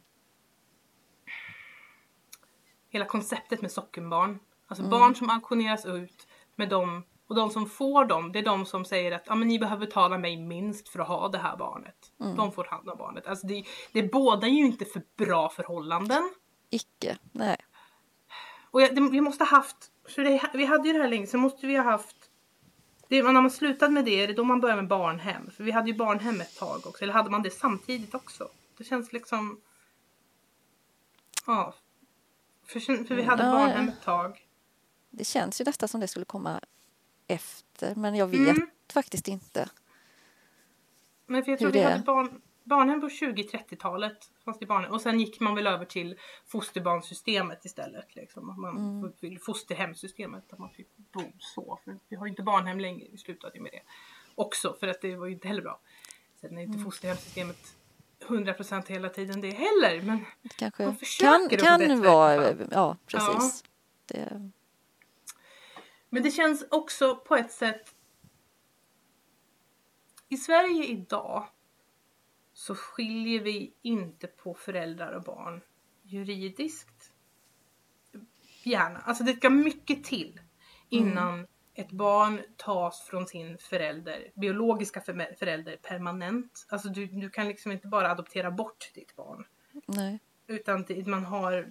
hela 2.90 3.06
konceptet 3.06 3.62
med 3.62 3.72
sockenbarn. 3.72 4.40
Alltså 4.68 4.84
barn 4.90 5.16
som 5.16 5.30
auktioneras 5.30 5.86
ut 5.86 6.28
med 6.56 6.70
dem 6.70 7.04
och 7.28 7.36
de 7.36 7.50
som 7.50 7.70
får 7.70 8.06
dem, 8.06 8.32
det 8.32 8.40
är 8.40 8.44
de 8.44 8.66
som 8.66 8.86
säger 8.86 9.12
att 9.12 9.32
ah, 9.32 9.36
men 9.36 9.48
ni 9.48 9.60
behöver 9.60 9.86
betala 9.86 10.18
mig 10.18 10.38
minst 10.38 10.90
för 10.90 11.00
att 11.00 11.08
ha 11.08 11.28
det 11.30 11.38
här 11.38 11.58
barnet. 11.58 11.96
De 12.36 12.52
får 12.52 12.64
hand 12.64 12.90
om 12.90 12.98
barnet. 12.98 13.28
Alltså 13.28 13.48
det, 13.48 13.64
det 13.92 14.04
bådar 14.04 14.48
ju 14.48 14.66
inte 14.66 14.86
för 14.86 15.02
bra 15.18 15.50
förhållanden. 15.50 16.34
icke, 16.70 17.18
nej. 17.32 17.58
Och 18.72 18.82
jag, 18.82 18.96
det, 18.96 19.02
vi 19.02 19.22
måste 19.22 19.44
ha 19.44 19.58
haft, 19.58 19.92
för 20.16 20.24
det, 20.24 20.50
vi 20.54 20.66
hade 20.66 20.88
ju 20.88 20.94
det 20.94 21.00
här 21.00 21.10
länge, 21.10 21.28
så 21.28 21.38
måste 21.38 21.68
vi 21.68 21.76
ha 21.76 21.84
haft 21.84 22.30
det, 23.08 23.24
när 23.24 23.42
man 23.42 23.52
slutade 23.52 23.92
med 23.92 24.06
det, 24.06 24.24
är 24.24 24.28
det 24.28 24.34
då 24.34 24.44
man 24.44 24.62
börjar 24.62 24.76
med 24.76 24.88
barnhem? 24.88 25.52
För 25.52 25.64
vi 25.64 25.72
hade 25.72 25.92
ju 25.92 25.98
barnhem 25.98 26.42
ett 26.42 26.58
tag 26.58 26.88
också, 26.88 27.04
eller 27.04 27.14
hade 27.14 27.30
man 27.30 27.44
det 27.44 27.50
samtidigt 27.52 28.16
också? 28.16 28.48
Det 28.78 28.84
känns 28.84 29.14
liksom... 29.14 29.62
Ja. 31.46 31.74
För, 32.66 32.80
för 32.80 33.16
vi 33.16 33.24
hade 33.24 33.44
Ja, 33.44 33.52
barnhem 33.52 33.90
ett 33.90 34.02
tag. 34.04 34.48
Det 35.10 35.24
känns 35.24 35.62
ju 35.62 35.66
nästan 35.66 35.90
som 35.90 36.00
det 36.02 36.08
skulle 36.08 36.26
komma 36.26 36.60
efter, 37.28 37.96
men 37.96 38.16
jag 38.16 38.28
vet 38.28 38.40
Mm. 38.58 38.68
faktiskt 38.94 39.28
inte. 39.28 39.70
Men 41.28 41.44
för 41.44 41.52
jag 41.52 41.60
tror 41.60 41.72
vi 41.72 41.82
hade 41.84 42.04
barn... 42.04 42.42
barnhem 42.64 43.02
på 43.02 43.08
20-30-talet 43.08 44.18
fanns 44.46 44.60
det 44.60 44.66
barnhem 44.66 44.92
och 44.92 45.02
sen 45.02 45.20
gick 45.20 45.40
man 45.40 45.56
väl 45.56 45.68
över 45.68 45.86
till 45.86 46.20
fosterbarnsystemet 46.46 47.66
istället. 47.66 48.16
Liksom. 48.16 48.50
Att 48.50 48.58
man 48.58 48.78
Mm. 49.22 49.40
fosterhemsystemet 49.40 50.50
där 50.50 50.58
man 50.58 50.70
fick 50.70 50.88
bo 50.98 51.22
så. 51.40 51.80
För 51.84 51.98
vi 52.10 52.16
har 52.16 52.26
ju 52.26 52.30
inte 52.30 52.44
barnhem 52.44 52.80
längre, 52.80 53.08
vi 53.12 53.18
slutade 53.18 53.56
ju 53.56 53.62
med 53.62 53.72
det 53.72 53.82
också 54.36 54.76
för 54.80 54.88
att 54.88 55.02
det 55.02 55.16
var 55.16 55.28
ju 55.28 55.34
inte 55.34 55.48
heller 55.48 55.62
bra. 55.62 55.80
Sen 56.42 56.58
är 56.58 56.62
inte 56.62 56.78
Mm. 56.78 56.86
fosterhemssystemet 56.86 57.76
100% 58.28 58.88
hela 58.88 59.10
tiden 59.10 59.42
det 59.42 59.50
heller 59.52 60.02
men 60.02 60.26
Det 60.42 60.50
kanske 60.56 60.86
Man 60.86 60.96
försöker 60.98 61.58
kan, 61.58 61.80
kan 61.90 62.02
vara, 62.02 62.54
ja 62.72 62.98
precis. 63.06 63.64
Det, 64.06 64.52
Men 66.16 66.24
det 66.24 66.32
känns 66.32 66.66
också 66.72 67.16
på 67.16 67.36
ett 67.36 67.52
sätt... 67.52 67.96
I 70.30 70.38
Sverige 70.38 70.86
idag 70.86 71.48
så 72.54 72.76
skiljer 72.76 73.40
vi 73.40 73.74
inte 73.82 74.28
på 74.28 74.54
föräldrar 74.54 75.12
och 75.12 75.24
barn 75.24 75.62
juridiskt. 76.04 77.12
Gärna. 78.64 79.00
Alltså 79.00 79.24
det 79.24 79.34
ska 79.36 79.50
mycket 79.50 80.04
till 80.04 80.40
innan 80.90 81.48
ett 81.74 81.92
barn 81.92 82.42
tas 82.58 83.02
från 83.02 83.28
sin 83.28 83.58
förälder, 83.58 84.32
biologiska 84.36 85.02
för- 85.02 85.36
förälder 85.40 85.78
permanent. 85.78 86.66
Alltså 86.70 86.90
du, 86.90 87.06
du 87.06 87.30
kan 87.30 87.48
liksom 87.48 87.72
inte 87.72 87.88
bara 87.88 88.12
adoptera 88.12 88.52
bort 88.52 88.92
ditt 88.94 89.16
barn. 89.16 89.46
nej. 89.86 90.20
Utan 90.48 90.84
det, 90.84 91.08
man 91.08 91.26
har, 91.26 91.68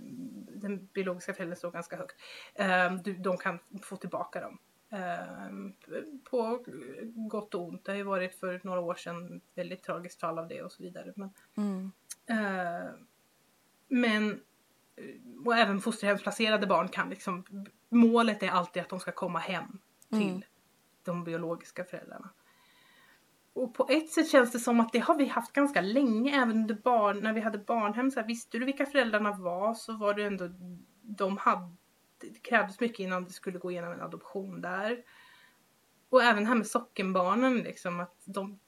den 0.55 0.87
biologiska 0.87 1.35
föräldern 1.35 1.57
står 1.57 1.71
ganska 1.71 1.97
högt. 1.97 2.17
Ehm, 2.55 3.03
de 3.23 3.37
kan 3.37 3.59
få 3.83 3.97
tillbaka 3.97 4.41
dem. 4.41 4.59
Ehm, 4.91 5.73
på 6.31 6.65
gott 7.31 7.55
och 7.55 7.63
ont. 7.69 7.85
Det 7.85 7.93
har 7.93 7.97
ju 7.97 8.03
varit 8.03 8.35
för 8.35 8.61
några 8.65 8.81
år 8.81 8.95
sedan 8.95 9.41
väldigt 9.55 9.83
tragiskt 9.83 10.21
fall 10.21 10.39
av 10.39 10.49
det 10.49 10.63
och 10.63 10.73
så 10.73 10.83
vidare. 10.83 11.13
Men, 11.17 11.31
Mm. 11.57 11.93
eh, 12.27 12.91
men 13.89 14.41
och 15.45 15.57
även 15.57 15.81
fosterhemsplacerade 15.81 16.67
barn 16.67 16.89
kan 16.89 17.11
liksom, 17.11 17.45
målet 17.89 18.43
är 18.43 18.49
alltid 18.49 18.83
att 18.83 18.89
de 18.89 19.01
ska 19.01 19.13
komma 19.13 19.39
hem 19.39 19.79
till 20.09 20.23
Mm. 20.31 20.43
de 21.03 21.25
biologiska 21.25 21.85
föräldrarna. 21.85 22.31
Och 23.55 23.75
på 23.75 23.87
ett 23.89 24.09
sätt 24.11 24.31
känns 24.31 24.53
det 24.53 24.59
som 24.59 24.81
att 24.81 24.93
det 24.93 24.99
har 24.99 25.17
vi 25.17 25.27
haft 25.27 25.53
ganska 25.53 25.81
länge, 25.81 26.43
även 26.43 26.57
under 26.57 26.75
barn, 26.75 27.19
när 27.21 27.33
vi 27.33 27.41
hade 27.41 27.59
barnhem. 27.59 28.11
Så 28.11 28.21
här, 28.21 28.27
visste 28.27 28.59
du 28.59 28.65
vilka 28.65 28.87
föräldrarna 28.87 29.33
var 29.33 29.75
så 29.75 29.97
var 29.97 30.15
det 30.15 30.25
ändå, 30.25 30.49
de 31.03 31.37
hade, 31.37 31.75
det 32.21 32.43
krävdes 32.43 32.81
mycket 32.81 32.99
innan 32.99 33.25
det 33.25 33.31
skulle 33.31 33.59
gå 33.59 33.71
igenom 33.71 33.93
en 33.93 34.01
adoption 34.01 34.61
där. 34.61 35.05
Och 36.09 36.23
även 36.23 36.47
här 36.47 36.55
med 36.55 36.67
sockenbarnen, 36.67 37.59
liksom 37.59 38.01
att 38.01 38.23
de 38.25 38.59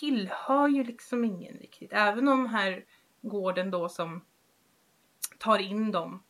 tillhör 0.00 0.68
ju 0.68 0.84
liksom 0.84 1.24
ingen 1.24 1.54
riktigt. 1.54 1.92
Även 1.92 2.28
om 2.28 2.46
här 2.46 2.84
gården 3.22 3.70
då 3.70 3.88
som 3.88 4.24
tar 5.38 5.58
in 5.58 5.92
dem 5.92 6.22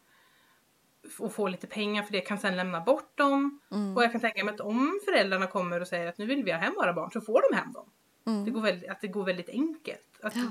och 1.19 1.33
får 1.33 1.49
lite 1.49 1.67
pengar 1.67 2.03
för 2.03 2.13
det 2.13 2.21
kan 2.21 2.39
sen 2.39 2.57
lämna 2.57 2.81
bort 2.81 3.19
dem. 3.19 3.61
Mm. 3.71 3.97
Och 3.97 4.03
jag 4.03 4.13
kan 4.13 4.21
tänka 4.21 4.45
mig 4.45 4.55
att 4.55 4.61
om 4.61 5.01
föräldrarna 5.05 5.47
kommer 5.47 5.81
och 5.81 5.89
säger 5.89 6.07
att 6.09 6.19
nu 6.19 6.27
vill 6.27 6.45
vi 6.45 6.53
ha 6.53 6.59
hem 6.59 6.75
våra 6.75 6.93
barn 6.93 7.11
så 7.11 7.21
får 7.21 7.51
de 7.51 7.57
hem 7.57 7.73
dem. 7.73 7.91
Det 8.25 8.31
Mm. 8.31 8.53
går 8.53 8.61
väldigt, 8.61 8.91
att 8.91 9.01
det 9.01 9.09
går 9.09 9.25
väldigt 9.25 9.49
enkelt. 9.49 10.21
Att 10.23 10.37
Ja. 10.37 10.43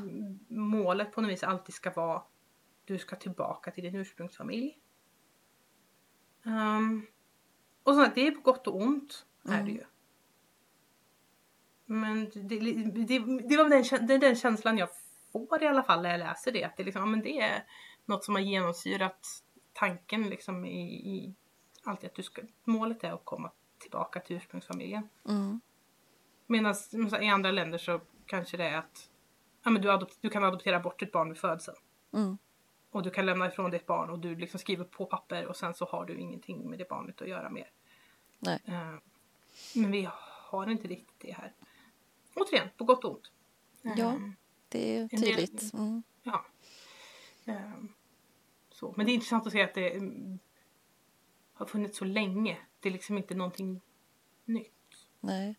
målet 0.48 1.12
på 1.12 1.22
något 1.22 1.32
vis 1.32 1.44
alltid 1.44 1.76
ska 1.76 1.92
vara 1.92 2.24
du 2.86 2.98
ska 2.98 3.16
tillbaka 3.16 3.72
till 3.72 3.84
din 3.84 3.96
ursprungsfamilj. 3.96 4.78
Um, 6.46 7.06
och 7.84 7.96
så 7.96 8.02
att 8.04 8.16
det 8.16 8.28
är 8.28 8.32
på 8.32 8.42
gott 8.42 8.68
och 8.68 8.76
ont 8.82 9.26
är 9.46 9.50
det 9.52 9.58
Mm. 9.60 9.76
ju. 9.76 9.84
Men 11.86 12.30
det, 12.34 12.60
det, 13.06 13.20
det 13.50 13.58
var 13.58 13.70
den, 14.00 14.08
det 14.08 14.18
den 14.18 14.36
känslan 14.36 14.78
jag 14.78 14.90
får 15.32 15.64
i 15.64 15.68
alla 15.68 15.84
fall 15.84 16.02
när 16.02 16.10
jag 16.12 16.20
läser 16.20 16.52
det. 16.52 16.64
Att 16.64 16.78
det, 16.78 16.84
liksom, 16.84 17.12
men 17.12 17.22
det 17.22 17.40
är 17.40 17.64
något 18.06 18.24
som 18.26 18.36
har 18.36 18.42
genomsyrat 18.42 19.28
tanken 19.74 20.30
liksom 20.30 20.66
i, 20.66 20.82
i 20.92 21.36
alltid 21.84 22.10
att 22.10 22.16
du 22.16 22.24
ska, 22.24 22.42
målet 22.64 23.04
är 23.04 23.12
att 23.12 23.26
komma 23.26 23.52
tillbaka 23.78 24.20
till 24.20 24.36
ursprungsfamiljen. 24.36 25.10
Mm. 25.28 25.62
Medan 26.48 26.76
i 27.22 27.30
andra 27.30 27.52
länder 27.52 27.78
så 27.78 28.02
kanske 28.26 28.58
det 28.58 28.64
är 28.64 28.78
att 28.78 29.10
ja, 29.64 29.72
men 29.72 29.82
du, 29.82 29.92
adopt, 29.92 30.18
du 30.22 30.30
kan 30.30 30.44
adoptera 30.44 30.80
bort 30.80 31.00
ditt 31.00 31.12
barn 31.12 31.30
vid 31.30 31.38
födseln. 31.38 31.78
Mm. 32.14 32.38
Och 32.92 33.04
du 33.04 33.10
kan 33.10 33.26
lämna 33.26 33.48
ifrån 33.48 33.72
ditt 33.72 33.86
barn 33.86 34.10
och 34.10 34.20
du 34.20 34.36
liksom 34.36 34.60
skriver 34.60 34.86
på 34.86 35.06
papper 35.06 35.46
och 35.46 35.56
sen 35.56 35.74
så 35.74 35.86
har 35.86 36.06
du 36.06 36.18
ingenting 36.18 36.70
med 36.70 36.80
det 36.80 36.90
barnet 36.90 37.22
att 37.22 37.28
göra 37.28 37.50
mer. 37.50 37.72
Nej. 38.40 38.60
Eh, 38.66 38.96
men 39.76 39.92
vi 39.92 40.10
har 40.50 40.70
inte 40.70 40.88
riktigt 40.88 41.20
det 41.20 41.32
här. 41.32 41.54
Återigen, 42.36 42.70
på 42.78 42.84
gott 42.84 43.06
och 43.06 43.12
ont. 43.12 43.32
Eh, 43.84 43.92
Ja. 43.96 44.20
Det 44.70 44.98
är 44.98 45.08
tydligt. 45.08 45.74
Mm. 45.74 46.04
ja. 46.24 46.46
Eh, 47.46 47.84
så. 48.84 48.94
Men 48.98 49.06
det 49.06 49.12
är 49.12 49.14
intressant 49.14 49.48
att 49.48 49.54
se 49.54 49.64
att 49.64 49.74
det 49.74 49.96
mm, 49.96 50.40
har 51.54 51.66
funnits 51.66 51.98
så 51.98 52.06
länge. 52.06 52.58
Det 52.80 52.90
är 52.90 52.94
liksom 52.94 53.18
inte 53.18 53.36
någonting 53.36 53.82
nytt. 54.46 55.08
Nej. 55.20 55.56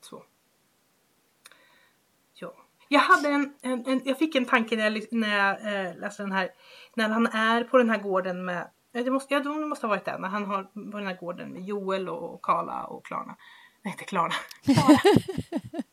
Så. 0.00 0.24
Ja. 2.34 2.54
Jag 2.88 3.00
hade 3.00 3.28
en, 3.28 3.54
en, 3.62 3.86
en 3.86 4.00
jag 4.04 4.18
fick 4.18 4.34
en 4.34 4.44
tanke 4.44 4.76
när 4.76 4.90
jag, 4.90 5.12
när 5.12 5.38
jag 5.38 5.86
eh, 5.86 5.96
läste 5.96 6.22
den 6.22 6.32
här. 6.32 6.50
När 6.94 7.08
han 7.08 7.26
är 7.26 7.64
på 7.64 7.78
den 7.78 7.90
här 7.90 7.98
gården 7.98 8.44
med, 8.44 8.70
det 8.92 9.10
måste, 9.10 9.34
ja, 9.34 9.40
det 9.40 9.66
måste 9.66 9.86
ha 9.86 9.88
varit 9.88 10.04
det, 10.04 10.18
när 10.18 10.28
han 10.28 10.44
har 10.44 10.62
på 10.64 10.98
den 10.98 11.06
här 11.06 11.16
gården 11.16 11.50
med 11.50 11.64
Joel 11.64 12.08
och 12.08 12.42
Karla 12.42 12.84
och 12.84 13.06
Klarna. 13.06 13.36
Nej, 13.82 13.92
inte 13.92 14.04
Klarna. 14.04 14.34
Klara. 14.64 15.83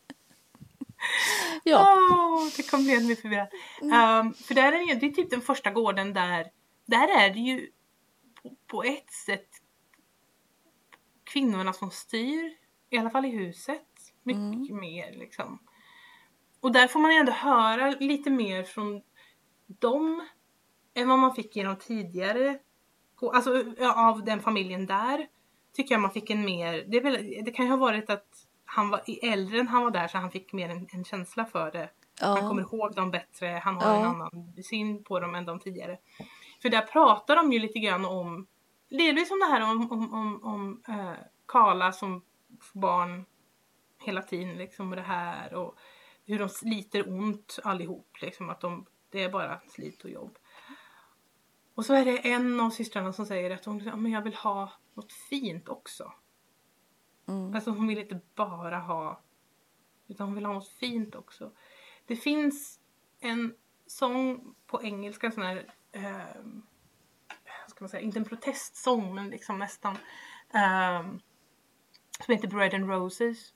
Ja. 1.64 1.98
Åh, 2.12 2.48
det 2.58 2.72
kom 2.72 2.84
bli 2.84 3.08
mig 3.08 3.16
förvirrad. 3.16 3.48
Um, 3.82 4.34
för 4.34 4.54
där 4.54 4.72
är 4.72 4.88
det, 4.88 5.00
det 5.00 5.06
är 5.06 5.12
typ 5.12 5.30
den 5.30 5.42
första 5.42 5.72
gården 5.72 6.14
där, 6.14 6.48
där 6.86 7.08
är 7.08 7.30
det 7.30 7.40
ju 7.40 7.70
på, 8.42 8.56
på 8.68 8.84
ett 8.84 9.12
sätt 9.12 9.48
kvinnorna 11.24 11.74
som 11.74 11.92
styr, 11.92 12.54
i 12.90 12.98
alla 12.98 13.10
fall 13.10 13.26
i 13.26 13.30
huset, 13.30 13.88
mycket 14.24 14.76
mer 14.76 15.12
liksom. 15.12 15.60
Och 16.60 16.72
där 16.72 16.88
får 16.88 17.00
man 17.00 17.12
ju 17.14 17.18
ändå 17.18 17.32
höra 17.32 17.90
lite 17.90 18.30
mer 18.30 18.64
från 18.64 19.02
dem 19.68 20.28
än 20.94 21.08
vad 21.08 21.20
man 21.20 21.36
fick 21.36 21.56
genom 21.56 21.76
tidigare, 21.76 22.60
alltså 23.34 23.64
av 23.96 24.24
den 24.24 24.42
familjen 24.42 24.86
där. 24.86 25.28
Tycker 25.74 25.96
jag 25.96 26.02
man 26.02 26.12
fick 26.12 26.30
en 26.30 26.46
mer, 26.46 26.86
det, 26.88 27.00
väl, 27.00 27.44
det 27.46 27.52
kan 27.52 27.66
ju 27.66 27.72
ha 27.72 27.78
varit 27.78 28.10
att 28.10 28.48
han 28.74 28.90
var 28.90 29.02
äldre 29.22 29.60
än 29.60 29.68
han 29.68 29.84
var 29.84 29.92
där 29.92 30.08
så 30.08 30.18
han 30.18 30.32
fick 30.32 30.54
mer 30.54 30.70
en, 30.70 30.88
en 30.92 31.04
känsla 31.04 31.46
för 31.46 31.72
det. 31.72 31.90
Han 32.20 32.48
kommer 32.48 32.62
Ja. 32.62 32.68
ihåg 32.68 32.96
dem 32.96 33.12
bättre, 33.12 33.62
han 33.64 33.76
har 33.76 33.84
Ja. 33.94 33.96
en 34.00 34.06
annan 34.06 34.54
syn 34.64 35.04
på 35.04 35.20
dem 35.20 35.36
än 35.36 35.46
de 35.46 35.60
tidigare. 35.60 35.98
För 36.62 36.70
där 36.70 36.82
pratar 36.82 37.36
de 37.36 37.54
ju 37.54 37.60
lite 37.60 37.80
grann 37.80 38.06
om, 38.06 38.48
delvis 38.90 39.32
om 39.32 39.40
det 39.40 39.46
här 39.46 39.72
om, 39.72 39.92
om, 39.92 40.14
om, 40.14 40.44
om 40.44 40.82
eh, 40.88 41.14
Karla 41.46 41.92
som 41.92 42.22
barn 42.74 43.26
hela 44.00 44.22
tiden 44.22 44.58
liksom 44.58 44.90
och 44.90 44.96
det 44.96 45.02
här 45.02 45.54
och 45.54 45.76
hur 46.26 46.40
de 46.40 46.50
sliter 46.50 47.10
ont 47.10 47.60
allihop 47.64 48.18
liksom 48.22 48.50
att 48.50 48.62
de, 48.62 48.86
det 49.10 49.24
är 49.24 49.30
bara 49.30 49.60
slit 49.68 50.04
och 50.04 50.10
jobb. 50.10 50.38
Och 51.76 51.86
så 51.86 51.94
är 51.94 52.06
det 52.06 52.18
en 52.32 52.60
av 52.60 52.70
systrarna 52.70 53.14
som 53.14 53.26
säger 53.26 53.52
att 53.52 53.66
hon 53.66 53.80
ja, 53.80 53.96
men 53.96 54.12
jag 54.12 54.22
vill 54.22 54.36
ha 54.36 54.72
något 54.94 55.14
fint 55.14 55.70
också. 55.70 56.14
Mm. 57.28 57.56
Alltså 57.56 57.72
hon 57.72 57.88
vill 57.88 58.00
inte 58.00 58.20
bara 58.36 58.80
ha 58.80 59.22
utan 60.12 60.28
hon 60.28 60.36
vill 60.36 60.46
ha 60.46 60.54
något 60.54 60.68
fint 60.68 61.16
också. 61.16 61.52
Det 62.06 62.16
finns 62.16 62.80
en 63.20 63.56
sång 63.88 64.56
på 64.68 64.84
engelska, 64.84 65.28
en 65.28 65.34
sån 65.34 65.44
här, 65.44 65.74
eh, 65.92 66.42
ska 67.68 67.78
man 67.80 67.90
säga, 67.90 68.02
inte 68.02 68.20
en 68.20 68.26
protestsång 68.26 69.16
men 69.16 69.30
liksom 69.30 69.60
nästan. 69.60 69.98
Eh, 70.54 71.02
som 72.26 72.36
heter 72.36 72.48
Bread 72.48 72.74
and 72.74 72.90
Roses. 72.90 73.54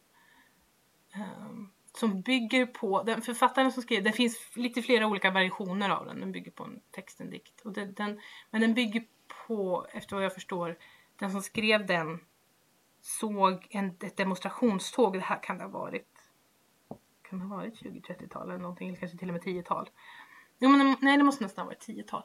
Eh, 1.16 1.54
som 1.98 2.22
bygger 2.22 2.66
på, 2.66 3.04
den 3.04 3.22
författaren 3.22 3.72
som 3.72 3.84
skrev, 3.84 4.04
det 4.04 4.12
finns 4.12 4.52
lite 4.56 4.82
flera 4.82 5.08
olika 5.08 5.32
variationer 5.32 5.90
av 5.90 6.06
den, 6.06 6.20
den 6.20 6.32
bygger 6.32 6.52
på 6.52 6.64
en 6.64 6.82
text, 6.92 7.20
en 7.20 7.30
dikt. 7.30 7.62
Och 7.62 7.74
det, 7.74 7.86
den, 7.86 8.22
men 8.52 8.62
den 8.62 8.74
bygger 8.74 9.04
på, 9.48 9.88
efter 9.92 10.16
vad 10.16 10.26
jag 10.26 10.34
förstår, 10.34 10.78
den 11.16 11.32
som 11.32 11.42
skrev 11.42 11.86
den 11.86 12.20
såg 13.06 13.68
en, 13.70 13.90
ett 13.90 14.18
demonstrationståg, 14.18 15.14
det 15.14 15.20
här 15.20 15.44
kan 15.44 15.58
det 15.58 15.64
ha 15.64 15.72
varit 15.72 16.08
kan 17.30 17.40
det 17.40 17.46
ha 17.46 17.56
varit 17.56 17.82
20-30-tal 17.82 18.50
eller 18.50 18.60
någonting, 18.60 18.88
eller 18.88 19.00
kanske 19.00 19.18
till 19.18 19.30
och 19.30 19.34
med 19.34 19.44
10-tal. 19.44 19.90
Jo, 20.60 20.70
men, 20.70 20.96
nej, 21.02 21.18
det 21.18 21.24
måste 21.24 21.44
nästan 21.44 21.62
ha 21.62 21.68
varit 21.68 21.88
10-tal. 21.88 22.24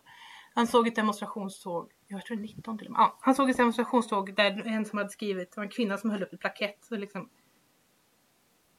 Han 0.55 0.67
såg 0.67 0.89
ett 0.89 0.97
demonstrationståg, 0.97 1.93
jag 2.07 2.25
tror 2.25 2.37
det 2.37 2.41
är 2.43 2.57
19 2.57 2.79
till 2.79 2.87
och 2.87 2.93
med. 2.93 3.01
Ja, 3.01 3.19
han 3.21 3.35
såg 3.35 3.51
ett 3.51 3.57
demonstrationståg 3.57 4.35
där 4.35 4.67
en 4.67 4.85
som 4.85 4.99
hade 4.99 5.11
skrivit, 5.11 5.51
det 5.51 5.57
var 5.57 5.65
en 5.65 5.71
kvinna 5.71 5.99
som 5.99 6.11
höll 6.11 6.23
upp 6.23 6.33
ett 6.33 6.41
plakett. 6.41 6.85
Så 6.85 6.97
liksom, 6.97 7.29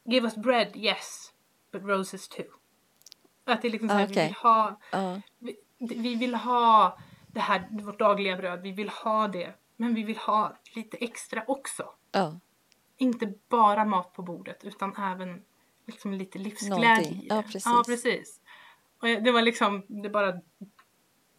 Give 0.04 0.26
us 0.26 0.36
bread, 0.36 0.76
yes, 0.76 1.34
but 1.72 1.84
roses 1.84 2.30
too. 2.30 2.46
Att 3.46 3.62
det 3.62 3.68
är 3.68 3.72
liksom 3.72 3.90
så 3.90 3.96
här, 3.96 4.04
Ah, 4.04 4.08
vi 4.08 4.16
vill 4.16 4.34
ha 4.34 4.80
Ja. 4.92 5.22
vi, 5.40 5.56
vi 5.80 6.16
vill 6.16 6.36
ha 6.36 6.98
det 7.28 7.40
här, 7.40 7.68
vårt 7.72 8.00
dagliga 8.00 8.38
bröd, 8.38 8.62
vi 8.62 8.72
vill 8.72 8.90
ha 8.90 9.28
det. 9.28 9.54
Men 9.82 9.94
vi 9.94 10.04
vill 10.04 10.18
ha 10.18 10.58
lite 10.76 10.98
extra 10.98 11.44
också. 11.48 11.94
Ja. 12.12 12.40
Inte 12.98 13.34
bara 13.50 13.86
mat 13.86 14.14
på 14.14 14.22
bordet 14.22 14.64
utan 14.64 14.96
även 14.96 15.44
liksom 15.86 16.14
lite 16.14 16.40
livsglädje 16.40 17.10
i 17.10 17.28
Ja, 17.30 17.42
precis. 17.42 17.66
Ja, 17.66 17.84
precis. 17.88 18.40
Och 19.00 19.08
det 19.08 19.32
var 19.32 19.42
liksom, 19.42 19.86
det 19.88 20.10
bara 20.10 20.42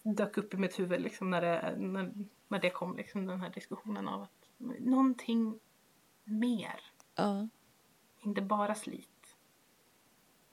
dök 0.03 0.38
upp 0.38 0.55
i 0.55 0.57
mitt 0.57 0.78
huvud 0.78 1.01
liksom 1.01 1.30
när 1.30 1.40
det, 1.40 1.74
när, 1.78 2.12
när 2.49 2.59
det 2.59 2.70
kom 2.70 2.97
liksom 2.97 3.26
den 3.26 3.40
här 3.40 3.51
diskussionen 3.51 4.09
av 4.09 4.22
att 4.22 4.49
någonting 4.78 5.59
mer, 6.24 6.80
Ja. 7.14 7.49
inte 8.20 8.43
bara 8.43 8.74
slit. 8.74 9.36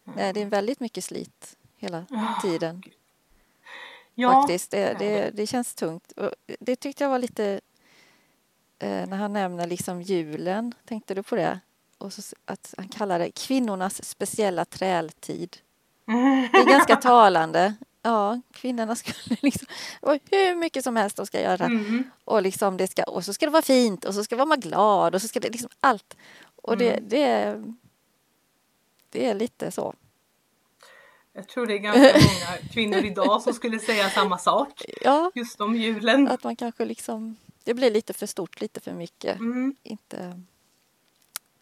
Nej, 0.04 0.34
det 0.34 0.42
är 0.42 0.46
väldigt 0.46 0.80
mycket 0.80 1.04
slit 1.04 1.58
hela 1.78 2.06
Ah, 2.10 2.42
tiden. 2.42 2.82
Gud. 2.82 2.94
Ja, 4.16 4.42
faktiskt. 4.42 4.72
Det, 4.72 4.96
det, 5.00 5.32
det 5.34 5.48
känns 5.48 5.76
tungt. 5.76 6.12
Och 6.12 6.32
det 6.60 6.76
tyckte 6.76 7.04
jag 7.04 7.12
var 7.12 7.20
lite... 7.20 7.62
Eh, 8.80 9.08
när 9.08 9.18
han 9.18 9.34
nämner 9.34 9.68
liksom 9.68 10.02
julen, 10.02 10.74
tänkte 10.86 11.14
du 11.14 11.24
på 11.24 11.36
det? 11.36 11.60
Och 11.98 12.14
så, 12.14 12.36
att 12.46 12.74
han 12.78 12.88
kallar 12.88 13.20
det 13.20 13.32
kvinnornas 13.32 14.04
speciella 14.06 14.66
trältid. 14.66 15.58
Det 16.52 16.58
är 16.58 16.70
ganska 16.70 16.96
talande. 17.02 17.76
Ja, 18.02 18.42
kvinnorna 18.52 18.96
skulle 18.96 19.38
liksom... 19.42 19.68
Hur 20.32 20.56
mycket 20.56 20.84
som 20.84 20.96
helst 20.96 21.18
de 21.18 21.26
ska 21.26 21.42
göra. 21.42 21.66
Mm. 21.66 22.04
Och, 22.26 22.42
liksom 22.42 22.78
det 22.78 22.88
ska, 22.88 23.04
och 23.04 23.26
så 23.26 23.34
ska 23.34 23.46
det 23.46 23.52
vara 23.52 23.62
fint 23.62 24.06
och 24.06 24.14
så 24.14 24.24
ska 24.24 24.38
man 24.38 24.50
vara 24.50 24.60
glad 24.60 25.16
och 25.16 25.22
så 25.22 25.28
ska 25.28 25.40
det 25.40 25.50
liksom 25.50 25.70
allt. 25.80 26.18
Och 26.56 26.78
det, 26.78 26.92
Mm. 26.92 27.10
det, 27.10 27.24
är- 27.24 27.74
det 29.10 29.26
är 29.30 29.34
lite 29.34 29.72
så. 29.72 29.94
Jag 31.34 31.48
tror 31.48 31.66
det 31.66 31.74
är 31.74 31.78
ganska 31.78 32.02
många 32.14 32.58
kvinnor 32.74 33.06
idag 33.06 33.42
som 33.42 33.54
skulle 33.54 33.80
säga 33.80 34.10
samma 34.10 34.38
sak. 34.38 34.84
Ja, 35.02 35.32
Just 35.36 35.62
om 35.62 35.76
julen. 35.76 36.28
att 36.28 36.44
man 36.44 36.56
kanske 36.56 36.86
liksom... 36.86 37.38
Det 37.64 37.74
blir 37.74 37.92
lite 37.92 38.14
för 38.14 38.26
stort, 38.26 38.62
lite 38.62 38.80
för 38.80 38.94
mycket. 38.94 39.40
Mm. 39.40 39.76
inte, 39.84 40.42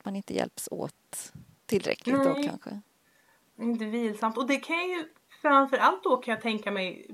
man 0.03 0.15
inte 0.15 0.33
hjälps 0.33 0.67
åt 0.71 1.33
tillräckligt 1.65 2.15
då 2.15 2.33
Nej. 2.33 2.47
kanske. 2.47 2.81
Inte 3.59 3.85
vilsamt. 3.85 4.37
Och 4.37 4.47
det 4.47 4.57
kan 4.57 4.77
jag 4.77 4.87
ju 4.87 5.09
framförallt 5.41 6.03
då 6.03 6.17
kan 6.17 6.31
jag 6.31 6.41
tänka 6.41 6.71
mig 6.71 7.07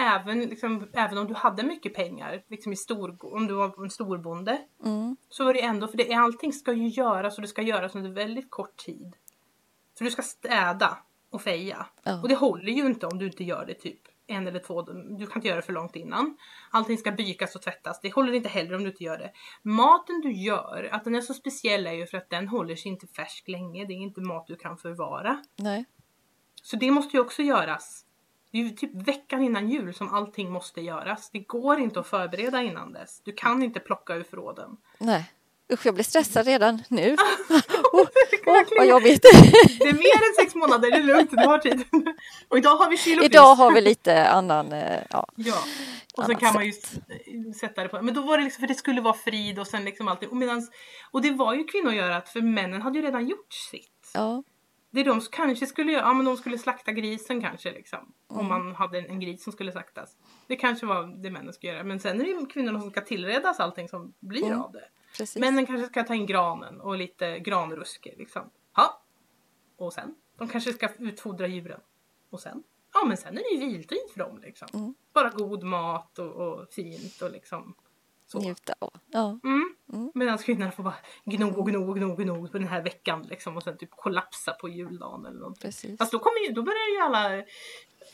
även, 0.00 0.40
liksom, 0.40 0.88
även 0.92 1.18
om 1.18 1.26
du 1.26 1.34
hade 1.34 1.62
mycket 1.62 1.94
pengar, 1.94 2.42
liksom 2.48 2.72
i 2.72 2.76
stor, 2.76 3.34
om 3.34 3.46
du 3.46 3.54
var 3.54 3.84
en 3.84 3.90
storbonde, 3.90 4.66
Mm, 4.84 5.16
så 5.28 5.44
var 5.44 5.54
det 5.54 5.62
ändå, 5.62 5.88
för 5.88 5.96
det, 5.96 6.14
allting 6.14 6.52
ska 6.52 6.72
ju 6.72 6.88
göras 6.88 7.36
och 7.36 7.42
det 7.42 7.48
ska 7.48 7.62
göras 7.62 7.94
under 7.94 8.10
väldigt 8.10 8.50
kort 8.50 8.76
tid. 8.76 9.16
För 9.98 10.04
du 10.04 10.10
ska 10.10 10.22
städa 10.22 10.98
och 11.30 11.42
feja. 11.42 11.86
Ja. 12.02 12.22
Och 12.22 12.28
det 12.28 12.34
håller 12.34 12.72
ju 12.72 12.86
inte 12.86 13.06
om 13.06 13.18
du 13.18 13.26
inte 13.26 13.44
gör 13.44 13.66
det 13.66 13.74
typ 13.74 14.00
en 14.30 14.46
eller 14.46 14.58
två, 14.58 14.82
du 15.18 15.26
kan 15.26 15.36
inte 15.36 15.48
göra 15.48 15.56
det 15.56 15.62
för 15.66 15.72
långt 15.72 15.96
innan. 15.96 16.36
Allting 16.70 16.98
ska 16.98 17.12
bykas 17.12 17.56
och 17.56 17.62
tvättas, 17.62 18.00
det 18.00 18.14
håller 18.14 18.32
inte 18.32 18.48
heller 18.48 18.74
om 18.74 18.82
du 18.82 18.90
inte 18.90 19.04
gör 19.04 19.18
det. 19.18 19.32
Maten 19.62 20.20
du 20.20 20.32
gör, 20.32 20.88
att 20.92 21.04
den 21.04 21.14
är 21.14 21.20
så 21.20 21.34
speciell 21.34 21.86
är 21.86 21.92
ju 21.92 22.06
för 22.06 22.18
att 22.18 22.30
den 22.30 22.48
håller 22.48 22.76
sig 22.76 22.90
inte 22.92 23.06
färsk 23.06 23.48
länge, 23.48 23.84
det 23.84 23.92
är 23.92 23.96
inte 23.96 24.20
mat 24.20 24.46
du 24.46 24.56
kan 24.56 24.76
förvara. 24.78 25.42
nej, 25.56 25.84
Så 26.62 26.76
det 26.76 26.90
måste 26.90 27.16
ju 27.16 27.20
också 27.20 27.42
göras. 27.42 28.04
Det 28.52 28.58
är 28.58 28.62
ju 28.62 28.70
typ 28.70 29.08
veckan 29.08 29.42
innan 29.42 29.68
jul 29.70 29.94
som 29.94 30.14
allting 30.14 30.50
måste 30.52 30.80
göras. 30.80 31.30
Det 31.30 31.38
går 31.38 31.80
inte 31.80 32.00
att 32.00 32.06
förbereda 32.06 32.62
innan 32.62 32.92
dess. 32.92 33.20
Du 33.24 33.32
kan 33.32 33.62
inte 33.62 33.80
plocka 33.80 34.14
ur 34.14 34.22
förråden. 34.22 34.76
nej. 34.98 35.32
Usch, 35.72 35.86
jag 35.86 35.94
blir 35.94 36.04
stressad 36.04 36.46
redan 36.46 36.82
nu. 36.88 37.16
oh, 38.02 38.06
Åh, 38.46 38.62
vad 38.78 38.86
jobbigt. 38.86 39.22
Det 39.78 39.88
är 39.88 39.92
mer 39.92 40.28
än 40.28 40.34
sex 40.44 40.54
månader, 40.54 40.90
det 40.90 40.96
är 40.96 41.02
lugnt, 41.02 41.30
du 41.30 41.36
har 41.46 41.58
tid. 41.58 41.84
Och 42.48 42.58
idag 42.58 42.76
har 42.76 42.90
vi 42.90 42.96
frys. 42.96 43.22
Idag 43.22 43.54
har 43.54 43.72
vi 43.74 43.80
lite 43.80 44.28
annan, 44.28 44.72
eh, 44.72 45.00
ja, 45.10 45.26
Ja. 45.36 45.56
Och 46.16 46.24
sen 46.26 46.36
kan 46.36 46.54
man 46.54 46.66
ju 46.66 46.72
sätta 47.60 47.82
det 47.82 47.88
på. 47.88 48.02
Men 48.02 48.14
då 48.14 48.22
var 48.22 48.38
det 48.38 48.44
liksom 48.44 48.60
för 48.60 48.66
det 48.68 48.74
skulle 48.74 49.00
vara 49.00 49.14
frid 49.14 49.58
och 49.58 49.66
sen 49.66 49.84
liksom 49.84 50.08
allting. 50.08 50.28
Och, 50.28 50.36
medans, 50.36 50.70
och 51.10 51.22
det 51.22 51.30
var 51.30 51.54
ju 51.54 51.64
kvinnogörat 51.64 52.28
för 52.28 52.40
männen 52.40 52.82
hade 52.82 52.98
ju 52.98 53.04
redan 53.04 53.28
gjort 53.28 53.52
sitt. 53.70 54.10
ja, 54.14 54.42
Det 54.90 55.02
de 55.02 55.20
kanske 55.20 55.66
skulle 55.66 55.92
göra, 55.92 56.02
ja 56.02 56.12
men 56.14 56.24
de 56.26 56.36
skulle 56.36 56.58
slakta 56.58 56.92
grisen 56.92 57.40
kanske 57.40 57.72
liksom. 57.72 57.98
Mm. 57.98 58.40
Om 58.40 58.46
man 58.48 58.74
hade 58.74 58.98
en, 58.98 59.06
en 59.06 59.20
gris 59.20 59.44
som 59.44 59.52
skulle 59.52 59.72
slaktas. 59.72 60.10
Det 60.46 60.56
kanske 60.56 60.86
var 60.86 61.22
det 61.22 61.30
männen 61.30 61.52
skulle 61.52 61.72
göra. 61.72 61.84
Men 61.84 62.00
sen 62.00 62.20
är 62.20 62.24
det 62.24 62.30
ju 62.30 62.46
kvinnorna 62.46 62.80
som 62.80 62.90
ska 62.90 63.00
tillredas 63.00 63.60
allting 63.60 63.88
som 63.88 64.12
blir 64.20 64.44
Mm. 64.46 64.60
av 64.60 64.72
det. 64.72 64.84
Precis. 65.16 65.40
Männen 65.40 65.66
kanske 65.66 65.86
ska 65.86 66.04
ta 66.04 66.14
in 66.14 66.26
granen 66.26 66.80
och 66.80 66.96
lite 66.96 67.38
granruske 67.38 68.14
liksom. 68.16 68.50
Ja. 68.76 69.02
Och 69.76 69.92
sen, 69.92 70.14
de 70.36 70.48
kanske 70.48 70.72
ska 70.72 70.88
utfodra 70.98 71.46
djuren. 71.46 71.80
Och 72.30 72.40
sen, 72.40 72.62
ja 72.94 73.04
men 73.04 73.16
sen 73.16 73.38
är 73.38 73.42
det 73.42 73.64
ju 73.64 73.72
viltid 73.72 73.98
för 74.12 74.18
dem 74.18 74.38
liksom. 74.42 74.68
Mm. 74.74 74.94
Bara 75.12 75.30
god 75.30 75.62
mat 75.62 76.18
och, 76.18 76.32
och 76.32 76.72
fint 76.72 77.22
och 77.22 77.30
liksom 77.30 77.74
så. 78.32 78.38
Njuta 78.38 78.74
av. 78.78 78.92
Ja, 79.06 79.38
Mm. 79.44 79.74
Mm. 79.92 80.10
Medan 80.14 80.38
kvinnorna 80.38 80.72
får 80.72 80.82
bara 80.82 80.94
gno 81.24 81.58
och 81.60 81.66
gno 81.70 81.88
och 81.90 81.96
gno 81.96 82.14
gno 82.16 82.48
på 82.48 82.58
den 82.58 82.68
här 82.68 82.82
veckan 82.82 83.22
liksom 83.30 83.56
och 83.56 83.62
sen 83.62 83.76
typ 83.78 83.90
kollapsa 83.90 84.52
på 84.52 84.68
juldagen 84.68 85.26
eller 85.26 85.38
någonting. 85.38 85.60
precis. 85.62 85.98
Fast 85.98 86.12
då, 86.12 86.18
kommer 86.18 86.46
ju, 86.46 86.52
då 86.52 86.62
börjar 86.62 86.88
ju 86.94 87.00
alla, 87.00 87.44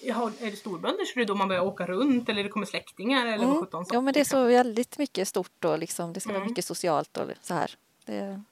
jaha, 0.02 0.32
är 0.40 0.50
det 0.50 0.56
storbönder 0.56 1.04
så 1.04 1.12
är 1.20 1.24
det 1.24 1.24
då 1.24 1.34
man 1.34 1.48
börjar 1.48 1.62
åka 1.62 1.86
runt 1.86 2.28
eller 2.28 2.42
det 2.42 2.48
kommer 2.48 2.66
släktingar 2.66 3.26
eller 3.26 3.38
vad 3.38 3.46
Mm. 3.48 3.60
sjutton 3.62 3.86
som. 3.86 3.94
Ja, 3.94 4.00
men 4.00 4.14
det 4.14 4.20
är 4.20 4.24
så 4.24 4.44
väldigt 4.44 4.98
mycket 4.98 5.28
stort 5.28 5.64
och 5.64 5.78
liksom, 5.78 6.12
det 6.12 6.20
ska 6.20 6.28
vara 6.30 6.36
Mm. 6.38 6.50
mycket 6.50 6.64
socialt 6.64 7.16
och 7.16 7.30
så 7.42 7.54
här. 7.54 7.70
Det, 8.04 8.42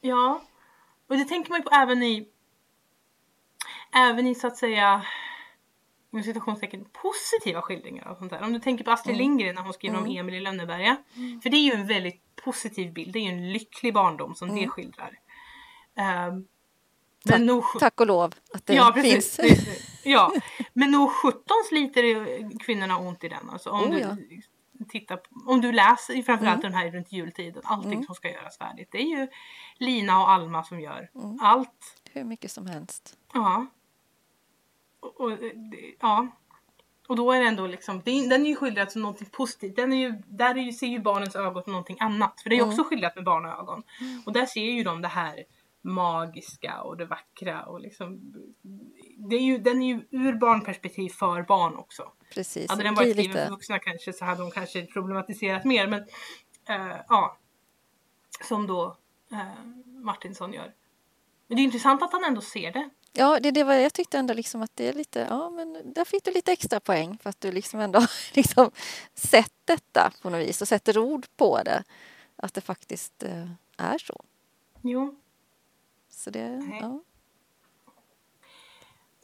Ja, 0.00 0.42
och 1.06 1.16
det 1.16 1.24
tänker 1.24 1.50
man 1.50 1.58
ju 1.60 1.62
på 1.64 1.70
även 1.74 2.02
i 2.02 2.28
även 3.94 4.26
i 4.26 4.34
så 4.34 4.46
att 4.46 4.56
säga 4.56 5.04
inom 6.12 6.22
citationstecken 6.24 6.84
positiva 7.02 7.62
skildringar 7.62 8.06
och 8.08 8.18
sånt 8.18 8.30
där. 8.30 8.42
Om 8.42 8.52
du 8.52 8.60
tänker 8.60 8.84
på 8.84 8.90
Astrid 8.90 9.14
Mm. 9.14 9.22
Lindgren 9.28 9.54
när 9.54 9.62
hon 9.62 9.72
skriver 9.72 9.98
om 9.98 10.06
Emil 10.06 10.34
i 10.34 10.40
Lönneberga. 10.40 10.96
För 11.42 11.50
det 11.50 11.56
är 11.56 11.64
ju 11.64 11.72
en 11.72 11.86
väldigt 11.86 12.22
positiv 12.44 12.92
bild, 12.92 13.12
det 13.12 13.18
är 13.18 13.22
ju 13.22 13.28
en 13.28 13.52
lycklig 13.52 13.94
barndom 13.94 14.34
som 14.34 14.48
Mm. 14.48 14.60
det 14.62 14.68
skildrar. 14.68 15.18
Tack. 17.24 17.38
men 17.38 17.46
nog, 17.46 17.64
tack 17.78 18.00
och 18.00 18.06
lov 18.06 18.34
att 18.54 18.66
det 18.66 18.74
ja, 18.74 18.92
precis. 18.94 19.36
finns. 19.36 19.68
Ja, 20.04 20.32
men 20.72 20.90
nog 20.90 21.10
17 21.12 21.42
sliter 21.68 22.58
kvinnorna 22.58 22.98
ont 22.98 23.24
i 23.24 23.28
den. 23.28 23.50
Alltså, 23.50 23.70
om, 23.70 23.80
Oh, 23.84 23.90
du, 23.90 23.98
ja. 23.98 24.16
tittar 24.88 25.16
på, 25.16 25.28
om 25.46 25.60
du 25.60 25.72
läser 25.72 26.14
framförallt 26.22 26.64
Mm. 26.64 26.72
den 26.72 26.74
här 26.74 26.90
runt 26.90 27.12
jultiden, 27.12 27.62
allting 27.64 27.92
Mm. 27.92 28.04
som 28.04 28.14
ska 28.14 28.30
göras 28.30 28.58
färdigt. 28.58 28.88
Det 28.92 28.98
är 28.98 29.18
ju 29.18 29.28
Lina 29.78 30.20
och 30.22 30.30
Alma 30.30 30.64
som 30.64 30.80
gör 30.80 31.10
Mm. 31.14 31.38
allt. 31.40 32.00
Hur 32.12 32.24
mycket 32.24 32.50
som 32.50 32.66
helst. 32.66 33.18
Ja. 33.34 33.66
Och, 35.16 35.38
ja. 36.00 36.28
Och 37.08 37.16
då 37.16 37.32
är 37.32 37.40
det 37.40 37.46
ändå 37.46 37.66
liksom, 37.66 38.02
den 38.04 38.32
är 38.46 38.48
ju 38.48 38.56
skildrad 38.56 38.92
som 38.92 39.02
någonting 39.02 39.28
positivt. 39.32 39.76
Den 39.76 39.92
är 39.92 39.96
ju, 39.96 40.22
där 40.26 40.54
är 40.54 40.62
ju, 40.62 40.72
ser 40.72 40.86
ju 40.86 40.98
barnens 40.98 41.36
ögon 41.36 41.62
som 41.62 41.72
någonting 41.72 41.96
annat. 42.00 42.40
För 42.42 42.50
det 42.50 42.54
är 42.54 42.56
ju 42.56 42.62
Mm. 42.62 42.72
också 42.72 42.84
skildrat 42.84 43.14
med 43.16 43.24
barnögon. 43.24 43.82
Och 44.26 44.32
där 44.32 44.46
ser 44.46 44.60
ju 44.60 44.82
de 44.84 45.02
det 45.02 45.08
här 45.08 45.44
magiska 45.82 46.80
och 46.82 46.96
det 46.96 47.04
vackra 47.06 47.62
och 47.62 47.80
liksom 47.80 48.32
det 49.16 49.36
är 49.36 49.40
ju, 49.42 49.58
den 49.58 49.82
är 49.82 49.86
ju 49.86 50.06
ur 50.10 50.32
barnperspektiv 50.32 51.10
för 51.10 51.42
barn 51.42 51.76
också. 51.76 52.12
Precis. 52.34 52.70
Hade 52.70 52.82
den 52.82 52.94
varit 52.94 53.12
skriven 53.12 53.36
för 53.36 53.50
vuxna 53.50 53.78
kanske 53.78 54.12
så 54.12 54.24
hade 54.24 54.40
de 54.40 54.50
kanske 54.50 54.86
problematiserat 54.86 55.64
mer 55.64 55.86
men 55.86 56.00
eh, 56.68 56.96
ja. 57.08 57.38
Som 58.44 58.66
då 58.66 58.96
eh, 59.32 59.64
Martinsson 59.86 60.52
gör. 60.52 60.74
Men 61.46 61.56
det 61.56 61.62
är 61.62 61.64
intressant 61.64 62.02
att 62.02 62.12
han 62.12 62.24
ändå 62.24 62.40
ser 62.40 62.72
det. 62.72 62.90
Ja, 63.12 63.40
det, 63.40 63.50
det 63.50 63.64
var, 63.64 63.74
jag 63.74 63.92
tyckte 63.92 64.18
ändå 64.18 64.34
liksom 64.34 64.62
att 64.62 64.76
det 64.76 64.88
är 64.88 64.92
lite, 64.92 65.26
ja 65.30 65.50
men 65.50 65.92
där 65.92 66.04
fick 66.04 66.24
du 66.24 66.30
lite 66.30 66.52
extra 66.52 66.80
poäng 66.80 67.18
för 67.22 67.30
att 67.30 67.40
du 67.40 67.52
liksom 67.52 67.80
ändå 67.80 68.06
liksom 68.32 68.70
sett 69.14 69.52
detta 69.64 70.12
på 70.22 70.30
något 70.30 70.40
vis 70.40 70.62
och 70.62 70.68
sätter 70.68 70.98
ord 70.98 71.26
på 71.36 71.62
det. 71.62 71.84
Att 72.36 72.54
det 72.54 72.60
faktiskt 72.60 73.22
eh, 73.22 73.48
är 73.76 73.98
så. 73.98 74.24
Jo. 74.82 75.20
Så 76.10 76.30
det, 76.30 76.48
Nej. 76.48 76.78
ja. 76.82 77.00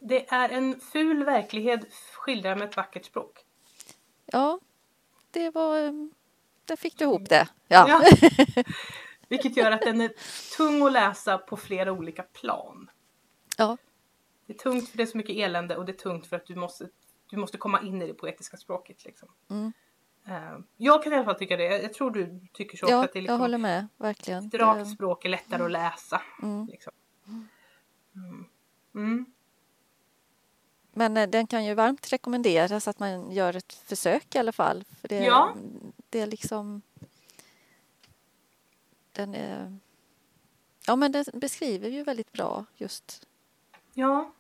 Det 0.00 0.32
är 0.32 0.48
en 0.48 0.80
ful 0.80 1.24
verklighet 1.24 1.80
skildrad 2.12 2.58
med 2.58 2.68
ett 2.68 2.76
vackert 2.76 3.04
språk. 3.04 3.44
ja, 4.26 4.60
det 5.30 5.50
var, 5.50 5.86
eh, 5.86 5.92
där 6.64 6.76
fick 6.76 6.98
du 6.98 7.04
ihop 7.04 7.28
det. 7.28 7.48
Ja, 7.68 7.88
Ja. 7.88 8.02
Vilket 9.28 9.56
gör 9.56 9.70
att 9.70 9.82
den 9.82 10.00
är 10.00 10.12
tung 10.56 10.86
att 10.86 10.92
läsa 10.92 11.38
på 11.38 11.56
flera 11.56 11.92
olika 11.92 12.22
plan. 12.22 12.90
Ja, 13.56 13.76
Det 14.46 14.52
är 14.52 14.58
tungt 14.58 14.88
för 14.88 14.96
det 14.96 15.02
är 15.02 15.06
så 15.06 15.16
mycket 15.16 15.36
elände 15.36 15.76
och 15.76 15.84
det 15.84 15.92
är 15.92 15.96
tungt 15.96 16.26
för 16.26 16.36
att 16.36 16.46
du 16.46 16.54
måste, 16.54 16.88
du 17.30 17.36
måste 17.36 17.58
komma 17.58 17.82
in 17.82 18.02
i 18.02 18.06
det 18.06 18.14
poetiska 18.14 18.56
språket. 18.56 19.04
Liksom. 19.04 19.28
Mm. 19.50 19.72
Eh, 20.26 20.58
jag 20.76 21.02
kan 21.02 21.12
i 21.12 21.16
alla 21.16 21.24
fall 21.24 21.34
tycka 21.34 21.56
det. 21.56 21.64
Jag, 21.64 21.82
jag 21.84 21.94
tror 21.94 22.10
du 22.10 22.40
tycker 22.52 22.76
så. 22.78 22.86
ja 22.88 23.04
att 23.04 23.12
det 23.12 23.18
är 23.18 23.20
jag 23.20 23.22
liksom, 23.22 23.40
håller 23.40 23.58
med, 23.58 23.88
verkligen. 23.96 24.46
ett 24.46 24.54
rakt 24.54 24.78
Det- 24.80 24.86
språk 24.86 25.24
är 25.24 25.28
lättare 25.28 25.62
att 25.64 25.70
läsa. 25.70 26.22
Mm. 26.42 26.66
Liksom. 26.66 26.92
Mm. 28.14 28.46
Mm. 28.94 29.26
Men 30.96 31.16
eh, 31.16 31.28
den 31.28 31.46
kan 31.46 31.64
ju 31.64 31.74
varmt 31.74 32.12
rekommenderas 32.12 32.88
att 32.88 32.98
man 32.98 33.30
gör 33.32 33.56
ett 33.56 33.72
försök 33.72 34.34
i 34.34 34.38
alla 34.38 34.52
fall. 34.52 34.84
För 35.00 35.08
det, 35.08 35.24
Ja. 35.24 35.54
det 36.10 36.20
är 36.20 36.26
liksom... 36.26 36.82
Den 39.12 39.34
är... 39.34 39.78
Ja, 40.86 40.96
men 40.96 41.12
den 41.12 41.24
beskriver 41.34 41.88
ju 41.88 42.02
väldigt 42.04 42.32
bra 42.32 42.64
just 42.76 43.26
Ja, 43.94 44.32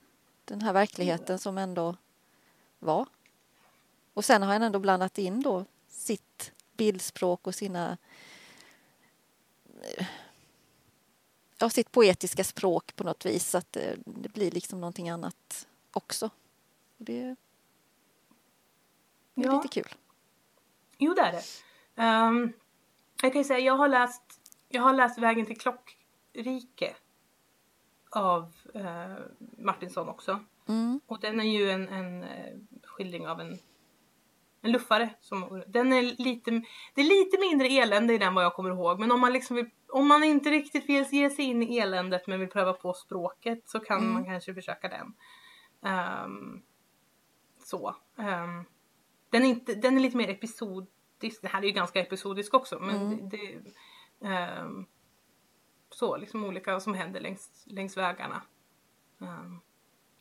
den 0.44 0.62
här 0.62 0.72
verkligheten 0.72 1.38
som 1.38 1.58
ändå 1.58 1.96
var. 2.78 3.06
Och 4.14 4.24
sen 4.24 4.42
har 4.42 4.52
han 4.52 4.62
ändå 4.62 4.78
blandat 4.78 5.18
in 5.18 5.42
då 5.42 5.64
sitt 5.88 6.52
bildspråk 6.76 7.46
och 7.46 7.54
sina... 7.54 7.98
eh, 9.82 10.06
ja, 11.58 11.70
sitt 11.70 11.92
poetiska 11.92 12.44
språk 12.44 12.96
på 12.96 13.04
något 13.04 13.26
vis 13.26 13.48
så 13.50 13.58
att 13.58 13.72
det, 13.72 13.96
det 14.04 14.28
blir 14.28 14.50
liksom 14.50 14.80
någonting 14.80 15.08
annat 15.08 15.66
också. 15.92 16.30
Det, 16.96 17.36
det 19.34 19.42
är 19.42 19.46
Ja. 19.46 19.62
lite 19.62 19.68
kul. 19.82 19.94
Jo, 20.98 21.14
det 21.14 21.20
är 21.22 21.32
det. 21.32 21.42
Ehm, 22.02 22.52
jag 23.22 23.32
kan 23.32 23.40
ju 23.40 23.44
säga, 23.48 23.58
jag 23.58 23.76
har 23.76 23.88
läst, 23.88 24.22
jag 24.68 24.82
har 24.82 24.92
läst 24.94 25.18
Vägen 25.18 25.46
till 25.46 25.58
klockrike 25.60 26.94
av 28.16 28.52
uh, 28.76 29.16
Martinsson 29.58 30.08
också. 30.08 30.40
Mm. 30.68 31.00
Och 31.06 31.20
den 31.20 31.40
är 31.40 31.44
ju 31.44 31.70
en, 31.70 31.88
en 31.88 32.22
eh, 32.22 32.54
skildring 32.84 33.28
av 33.28 33.40
en, 33.40 33.58
en 34.62 34.72
luffare. 34.72 35.10
Som, 35.20 35.62
den 35.66 35.92
är 35.92 36.02
lite, 36.02 36.50
det 36.94 37.00
är 37.00 37.24
lite 37.24 37.40
mindre 37.40 37.68
elände 37.68 38.14
i 38.14 38.18
den 38.18 38.34
vad 38.34 38.44
jag 38.44 38.54
kommer 38.54 38.70
ihåg. 38.70 39.00
Men 39.00 39.12
om 39.12 39.20
man, 39.20 39.32
liksom 39.32 39.56
vill, 39.56 39.70
om 39.88 40.08
man 40.08 40.24
inte 40.24 40.50
riktigt 40.50 40.88
vill 40.88 41.04
ge 41.10 41.30
sig 41.30 41.44
in 41.44 41.62
i 41.62 41.78
eländet 41.78 42.26
men 42.26 42.40
vill 42.40 42.48
pröva 42.48 42.72
på 42.72 42.92
språket 42.92 43.62
så 43.68 43.80
kan 43.80 43.98
Mm. 43.98 44.12
man 44.12 44.24
kanske 44.24 44.54
försöka 44.54 44.88
den. 44.88 45.14
Ehm, 45.92 46.62
så. 47.64 47.96
ehm, 48.18 48.64
den, 49.30 49.42
är 49.42 49.48
inte, 49.48 49.74
den 49.74 49.96
är 49.96 50.00
lite 50.00 50.16
mer 50.16 50.30
episodisk. 50.30 51.42
Den 51.42 51.50
här 51.50 51.62
är 51.62 51.66
ju 51.66 51.72
ganska 51.72 52.00
episodisk 52.00 52.54
också. 52.54 52.78
Men 52.80 52.96
Mm. 52.96 53.28
det, 53.28 53.36
det 54.20 54.28
ehm, 54.28 54.86
så 55.94 56.16
liksom 56.16 56.44
olika 56.44 56.80
som 56.80 56.94
händer 56.94 57.20
längs, 57.20 57.64
längs 57.66 57.96
vägarna. 57.96 58.42
Ehm, 59.20 59.60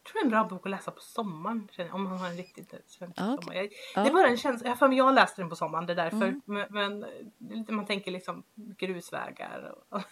jag 0.04 0.12
tror 0.12 0.14
det 0.14 0.20
är 0.20 0.24
en 0.24 0.30
bra 0.30 0.44
bok 0.44 0.66
att 0.66 0.70
läsa 0.70 0.92
på 0.92 1.02
sommaren 1.02 1.68
jag, 1.76 1.96
om 1.96 2.04
man 2.04 2.18
har 2.18 2.28
en 2.28 2.38
riktigt 2.38 2.74
svensk 2.88 3.20
Ja, 3.20 3.34
okej. 3.34 3.44
sommar. 3.44 3.56
Jag, 3.56 3.74
Ja. 3.96 4.04
Det 4.04 4.10
är 4.10 4.14
bara 4.14 4.28
en 4.28 4.38
känsla, 4.38 4.66
jag 4.68 4.72
har 4.72 4.78
för 4.78 4.88
mig 4.88 4.98
jag 4.98 5.14
läste 5.16 5.42
den 5.42 5.50
på 5.50 5.56
sommaren, 5.56 5.86
det 5.86 5.94
är 5.94 5.98
därför. 5.98 6.28
Mm. 6.28 6.42
Men, 6.46 7.06
men 7.38 7.76
man 7.76 7.86
tänker 7.86 8.12
liksom 8.12 8.44
grusvägar 8.56 9.76
och, 9.90 9.98
och 9.98 10.04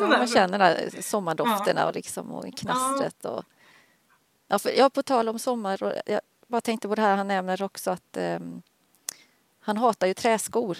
Ja, 0.00 0.06
man 0.06 0.26
känner 0.26 0.58
där 0.58 1.02
sommardofterna 1.02 1.86
och, 1.86 1.94
liksom, 1.94 2.32
och 2.32 2.58
knastret. 2.58 3.24
Och, 3.24 3.44
ja, 4.48 4.58
för, 4.58 4.70
ja, 4.70 4.90
på 4.90 5.02
tal 5.02 5.28
om 5.28 5.38
sommar, 5.38 5.82
och 5.82 5.92
jag 6.06 6.20
bara 6.46 6.60
tänkte 6.60 6.88
på 6.88 6.94
det 6.94 7.02
här 7.02 7.16
han 7.16 7.28
nämner 7.28 7.62
också 7.62 7.90
att 7.90 8.16
ehm, 8.16 8.62
han 9.60 9.76
hatar 9.76 10.06
ju 10.06 10.14
träskor. 10.14 10.78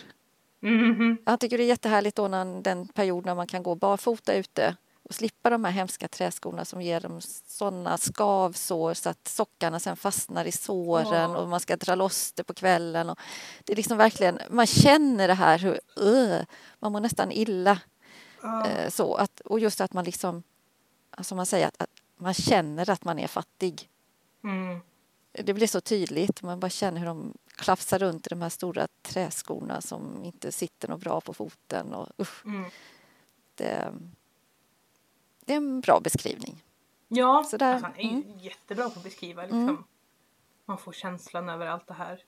Mhm. 0.63 1.19
Han 1.27 1.39
tycker 1.39 1.59
det 1.59 1.65
är 1.65 1.69
jättehärligt 1.69 2.17
då 2.17 2.29
när 2.29 2.63
den 2.63 2.89
period 2.89 3.27
när 3.27 3.35
man 3.35 3.47
kan 3.47 3.63
gå 3.63 3.75
barfota 3.75 4.35
ute 4.35 4.77
och 5.03 5.15
slippa 5.15 5.51
de 5.51 5.65
här 5.65 5.73
hemska 5.73 6.09
träskorna 6.09 6.65
som 6.65 6.83
ger 6.83 7.01
dem 7.01 7.21
sådana 7.47 7.99
skavsår 7.99 8.95
så 8.95 9.09
att 9.09 9.29
sockarna 9.29 9.81
sen 9.81 9.97
fastnar 9.97 10.45
i 10.45 10.53
såren 10.53 11.31
Ja. 11.31 11.37
och 11.37 11.49
man 11.49 11.61
ska 11.61 11.77
dra 11.77 11.95
loss 11.95 12.33
det 12.33 12.45
på 12.45 12.55
kvällen. 12.55 13.11
Och 13.11 13.19
det 13.65 13.73
är 13.73 13.77
liksom 13.77 13.99
verkligen, 13.99 14.39
man 14.51 14.67
känner 14.67 15.29
det 15.29 15.35
här 15.35 15.59
hur 15.59 15.81
uh, 16.03 16.41
man 16.79 16.93
mår 16.93 17.01
nästan 17.01 17.33
illa. 17.33 17.79
Eh, 18.67 18.89
så 18.91 19.15
att, 19.15 19.41
och 19.41 19.61
just 19.61 19.81
att 19.81 19.93
man 19.93 20.05
liksom, 20.05 20.43
alltså 21.11 21.35
man 21.35 21.47
säger 21.47 21.67
att, 21.67 21.83
att 21.83 21.91
man 22.17 22.35
känner 22.35 22.91
att 22.91 23.05
man 23.05 23.19
är 23.19 23.27
fattig. 23.29 23.89
Mm. 24.45 24.81
Det 25.33 25.55
blir 25.55 25.67
så 25.67 25.81
tydligt, 25.81 26.43
man 26.43 26.61
bara 26.61 26.71
känner 26.71 26.99
hur 26.99 27.07
de 27.07 27.35
klafsar 27.57 27.99
runt 27.99 28.27
i 28.27 28.29
de 28.31 28.43
här 28.43 28.49
stora 28.49 28.89
träskorna 29.03 29.81
som 29.81 30.25
inte 30.25 30.53
sitter 30.53 30.89
något 30.89 31.01
bra 31.01 31.21
på 31.21 31.35
foten. 31.35 31.95
Och, 31.95 32.09
usch, 32.21 32.47
Mm. 32.47 32.71
det, 33.55 33.95
det 35.45 35.53
är 35.53 35.57
en 35.57 35.81
bra 35.81 36.01
beskrivning. 36.01 36.65
Ja, 37.09 37.45
Så 37.45 37.57
där, 37.57 37.73
alltså, 37.73 37.87
han 37.87 37.97
är 37.97 38.03
ju 38.03 38.39
jättebra 38.39 38.91
på 38.91 38.99
att 38.99 39.05
beskriva 39.05 39.43
liksom. 39.43 39.63
Mm. 39.63 39.85
Man 40.65 40.79
får 40.79 40.93
känslan 40.93 41.49
över 41.49 41.67
allt 41.67 41.87
det 41.87 41.95
här. 41.95 42.25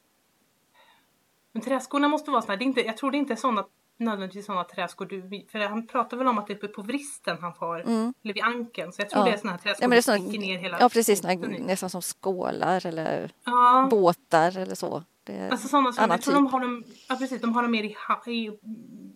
Men 1.53 1.63
träskorna 1.63 2.09
måste 2.09 2.31
vara 2.31 2.61
inte, 2.61 2.81
jag 2.81 2.97
tror 2.97 3.11
det 3.11 3.19
inte 3.19 3.33
är 3.33 3.37
såna, 3.37 3.67
nödvändigtvis 3.97 4.47
sådana 4.47 4.65
träskor 4.65 5.07
du, 5.07 5.47
för 5.53 5.59
han 5.59 5.87
pratar 5.87 6.17
väl 6.17 6.27
om 6.29 6.39
att 6.39 6.47
det 6.47 6.53
är 6.53 6.57
uppe 6.57 6.69
på 6.69 6.83
vristen 6.83 7.37
han 7.41 7.53
har, 7.59 7.81
Mm. 7.81 8.15
eller 8.25 8.35
vid 8.35 8.43
ankeln, 8.43 8.93
så 8.93 9.03
jag 9.03 9.11
tror 9.11 9.23
Ja. 9.23 9.31
det 9.31 9.37
är 9.37 9.39
såna 9.41 9.51
här 9.53 9.59
träskor 9.59 9.83
Ja, 9.85 9.89
men 9.89 9.97
det 9.97 10.09
är 10.09 10.19
sticker 10.19 10.39
ner 10.41 10.59
hela 10.59 10.77
ja 10.81 10.89
precis, 10.89 11.23
nästan 11.67 11.91
som 11.91 12.03
skålar 12.03 12.87
eller 12.87 13.31
Ja, 13.45 13.87
båtar 13.91 14.59
eller 14.59 14.75
så. 14.75 15.03
Det, 15.25 15.49
alltså 15.51 15.69
sådana 15.69 15.93
som, 15.93 16.05
annan 16.05 16.15
jag 16.15 16.23
tror 16.23 16.35
typ. 16.35 16.39
de 16.39 16.47
har 16.47 16.61
dem, 16.61 16.85
ja 17.09 17.17
precis, 17.17 17.41
de 17.41 17.53
har 17.55 17.63
dem 17.63 17.71
mer 17.71 17.85
i, 17.85 17.97
i, 18.27 18.51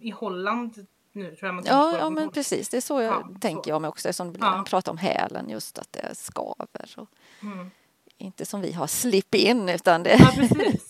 i 0.00 0.10
Holland 0.10 0.86
nu 1.12 1.36
Ja, 1.64 1.98
ja 1.98 2.10
men 2.10 2.30
precis, 2.30 2.68
det 2.68 2.76
är 2.76 2.80
så 2.80 3.00
jag 3.00 3.14
Ja, 3.14 3.28
tänker 3.40 3.62
så. 3.62 3.70
jag 3.70 3.82
mig 3.82 3.88
också. 3.88 4.12
Som 4.12 4.34
Ja. 4.40 4.64
Pratar 4.68 4.92
om 4.92 4.98
hälen 4.98 5.48
just 5.50 5.78
att 5.78 5.92
det 5.92 6.14
skaver. 6.14 6.94
Och 6.96 7.08
Mm. 7.42 7.70
inte 8.18 8.46
som 8.46 8.60
vi 8.60 8.72
har 8.72 8.86
slip-in 8.86 9.68
utan 9.68 10.02
det... 10.02 10.16
Ja 10.18 10.30
precis. 10.34 10.87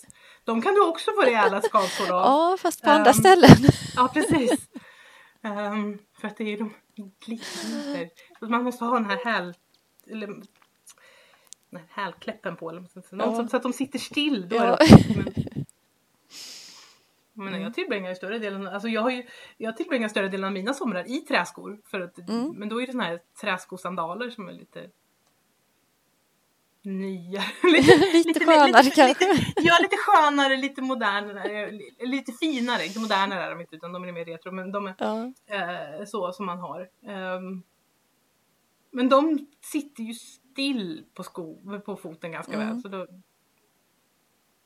De 0.49 0.61
kan 0.61 0.73
du 0.73 0.81
också 0.87 1.11
få 1.11 1.21
rejäla 1.21 1.61
skavsår 1.69 2.03
av. 2.13 2.21
Ja, 2.21 2.57
fast 2.59 2.81
på 2.83 2.89
andra 2.89 3.11
Ehm, 3.11 3.17
ställen. 3.17 3.49
Ja, 3.95 4.07
precis. 4.13 4.69
Ehm, 5.41 5.99
för 6.21 6.27
att 6.27 6.37
det 6.37 6.53
är 6.53 6.57
de 6.57 6.73
glider. 7.25 8.09
Så 8.39 8.45
man 8.45 8.63
måste 8.63 8.85
ha 8.85 8.93
den 8.93 9.05
här 9.05 9.25
häl... 9.25 9.53
Eller, 10.07 10.27
den 10.27 10.43
här 11.89 12.03
hälkläppen 12.03 12.55
på. 12.55 12.69
Eller, 12.69 12.81
så, 12.93 13.01
Ja. 13.11 13.35
som, 13.35 13.49
så 13.49 13.57
att 13.57 13.63
de 13.63 13.73
sitter 13.73 13.99
still. 13.99 14.49
Då 14.49 14.55
Ja. 14.55 14.77
men, 15.15 15.33
men 17.33 17.47
Mm. 17.47 17.61
jag 17.61 17.73
tillbringar 17.73 18.13
större 18.13 18.39
delen, 18.39 18.67
alltså 18.67 18.87
jag 18.87 19.01
har 19.01 19.09
ju, 19.09 19.27
jag 19.57 19.77
tillbringar 19.77 20.07
större 20.09 20.27
delen 20.29 20.45
av 20.45 20.51
mina 20.51 20.73
somrar 20.73 21.07
i 21.11 21.17
träskor. 21.21 21.79
För 21.85 21.99
att, 22.01 22.17
Mm. 22.29 22.51
Men 22.57 22.69
då 22.69 22.81
är 22.81 22.85
det 22.85 22.91
såna 22.91 23.03
här 23.03 23.19
träskosandaler 23.41 24.29
som 24.29 24.47
är 24.49 24.53
lite 24.53 24.89
nya. 26.81 27.41
Lite 28.25 28.45
skönare 28.45 28.83
kanske. 28.83 29.07
Lite, 29.07 29.25
ja, 29.55 29.77
lite 29.81 29.97
skönare, 29.97 30.57
lite 30.57 30.81
modernare, 30.81 31.71
lite 31.99 32.31
finare. 32.31 32.85
Inte 32.85 32.99
modernare 32.99 33.43
är 33.43 33.49
de 33.49 33.61
inte 33.61 33.75
utan 33.75 33.91
de 33.93 34.03
är 34.03 34.11
mer 34.11 34.25
retro. 34.25 34.51
Men 34.51 34.71
de 34.71 34.87
är 34.87 34.95
Ja. 34.97 35.31
eh, 35.99 36.05
så 36.05 36.31
som 36.31 36.45
man 36.45 36.59
har. 36.59 36.89
Ehm, 37.07 37.63
men 38.91 39.09
de 39.09 39.47
sitter 39.61 40.03
ju 40.03 40.13
still 40.13 41.03
på, 41.13 41.23
sko, 41.23 41.57
på 41.85 41.95
foten 41.95 42.31
ganska 42.31 42.53
Mm. 42.53 42.67
väl. 42.67 42.81
Så 42.81 42.87
då, 42.87 43.07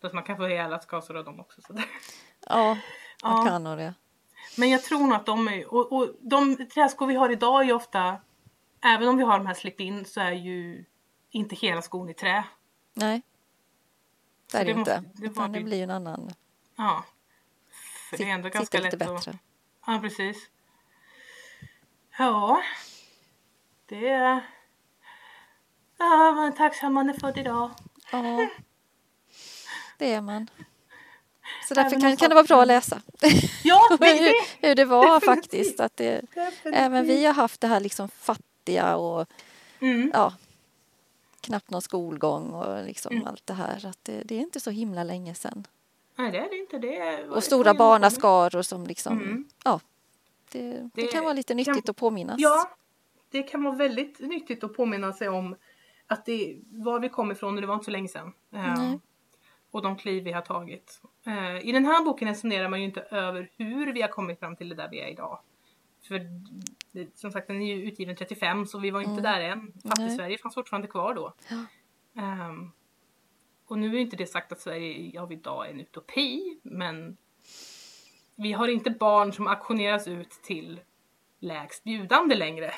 att 0.04 0.14
man 0.14 0.24
kan 0.24 0.38
få 0.38 0.44
rejäla 0.44 0.80
skavsår 0.80 1.18
av 1.18 1.26
dem 1.26 1.40
också. 1.40 1.62
Så 1.62 1.74
där. 1.74 1.86
ja, 2.50 2.78
man 3.24 3.38
Ja. 3.46 3.46
kan 3.52 3.64
nog 3.64 3.78
det. 3.78 3.94
Men 4.58 4.70
jag 4.70 4.84
tror 4.84 5.00
nog 5.00 5.14
att 5.14 5.26
de 5.26 5.48
är, 5.48 5.74
och, 5.74 5.92
och 5.94 6.10
de 6.22 6.56
träskor 6.74 7.08
vi 7.08 7.16
har 7.16 7.30
idag 7.32 7.62
är 7.62 7.66
ju 7.66 7.74
ofta, 7.74 8.18
även 8.86 9.08
om 9.08 9.18
vi 9.18 9.24
har 9.24 9.38
de 9.38 9.48
här 9.48 9.54
slip-in 9.54 10.06
så 10.06 10.20
är 10.20 10.32
ju 10.32 10.86
inte 11.34 11.56
hela 11.56 11.82
skon 11.82 12.10
i 12.10 12.14
trä. 12.14 12.44
Nej, 12.94 13.22
det 14.52 14.58
är 14.58 14.66
det 14.66 14.72
det 14.74 14.78
måste- 14.80 14.96
inte. 14.96 15.22
det 15.22 15.28
Utan 15.28 15.52
det 15.52 15.58
ju- 15.60 15.66
blir 15.66 15.78
ju 15.78 15.84
en 15.84 15.90
annan... 15.92 16.32
Ja. 16.76 17.04
För 18.10 18.18
det 18.18 18.24
är 18.24 18.28
ändå 18.34 18.50
ganska 18.50 18.80
lätt 18.80 19.00
bättre. 19.00 19.14
att... 19.32 19.38
Ja, 19.86 20.00
precis. 20.02 20.38
Ja. 22.18 22.62
Det 23.86 24.08
är... 24.10 24.48
Ja, 25.98 26.34
vad 26.38 26.56
tacksam 26.56 26.94
man 26.94 27.10
är 27.10 27.14
född 27.14 27.38
idag. 27.38 27.72
Ja, 28.12 28.48
det 29.98 30.14
är 30.14 30.22
man. 30.22 30.48
Så 31.68 31.74
därför 31.74 32.00
kan, 32.02 32.18
kan 32.18 32.30
det 32.30 32.36
vara 32.36 32.46
bra 32.46 32.62
att 32.62 32.68
läsa 32.68 33.02
Ja, 33.64 33.82
det 34.00 34.06
är 34.10 34.20
hur, 34.20 34.26
det! 34.62 34.68
hur 34.68 34.76
det 34.76 34.86
var 34.86 35.02
Definitivt. 35.20 35.26
faktiskt. 35.26 35.80
Att 35.80 35.98
det, 35.98 36.22
Definitivt. 36.22 36.74
även 36.76 37.06
vi 37.06 37.26
har 37.26 37.34
haft 37.34 37.62
det 37.62 37.68
här 37.68 37.80
liksom 37.80 38.10
fattiga 38.10 38.96
och 38.96 39.28
Mm. 39.80 40.12
ja, 40.14 40.34
knappt 41.44 41.70
någon 41.70 41.82
skolgång 41.82 42.50
och 42.52 42.84
liksom 42.86 43.14
Mm. 43.16 43.28
allt 43.28 43.48
det 43.48 43.54
här. 43.54 43.86
Att 43.86 44.00
det, 44.04 44.22
det 44.24 44.36
är 44.36 44.40
inte 44.40 44.60
så 44.60 44.72
himla 44.72 45.04
länge 45.04 45.36
sedan. 45.36 45.68
Nej, 46.16 46.32
det 46.32 46.38
är 46.38 46.50
det 46.50 46.58
inte. 46.58 46.78
Det 46.78 46.98
är... 46.98 47.30
Och 47.30 47.44
stora 47.44 47.74
barnaskaror 47.74 48.62
som 48.62 48.84
liksom, 48.88 49.14
Mm. 49.22 49.46
ja, 49.64 49.80
det, 50.52 50.60
det, 50.72 50.90
Det 50.94 51.08
kan 51.08 51.24
vara 51.24 51.34
lite 51.34 51.54
nyttigt 51.54 51.74
kan- 51.86 51.90
att 51.92 51.96
påminnas. 51.98 52.36
Ja, 52.40 52.70
det 53.32 53.44
kan 53.44 53.64
vara 53.64 53.76
väldigt 53.76 54.20
nyttigt 54.20 54.64
att 54.64 54.74
påminna 54.76 55.14
sig 55.14 55.30
om 55.30 55.56
att 56.08 56.26
det, 56.26 56.58
var 56.72 57.00
vi 57.00 57.10
kom 57.10 57.32
ifrån 57.32 57.56
och 57.56 57.62
det 57.62 57.68
var 57.68 57.74
inte 57.74 57.86
så 57.86 57.92
länge 57.92 58.08
sedan. 58.08 58.34
Nej. 58.50 59.00
och 59.72 59.82
de 59.82 59.98
kliv 59.98 60.24
vi 60.24 60.32
har 60.32 60.42
tagit. 60.42 61.02
Eh, 61.26 61.68
I 61.68 61.72
den 61.72 61.86
här 61.86 62.04
boken 62.06 62.28
resonerar 62.28 62.70
man 62.70 62.80
ju 62.80 62.86
inte 62.86 63.02
över 63.02 63.50
hur 63.58 63.94
vi 63.94 64.02
har 64.02 64.10
kommit 64.10 64.40
fram 64.40 64.56
till 64.56 64.70
det 64.70 64.76
där 64.76 64.90
vi 64.92 65.00
är 65.00 65.08
idag. 65.08 65.40
För 66.08 66.20
det, 66.92 67.18
som 67.18 67.32
sagt 67.32 67.48
den 67.48 67.62
är 67.62 67.76
ju 67.76 67.84
utgiven 67.84 68.16
35 68.16 68.66
så 68.66 68.80
vi 68.80 68.92
var 68.92 69.00
inte 69.02 69.12
Mm. 69.12 69.24
där 69.24 69.40
än. 69.42 69.74
Fattig-Sverige 69.86 70.38
fanns 70.38 70.56
fortfarande 70.56 70.88
kvar 70.88 71.14
då. 71.14 71.34
Ja. 71.50 71.66
Ehm, 72.22 72.72
och 73.68 73.78
nu 73.80 73.96
är 73.96 74.00
inte 74.00 74.16
det 74.16 74.28
sagt 74.28 74.52
att 74.52 74.60
Sverige 74.62 75.22
av 75.22 75.32
idag 75.32 75.66
är 75.68 75.72
en 75.72 75.80
utopi 75.80 76.60
men 76.64 77.18
vi 78.36 78.52
har 78.54 78.68
inte 78.68 78.90
barn 78.90 79.34
som 79.34 79.48
auktioneras 79.48 80.08
ut 80.08 80.30
till 80.30 80.82
lägst 81.40 81.84
bjudande 81.84 82.36
längre. 82.36 82.72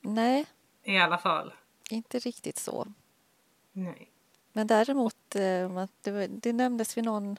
Nej, 0.00 0.46
I 0.82 0.98
alla 0.98 1.18
fall. 1.18 1.54
inte 1.90 2.18
riktigt 2.18 2.58
så. 2.58 2.86
Nej. 3.72 4.10
Men 4.52 4.66
däremot, 4.66 5.36
eh, 5.36 5.86
det, 6.28 6.52
nämndes 6.52 6.96
vid 6.96 7.04
någon... 7.04 7.36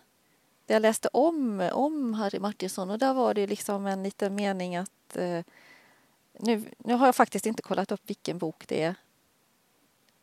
Jag 0.67 0.81
läste 0.81 1.09
om, 1.13 1.69
om 1.73 2.13
Harry 2.13 2.39
Martinsson 2.39 2.89
och 2.89 2.99
där 2.99 3.13
var 3.13 3.33
det 3.33 3.47
liksom 3.47 3.85
en 3.85 4.03
liten 4.03 4.35
mening 4.35 4.75
att... 4.75 4.91
eh, 5.17 5.43
Nu, 6.39 6.71
nu 6.77 6.93
har 6.93 7.05
jag 7.05 7.15
faktiskt 7.15 7.45
inte 7.45 7.61
kollat 7.61 7.91
upp 7.91 8.01
vilken 8.05 8.37
bok 8.37 8.63
det 8.67 8.83
är. 8.83 8.95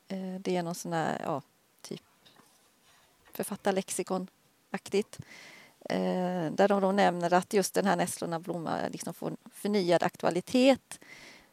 Eh, 0.09 0.41
Det 0.41 0.57
är 0.57 0.63
någon 0.63 0.75
sån 0.75 0.93
här, 0.93 1.21
ja, 1.25 1.43
typ 1.83 2.03
författarlexikon-aktigt. 3.33 5.19
Eh, 5.91 6.51
Där 6.53 6.69
de 6.69 6.81
då 6.83 6.93
nämner 6.93 7.33
att 7.33 7.53
just 7.53 7.75
den 7.75 7.85
här 7.87 7.97
Nässlorna 7.97 8.41
blomma 8.41 8.79
liksom 8.91 9.15
får 9.15 9.37
förnyad 9.55 10.03
aktualitet 10.03 11.01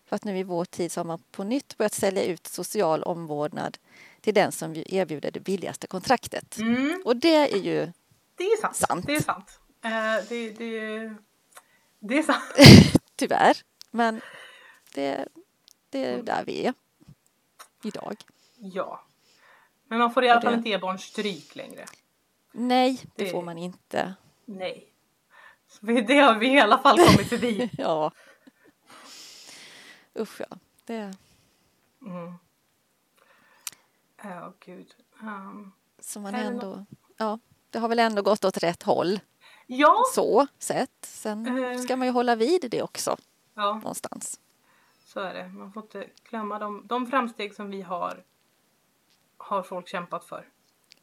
För 0.06 0.16
att 0.16 0.24
nu 0.24 0.38
i 0.38 0.44
vår 0.44 0.66
tid 0.66 0.92
så 0.92 1.00
har 1.00 1.06
man 1.06 1.20
på 1.32 1.44
nytt 1.44 1.78
börjat 1.78 1.94
sälja 1.94 2.24
ut 2.24 2.48
social 2.48 3.04
omvårdnad 3.04 3.78
till 4.22 4.34
den 4.34 4.52
som 4.52 4.76
erbjuder 4.86 5.32
det 5.32 5.40
billigaste 5.40 5.88
kontraktet. 5.88 6.58
Mm, 6.58 7.02
Och 7.06 7.16
det 7.18 7.36
är 7.54 7.58
ju 7.58 7.92
det 8.38 8.44
är 8.44 8.62
sant. 8.62 8.76
Sant. 8.76 9.06
Det 9.08 9.16
är 9.16 9.22
sant. 9.22 9.60
Eh, 9.84 10.28
det, 10.30 10.50
det, 10.52 11.14
det 12.00 12.18
är 12.18 12.24
sant. 12.24 12.44
tyvärr, 13.16 13.57
men 13.91 14.22
det, 14.93 15.28
det 15.89 16.05
är 16.05 16.24
där 16.24 16.45
vi 16.45 16.66
är 16.66 16.74
idag. 17.84 18.16
Ja. 18.57 19.05
Men 19.88 19.99
man 19.99 20.13
får 20.13 20.24
i 20.24 20.30
alla 20.30 20.41
fall 20.41 20.53
inte 20.53 20.70
ge 20.70 20.78
barn 20.78 20.99
stryk 20.99 21.55
längre. 21.55 21.86
Nej, 22.51 23.01
det 23.16 23.24
Det- 23.24 23.32
får 23.32 23.41
man 23.41 23.57
inte. 23.57 24.13
Nej. 24.45 24.88
Så 25.68 25.86
det 25.86 26.18
har 26.20 26.36
vi 26.36 26.47
i 26.53 26.59
alla 26.59 26.78
fall 26.78 26.97
kommit 26.97 27.30
förbi. 27.30 27.70
Ja. 27.78 28.11
Usch 30.20 30.41
ja. 30.41 30.57
Det, 30.86 31.13
Mm. 32.01 32.34
Ja, 34.24 34.53
gud. 34.59 34.95
Um, 35.22 35.72
så 35.99 36.20
man 36.20 36.36
ändå, 36.36 36.86
ja, 37.18 37.39
det 37.70 37.80
har 37.80 37.88
väl 37.88 37.99
ändå 37.99 38.22
gått 38.22 38.45
åt 38.45 38.57
rätt 38.57 38.84
håll 38.84 39.20
ja. 39.68 40.03
så 40.16 40.47
sett. 40.59 40.91
Sen 41.05 41.63
Eh. 41.63 41.80
ska 41.80 41.95
man 41.95 42.07
ju 42.07 42.13
hålla 42.13 42.36
vid 42.36 42.68
det 42.72 42.82
också 42.82 43.18
ja, 43.53 43.74
någonstans. 43.74 44.39
så 45.05 45.20
är 45.20 45.34
det. 45.34 45.47
Man 45.47 45.72
får 45.74 45.84
inte 45.84 46.09
glömma 46.30 46.59
de, 46.59 46.88
de 46.88 47.07
framsteg 47.07 47.55
som 47.55 47.70
vi 47.70 47.82
har 47.82 48.24
har 49.38 49.63
folk 49.63 49.88
kämpat 49.88 50.26
för. 50.26 50.49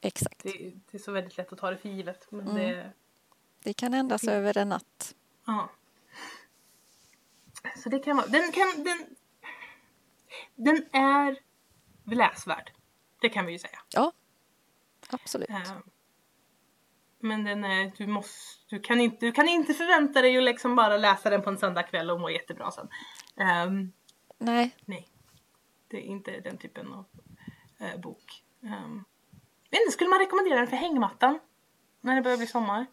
Exakt. 0.01 0.43
Det, 0.43 0.73
det 0.91 0.97
är 0.97 1.03
så 1.03 1.13
väldigt 1.13 1.37
lätt 1.37 1.53
att 1.53 1.59
ta 1.59 1.71
det 1.71 1.77
för 1.77 1.89
givet. 1.89 2.27
Men 2.33 2.41
Mm. 2.49 2.55
det, 2.57 2.93
Det 3.63 3.73
kan 3.75 3.95
ändras 3.95 4.25
över 4.25 4.59
en 4.59 4.69
natt. 4.69 5.15
ja. 5.47 5.71
Så 7.77 7.89
det 7.89 7.99
kan 7.99 8.17
vara, 8.17 8.27
den 8.27 8.53
kan, 8.53 8.85
den, 8.85 9.17
den 10.55 10.87
är 11.03 11.39
läsvärd. 12.05 12.73
Det 13.21 13.29
kan 13.29 13.47
vi 13.47 13.53
ju 13.53 13.59
säga. 13.59 13.79
Ja, 13.93 14.13
absolut. 15.11 15.51
Eh, 15.51 15.73
Men 17.23 17.45
den 17.45 17.65
är, 17.65 17.93
du, 17.97 18.07
måste, 18.07 18.61
du, 18.69 18.81
kan 18.81 19.01
inte, 19.01 19.27
du 19.27 19.33
kan 19.33 19.49
inte 19.49 19.75
förvänta 19.75 20.23
dig 20.23 20.39
att 20.39 20.45
liksom 20.45 20.77
bara 20.77 20.97
läsa 20.97 21.31
den 21.31 21.43
på 21.43 21.51
en 21.51 21.59
söndagkväll 21.59 22.11
och 22.11 22.21
må 22.21 22.31
jättebra 22.31 22.71
sen. 22.71 22.89
Ehm, 23.37 23.93
Nej, 24.39 24.77
nej, 24.85 25.09
det 25.91 25.97
är 25.97 26.01
inte 26.01 26.41
den 26.41 26.59
typen 26.59 26.93
av 26.93 27.05
eh, 27.81 28.01
bok. 28.01 28.43
Um, 28.61 29.05
skulle 29.91 30.11
man 30.11 30.19
rekommendera 30.19 30.59
den 30.59 30.67
för 30.69 30.77
hängmattan? 30.77 31.39
När 32.01 32.17
det 32.17 32.23
börjar 32.23 32.37
bli 32.37 32.47
sommar? 32.47 32.87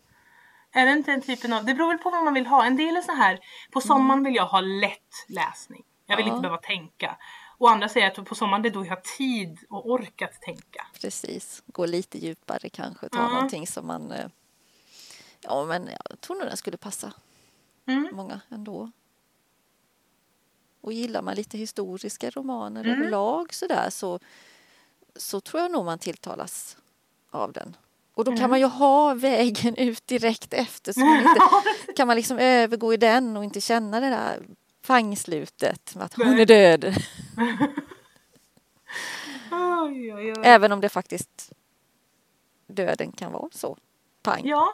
Är 0.71 0.85
det 0.85 0.91
inte 0.91 1.11
den 1.11 1.21
typen 1.21 1.53
av, 1.53 1.65
det 1.65 1.73
beror 1.73 1.87
väl 1.87 1.97
på 1.97 2.09
vad 2.09 2.23
man 2.23 2.33
vill 2.33 2.47
ha. 2.47 2.65
En 2.65 2.75
del 2.77 2.97
är 2.97 3.01
så 3.01 3.11
här, 3.11 3.39
på 3.71 3.81
sommaren 3.81 4.23
vill 4.23 4.35
jag 4.35 4.45
ha 4.45 4.61
lätt 4.61 5.25
läsning. 5.27 5.83
Jag 6.05 6.17
vill 6.17 6.27
Ja. 6.27 6.31
inte 6.33 6.41
behöva 6.41 6.61
tänka. 6.61 7.17
Och 7.59 7.69
andra 7.71 7.89
säger 7.89 8.07
att 8.19 8.25
på 8.25 8.35
sommaren 8.35 8.61
det 8.63 8.69
är 8.69 8.73
då 8.73 8.85
jag 8.85 8.89
har 8.89 9.01
tid 9.17 9.59
och 9.69 9.89
ork 9.89 10.21
att 10.21 10.41
tänka. 10.41 10.87
precis. 11.01 11.63
Gå 11.65 11.85
lite 11.85 12.17
djupare 12.17 12.69
kanske. 12.69 13.09
Ta 13.09 13.17
Ja. 13.17 13.27
någonting 13.29 13.67
som 13.67 13.87
man... 13.87 14.11
eh, 14.11 14.27
Ja, 15.41 15.65
men 15.65 15.87
jag 16.09 16.21
tror 16.21 16.35
nog 16.37 16.45
den 16.47 16.57
skulle 16.57 16.77
passa 16.77 17.13
Mm. 17.87 18.09
många 18.13 18.41
ändå. 18.49 18.91
Och 20.81 20.93
gillar 20.93 21.21
man 21.21 21.35
lite 21.35 21.57
historiska 21.57 22.29
romaner 22.29 22.83
Mm. 22.85 22.99
överlag 22.99 23.53
sådär 23.53 23.89
så, 23.89 24.19
så 25.15 25.41
tror 25.41 25.61
jag 25.61 25.71
nog 25.71 25.85
man 25.85 25.99
tilltalas 25.99 26.77
av 27.31 27.51
den. 27.53 27.77
Och 28.13 28.25
då 28.25 28.31
kan 28.31 28.37
Mm. 28.37 28.49
man 28.49 28.59
ju 28.59 28.65
ha 28.65 29.13
vägen 29.13 29.75
ut 29.75 30.07
direkt 30.07 30.53
efter 30.53 30.93
så 30.93 30.99
man 30.99 31.17
inte, 31.27 31.93
kan 31.95 32.07
man 32.07 32.15
liksom 32.15 32.37
övergå 32.39 32.93
i 32.93 32.97
den 32.97 33.37
och 33.37 33.43
inte 33.43 33.61
känna 33.61 33.99
det 33.99 34.09
där 34.09 34.47
pangslutet 34.81 35.95
med 35.95 36.05
att 36.05 36.13
hon 36.13 36.27
Nej. 36.31 36.41
är 36.41 36.45
död. 36.45 36.95
Oj, 39.51 40.13
oj, 40.13 40.33
oj. 40.37 40.41
Även 40.43 40.71
om 40.71 40.81
det 40.81 40.89
faktiskt 40.89 41.51
döden 42.67 43.11
kan 43.11 43.31
vara 43.31 43.49
så 43.51 43.77
pang, 44.23 44.41
Ja, 44.47 44.73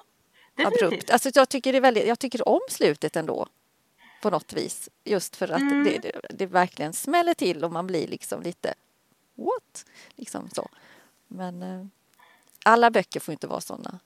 definitivt. 0.55 0.83
abrupt. 0.83 1.09
Alltså 1.11 1.29
jag 1.35 1.49
tycker, 1.49 1.71
det 1.71 1.77
är 1.77 1.81
väldigt, 1.81 2.07
jag 2.07 2.19
tycker 2.19 2.47
om 2.49 2.59
slutet 2.69 3.15
ändå 3.15 3.47
på 4.21 4.29
något 4.29 4.53
vis. 4.53 4.89
Just 5.03 5.35
för 5.35 5.47
att 5.51 5.61
Mm. 5.61 5.83
det, 5.83 5.99
det, 5.99 6.21
det 6.29 6.45
verkligen 6.45 6.93
smäller 6.93 7.33
till 7.33 7.63
och 7.63 7.71
man 7.71 7.87
blir 7.87 8.07
liksom 8.07 8.41
lite 8.41 8.73
what? 9.35 9.85
Liksom 10.15 10.49
så. 10.49 10.69
Men 11.27 11.61
eh, 11.61 11.85
alla 12.63 12.91
böcker 12.91 13.19
får 13.19 13.31
inte 13.31 13.47
vara 13.47 13.61
sådana. 13.61 13.99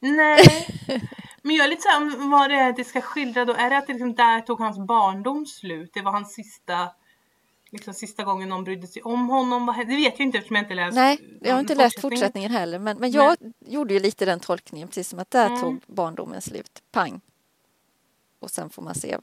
Nej. 0.00 0.40
Men 1.46 1.56
jag 1.56 1.64
är 1.66 1.70
lite 1.70 1.82
såhär, 1.82 1.96
om 2.22 2.30
vad 2.30 2.50
det 2.50 2.54
är 2.56 2.72
det 2.72 2.84
ska 2.84 3.00
skildra 3.00 3.44
då. 3.44 3.52
Är 3.52 3.70
det 3.70 3.78
att 3.78 3.86
det 3.86 3.92
liksom 3.92 4.14
där 4.14 4.40
tog 4.40 4.58
hans 4.58 4.78
barndom 4.78 5.46
slut? 5.46 5.90
Det 5.94 6.02
var 6.02 6.12
hans 6.12 6.32
sista, 6.32 6.88
liksom 7.70 7.94
sista 7.94 8.24
gången 8.24 8.48
någon 8.48 8.64
brydde 8.64 8.86
sig 8.86 9.02
om 9.02 9.28
honom. 9.28 9.66
Det 9.76 9.96
vet 9.96 10.18
jag 10.18 10.26
inte 10.26 10.38
eftersom 10.38 10.56
jag 10.56 10.64
inte 10.64 10.74
läst 10.74 10.94
Nej, 10.94 11.38
jag 11.40 11.52
har 11.52 11.60
inte 11.60 11.74
läst 11.74 12.00
fortsättningen. 12.00 12.50
heller. 12.50 12.78
Men, 12.78 12.98
men 12.98 13.10
jag 13.10 13.36
gjorde 13.60 13.94
ju 13.94 14.00
lite 14.00 14.24
den 14.24 14.40
tolkningen, 14.40 14.88
precis 14.88 15.08
som 15.08 15.18
att 15.18 15.30
där 15.30 15.46
Mm. 15.46 15.60
tog 15.60 15.80
barndomen 15.86 16.42
slut. 16.42 16.82
Pang. 16.92 17.20
Och 18.38 18.50
sen 18.50 18.70
får 18.70 18.82
man 18.82 18.94
se 18.94 19.18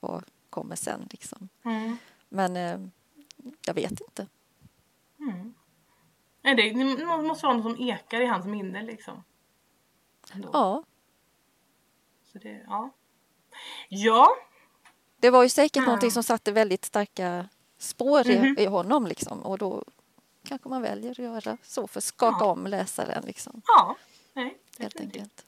vad 0.00 0.24
kommer 0.50 0.76
sen. 0.76 1.08
Liksom. 1.10 1.48
Mm. 1.64 1.96
Men 2.28 2.56
eh, 2.56 2.78
jag 3.66 3.74
vet 3.74 4.00
inte. 4.00 4.26
Mm. 5.20 5.54
Nej, 6.42 6.54
det, 6.54 6.70
det 6.70 6.84
måste 7.06 7.46
vara 7.46 7.52
något 7.56 7.62
som 7.62 7.76
ekar 7.78 8.20
i 8.20 8.26
hans 8.26 8.46
minne 8.46 8.82
liksom. 8.82 9.24
Ändå. 10.32 10.50
Ja, 10.52 10.82
Så 12.32 12.38
det, 12.38 12.62
ja. 12.66 12.90
Ja. 13.88 14.28
det 15.20 15.30
var 15.30 15.42
ju 15.42 15.48
säkert 15.48 15.76
Ja. 15.76 15.82
någonting 15.84 16.10
som 16.10 16.22
satte 16.22 16.52
väldigt 16.52 16.84
starka 16.84 17.48
spår 17.78 18.28
i, 18.30 18.38
Mhm. 18.38 18.56
i 18.58 18.66
honom. 18.66 19.06
Liksom. 19.06 19.40
Och 19.42 19.58
då 19.58 19.84
kanske 20.44 20.68
man 20.68 20.82
väljer 20.82 21.10
att 21.10 21.18
göra 21.18 21.56
så 21.62 21.86
för 21.86 22.00
att 22.00 22.04
skaka 22.04 22.36
Ja. 22.44 22.50
om 22.52 22.66
läsaren. 22.66 23.22
Liksom, 23.26 23.62
Ja. 23.66 23.96
Nej, 24.32 24.58
helt 24.78 24.94
definitivt. 24.94 25.22
enkelt. 25.22 25.44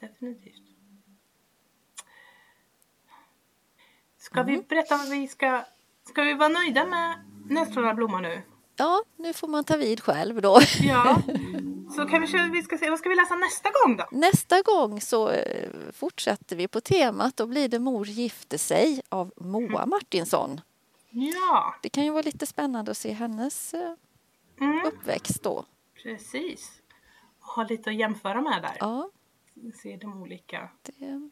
definitivt. 0.00 0.62
Ska 4.18 4.42
vi 4.42 4.52
Mm. 4.54 4.64
berätta 4.68 4.96
vad 4.96 5.08
vi 5.08 5.28
ska... 5.28 5.64
Ska 6.04 6.22
vi 6.22 6.34
vara 6.34 6.48
nöjda 6.48 6.86
med 6.86 7.18
Nässlorna 7.50 7.94
blommar 7.94 8.20
nu? 8.20 8.42
Ja, 8.76 9.02
nu 9.16 9.32
får 9.32 9.48
man 9.48 9.64
ta 9.64 9.76
vid 9.76 10.00
själv 10.00 10.42
då. 10.42 10.58
Ja. 10.80 11.22
Så 11.96 12.06
kan 12.08 12.50
vi, 12.52 12.62
ska 12.62 12.78
se, 12.78 12.90
vad 12.90 12.98
ska 12.98 13.08
vi 13.08 13.14
läsa 13.14 13.34
nästa 13.34 13.68
gång 13.70 13.96
då? 13.96 14.04
Nästa 14.10 14.62
gång 14.62 15.00
så 15.00 15.30
eh, 15.30 15.70
fortsätter 15.92 16.56
vi 16.56 16.68
på 16.68 16.80
temat. 16.80 17.36
Då 17.36 17.46
blir 17.46 17.68
det 17.68 17.78
Mor 17.78 18.06
gifte 18.06 18.58
sig 18.58 19.02
av 19.08 19.32
Moa 19.36 19.86
Martinsson. 19.86 20.60
Ja, 21.10 21.74
Det 21.82 21.88
kan 21.88 22.04
ju 22.04 22.10
vara 22.10 22.22
lite 22.22 22.46
spännande 22.46 22.90
att 22.90 22.96
se 22.96 23.12
hennes 23.12 23.74
eh, 23.74 23.94
mm, 24.60 24.86
uppväxt 24.86 25.42
då. 25.42 25.64
precis. 26.02 26.82
Ha 27.40 27.64
lite 27.64 27.90
att 27.90 27.96
jämföra 27.96 28.40
med 28.40 28.62
där. 28.62 28.76
Ja, 28.80 29.10
Se 29.82 29.96
de 29.96 30.22
olika, 30.22 30.68
det, 30.82 31.30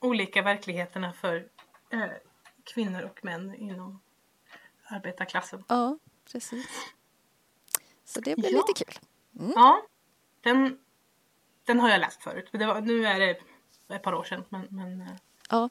olika 0.00 0.42
verkligheterna 0.42 1.12
för 1.12 1.48
eh, 1.92 2.04
kvinnor 2.64 3.02
och 3.02 3.24
män 3.24 3.54
inom 3.54 4.00
arbetarklassen. 4.88 5.64
ja 5.68 5.98
precis. 6.32 6.66
Så 8.04 8.20
det 8.20 8.36
blir 8.36 8.52
Ja. 8.52 8.64
lite 8.66 8.84
kul. 8.84 8.98
Ja, 9.32 9.82
den, 10.40 10.78
den 11.64 11.80
har 11.80 11.88
jag 11.88 12.00
läst 12.00 12.22
förut. 12.22 12.48
Det 12.52 12.66
var, 12.66 12.80
nu 12.80 13.06
är 13.06 13.20
det 13.20 13.38
ett 13.94 14.02
par 14.02 14.12
år 14.14 14.24
sedan. 14.24 14.44
Men, 14.48 14.66
men 14.70 15.00
eh, 15.00 15.06
Ja, 15.50 15.70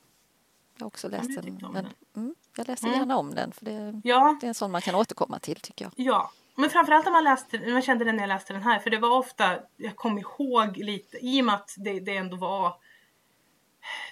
jag 0.76 0.84
har 0.84 0.88
också 0.88 1.10
läst 1.10 1.30
jag 1.36 1.44
den. 1.46 1.60
Men, 1.62 1.74
den. 1.74 1.94
mm, 2.16 2.36
jag 2.58 2.68
läser 2.68 2.88
Mm. 2.88 3.00
gärna 3.00 3.18
om 3.18 3.36
den 3.36 3.52
för 3.52 3.66
det, 3.66 4.02
ja, 4.04 4.38
det 4.42 4.46
är 4.46 4.48
en 4.48 4.54
sån 4.54 4.72
man 4.72 4.82
kan 4.82 4.96
återkomma 4.96 5.40
till 5.40 5.60
tycker 5.60 5.86
jag. 5.86 5.92
Ja, 5.96 6.32
men 6.56 6.70
framförallt 6.70 7.08
om 7.08 7.14
man 7.14 7.24
läste, 7.24 7.72
man 7.72 7.82
kände 7.82 8.06
det 8.06 8.12
när 8.12 8.20
jag 8.20 8.28
läste 8.28 8.54
den 8.54 8.62
här, 8.64 8.80
för 8.80 8.90
det 8.90 8.98
var 8.98 9.18
ofta, 9.18 9.60
jag 9.76 9.96
kom 9.96 10.18
ihåg 10.18 10.78
lite, 10.78 11.18
i 11.18 11.42
och 11.42 11.46
med 11.46 11.56
att 11.56 11.76
det, 11.78 12.00
det 12.00 12.18
ändå 12.18 12.38
var, 12.38 12.74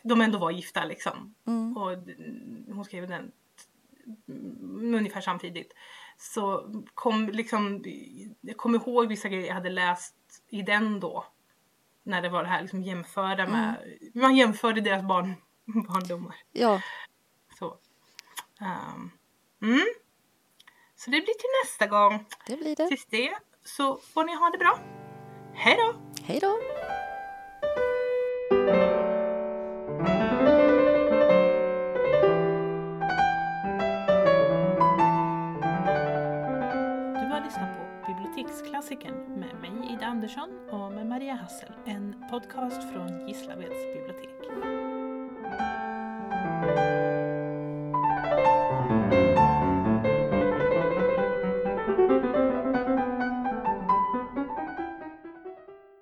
de 0.03 0.21
ändå 0.21 0.37
var 0.39 0.51
gifta 0.51 0.85
liksom. 0.85 1.35
Mm. 1.47 1.77
Och 1.77 1.91
hon 2.75 2.85
skrev 2.85 3.07
den 3.07 3.31
mm, 4.27 4.93
ungefär 4.95 5.21
samtidigt. 5.21 5.73
Så 6.17 6.71
kom 6.93 7.29
liksom, 7.29 7.83
jag 8.41 8.57
kom 8.57 8.75
ihåg 8.75 9.07
vissa 9.07 9.29
grejer 9.29 9.47
jag 9.47 9.53
hade 9.53 9.69
läst 9.69 10.15
i 10.49 10.61
den 10.61 10.99
då. 10.99 11.25
När 12.03 12.21
det 12.21 12.29
var 12.29 12.43
det 12.43 12.49
här 12.49 12.61
liksom 12.61 12.81
jämförda 12.81 13.47
med, 13.47 13.75
man 14.13 14.35
jämförde 14.35 14.81
deras 14.81 15.03
barn, 15.03 15.35
barndomar. 15.87 16.35
Ja, 16.51 16.81
Så. 17.59 17.77
Ehm, 18.61 19.11
mm. 19.61 19.85
Så 20.95 21.11
det 21.11 21.21
blir 21.21 21.33
till 21.33 21.49
nästa 21.63 21.87
gång. 21.87 22.25
det 22.47 22.57
blir 22.57 22.75
det. 22.75 22.87
Tills 22.87 23.05
det 23.05 23.37
så 23.63 23.97
får 23.97 24.23
ni 24.23 24.35
ha 24.35 24.49
det 24.49 24.57
bra. 24.57 24.79
Hej 25.53 25.77
då! 25.77 25.95
Hej 26.23 26.39
då! 26.39 26.59
Klassikern 38.85 39.39
med 39.39 39.55
mig 39.61 39.93
Ida 39.93 40.05
Andersson 40.05 40.49
och 40.71 40.91
med 40.91 41.07
Maria 41.07 41.33
Hassel. 41.33 41.71
En 41.85 42.15
podcast 42.31 42.91
från 42.93 43.27
Gislaveds 43.27 43.93
bibliotek. 43.93 44.84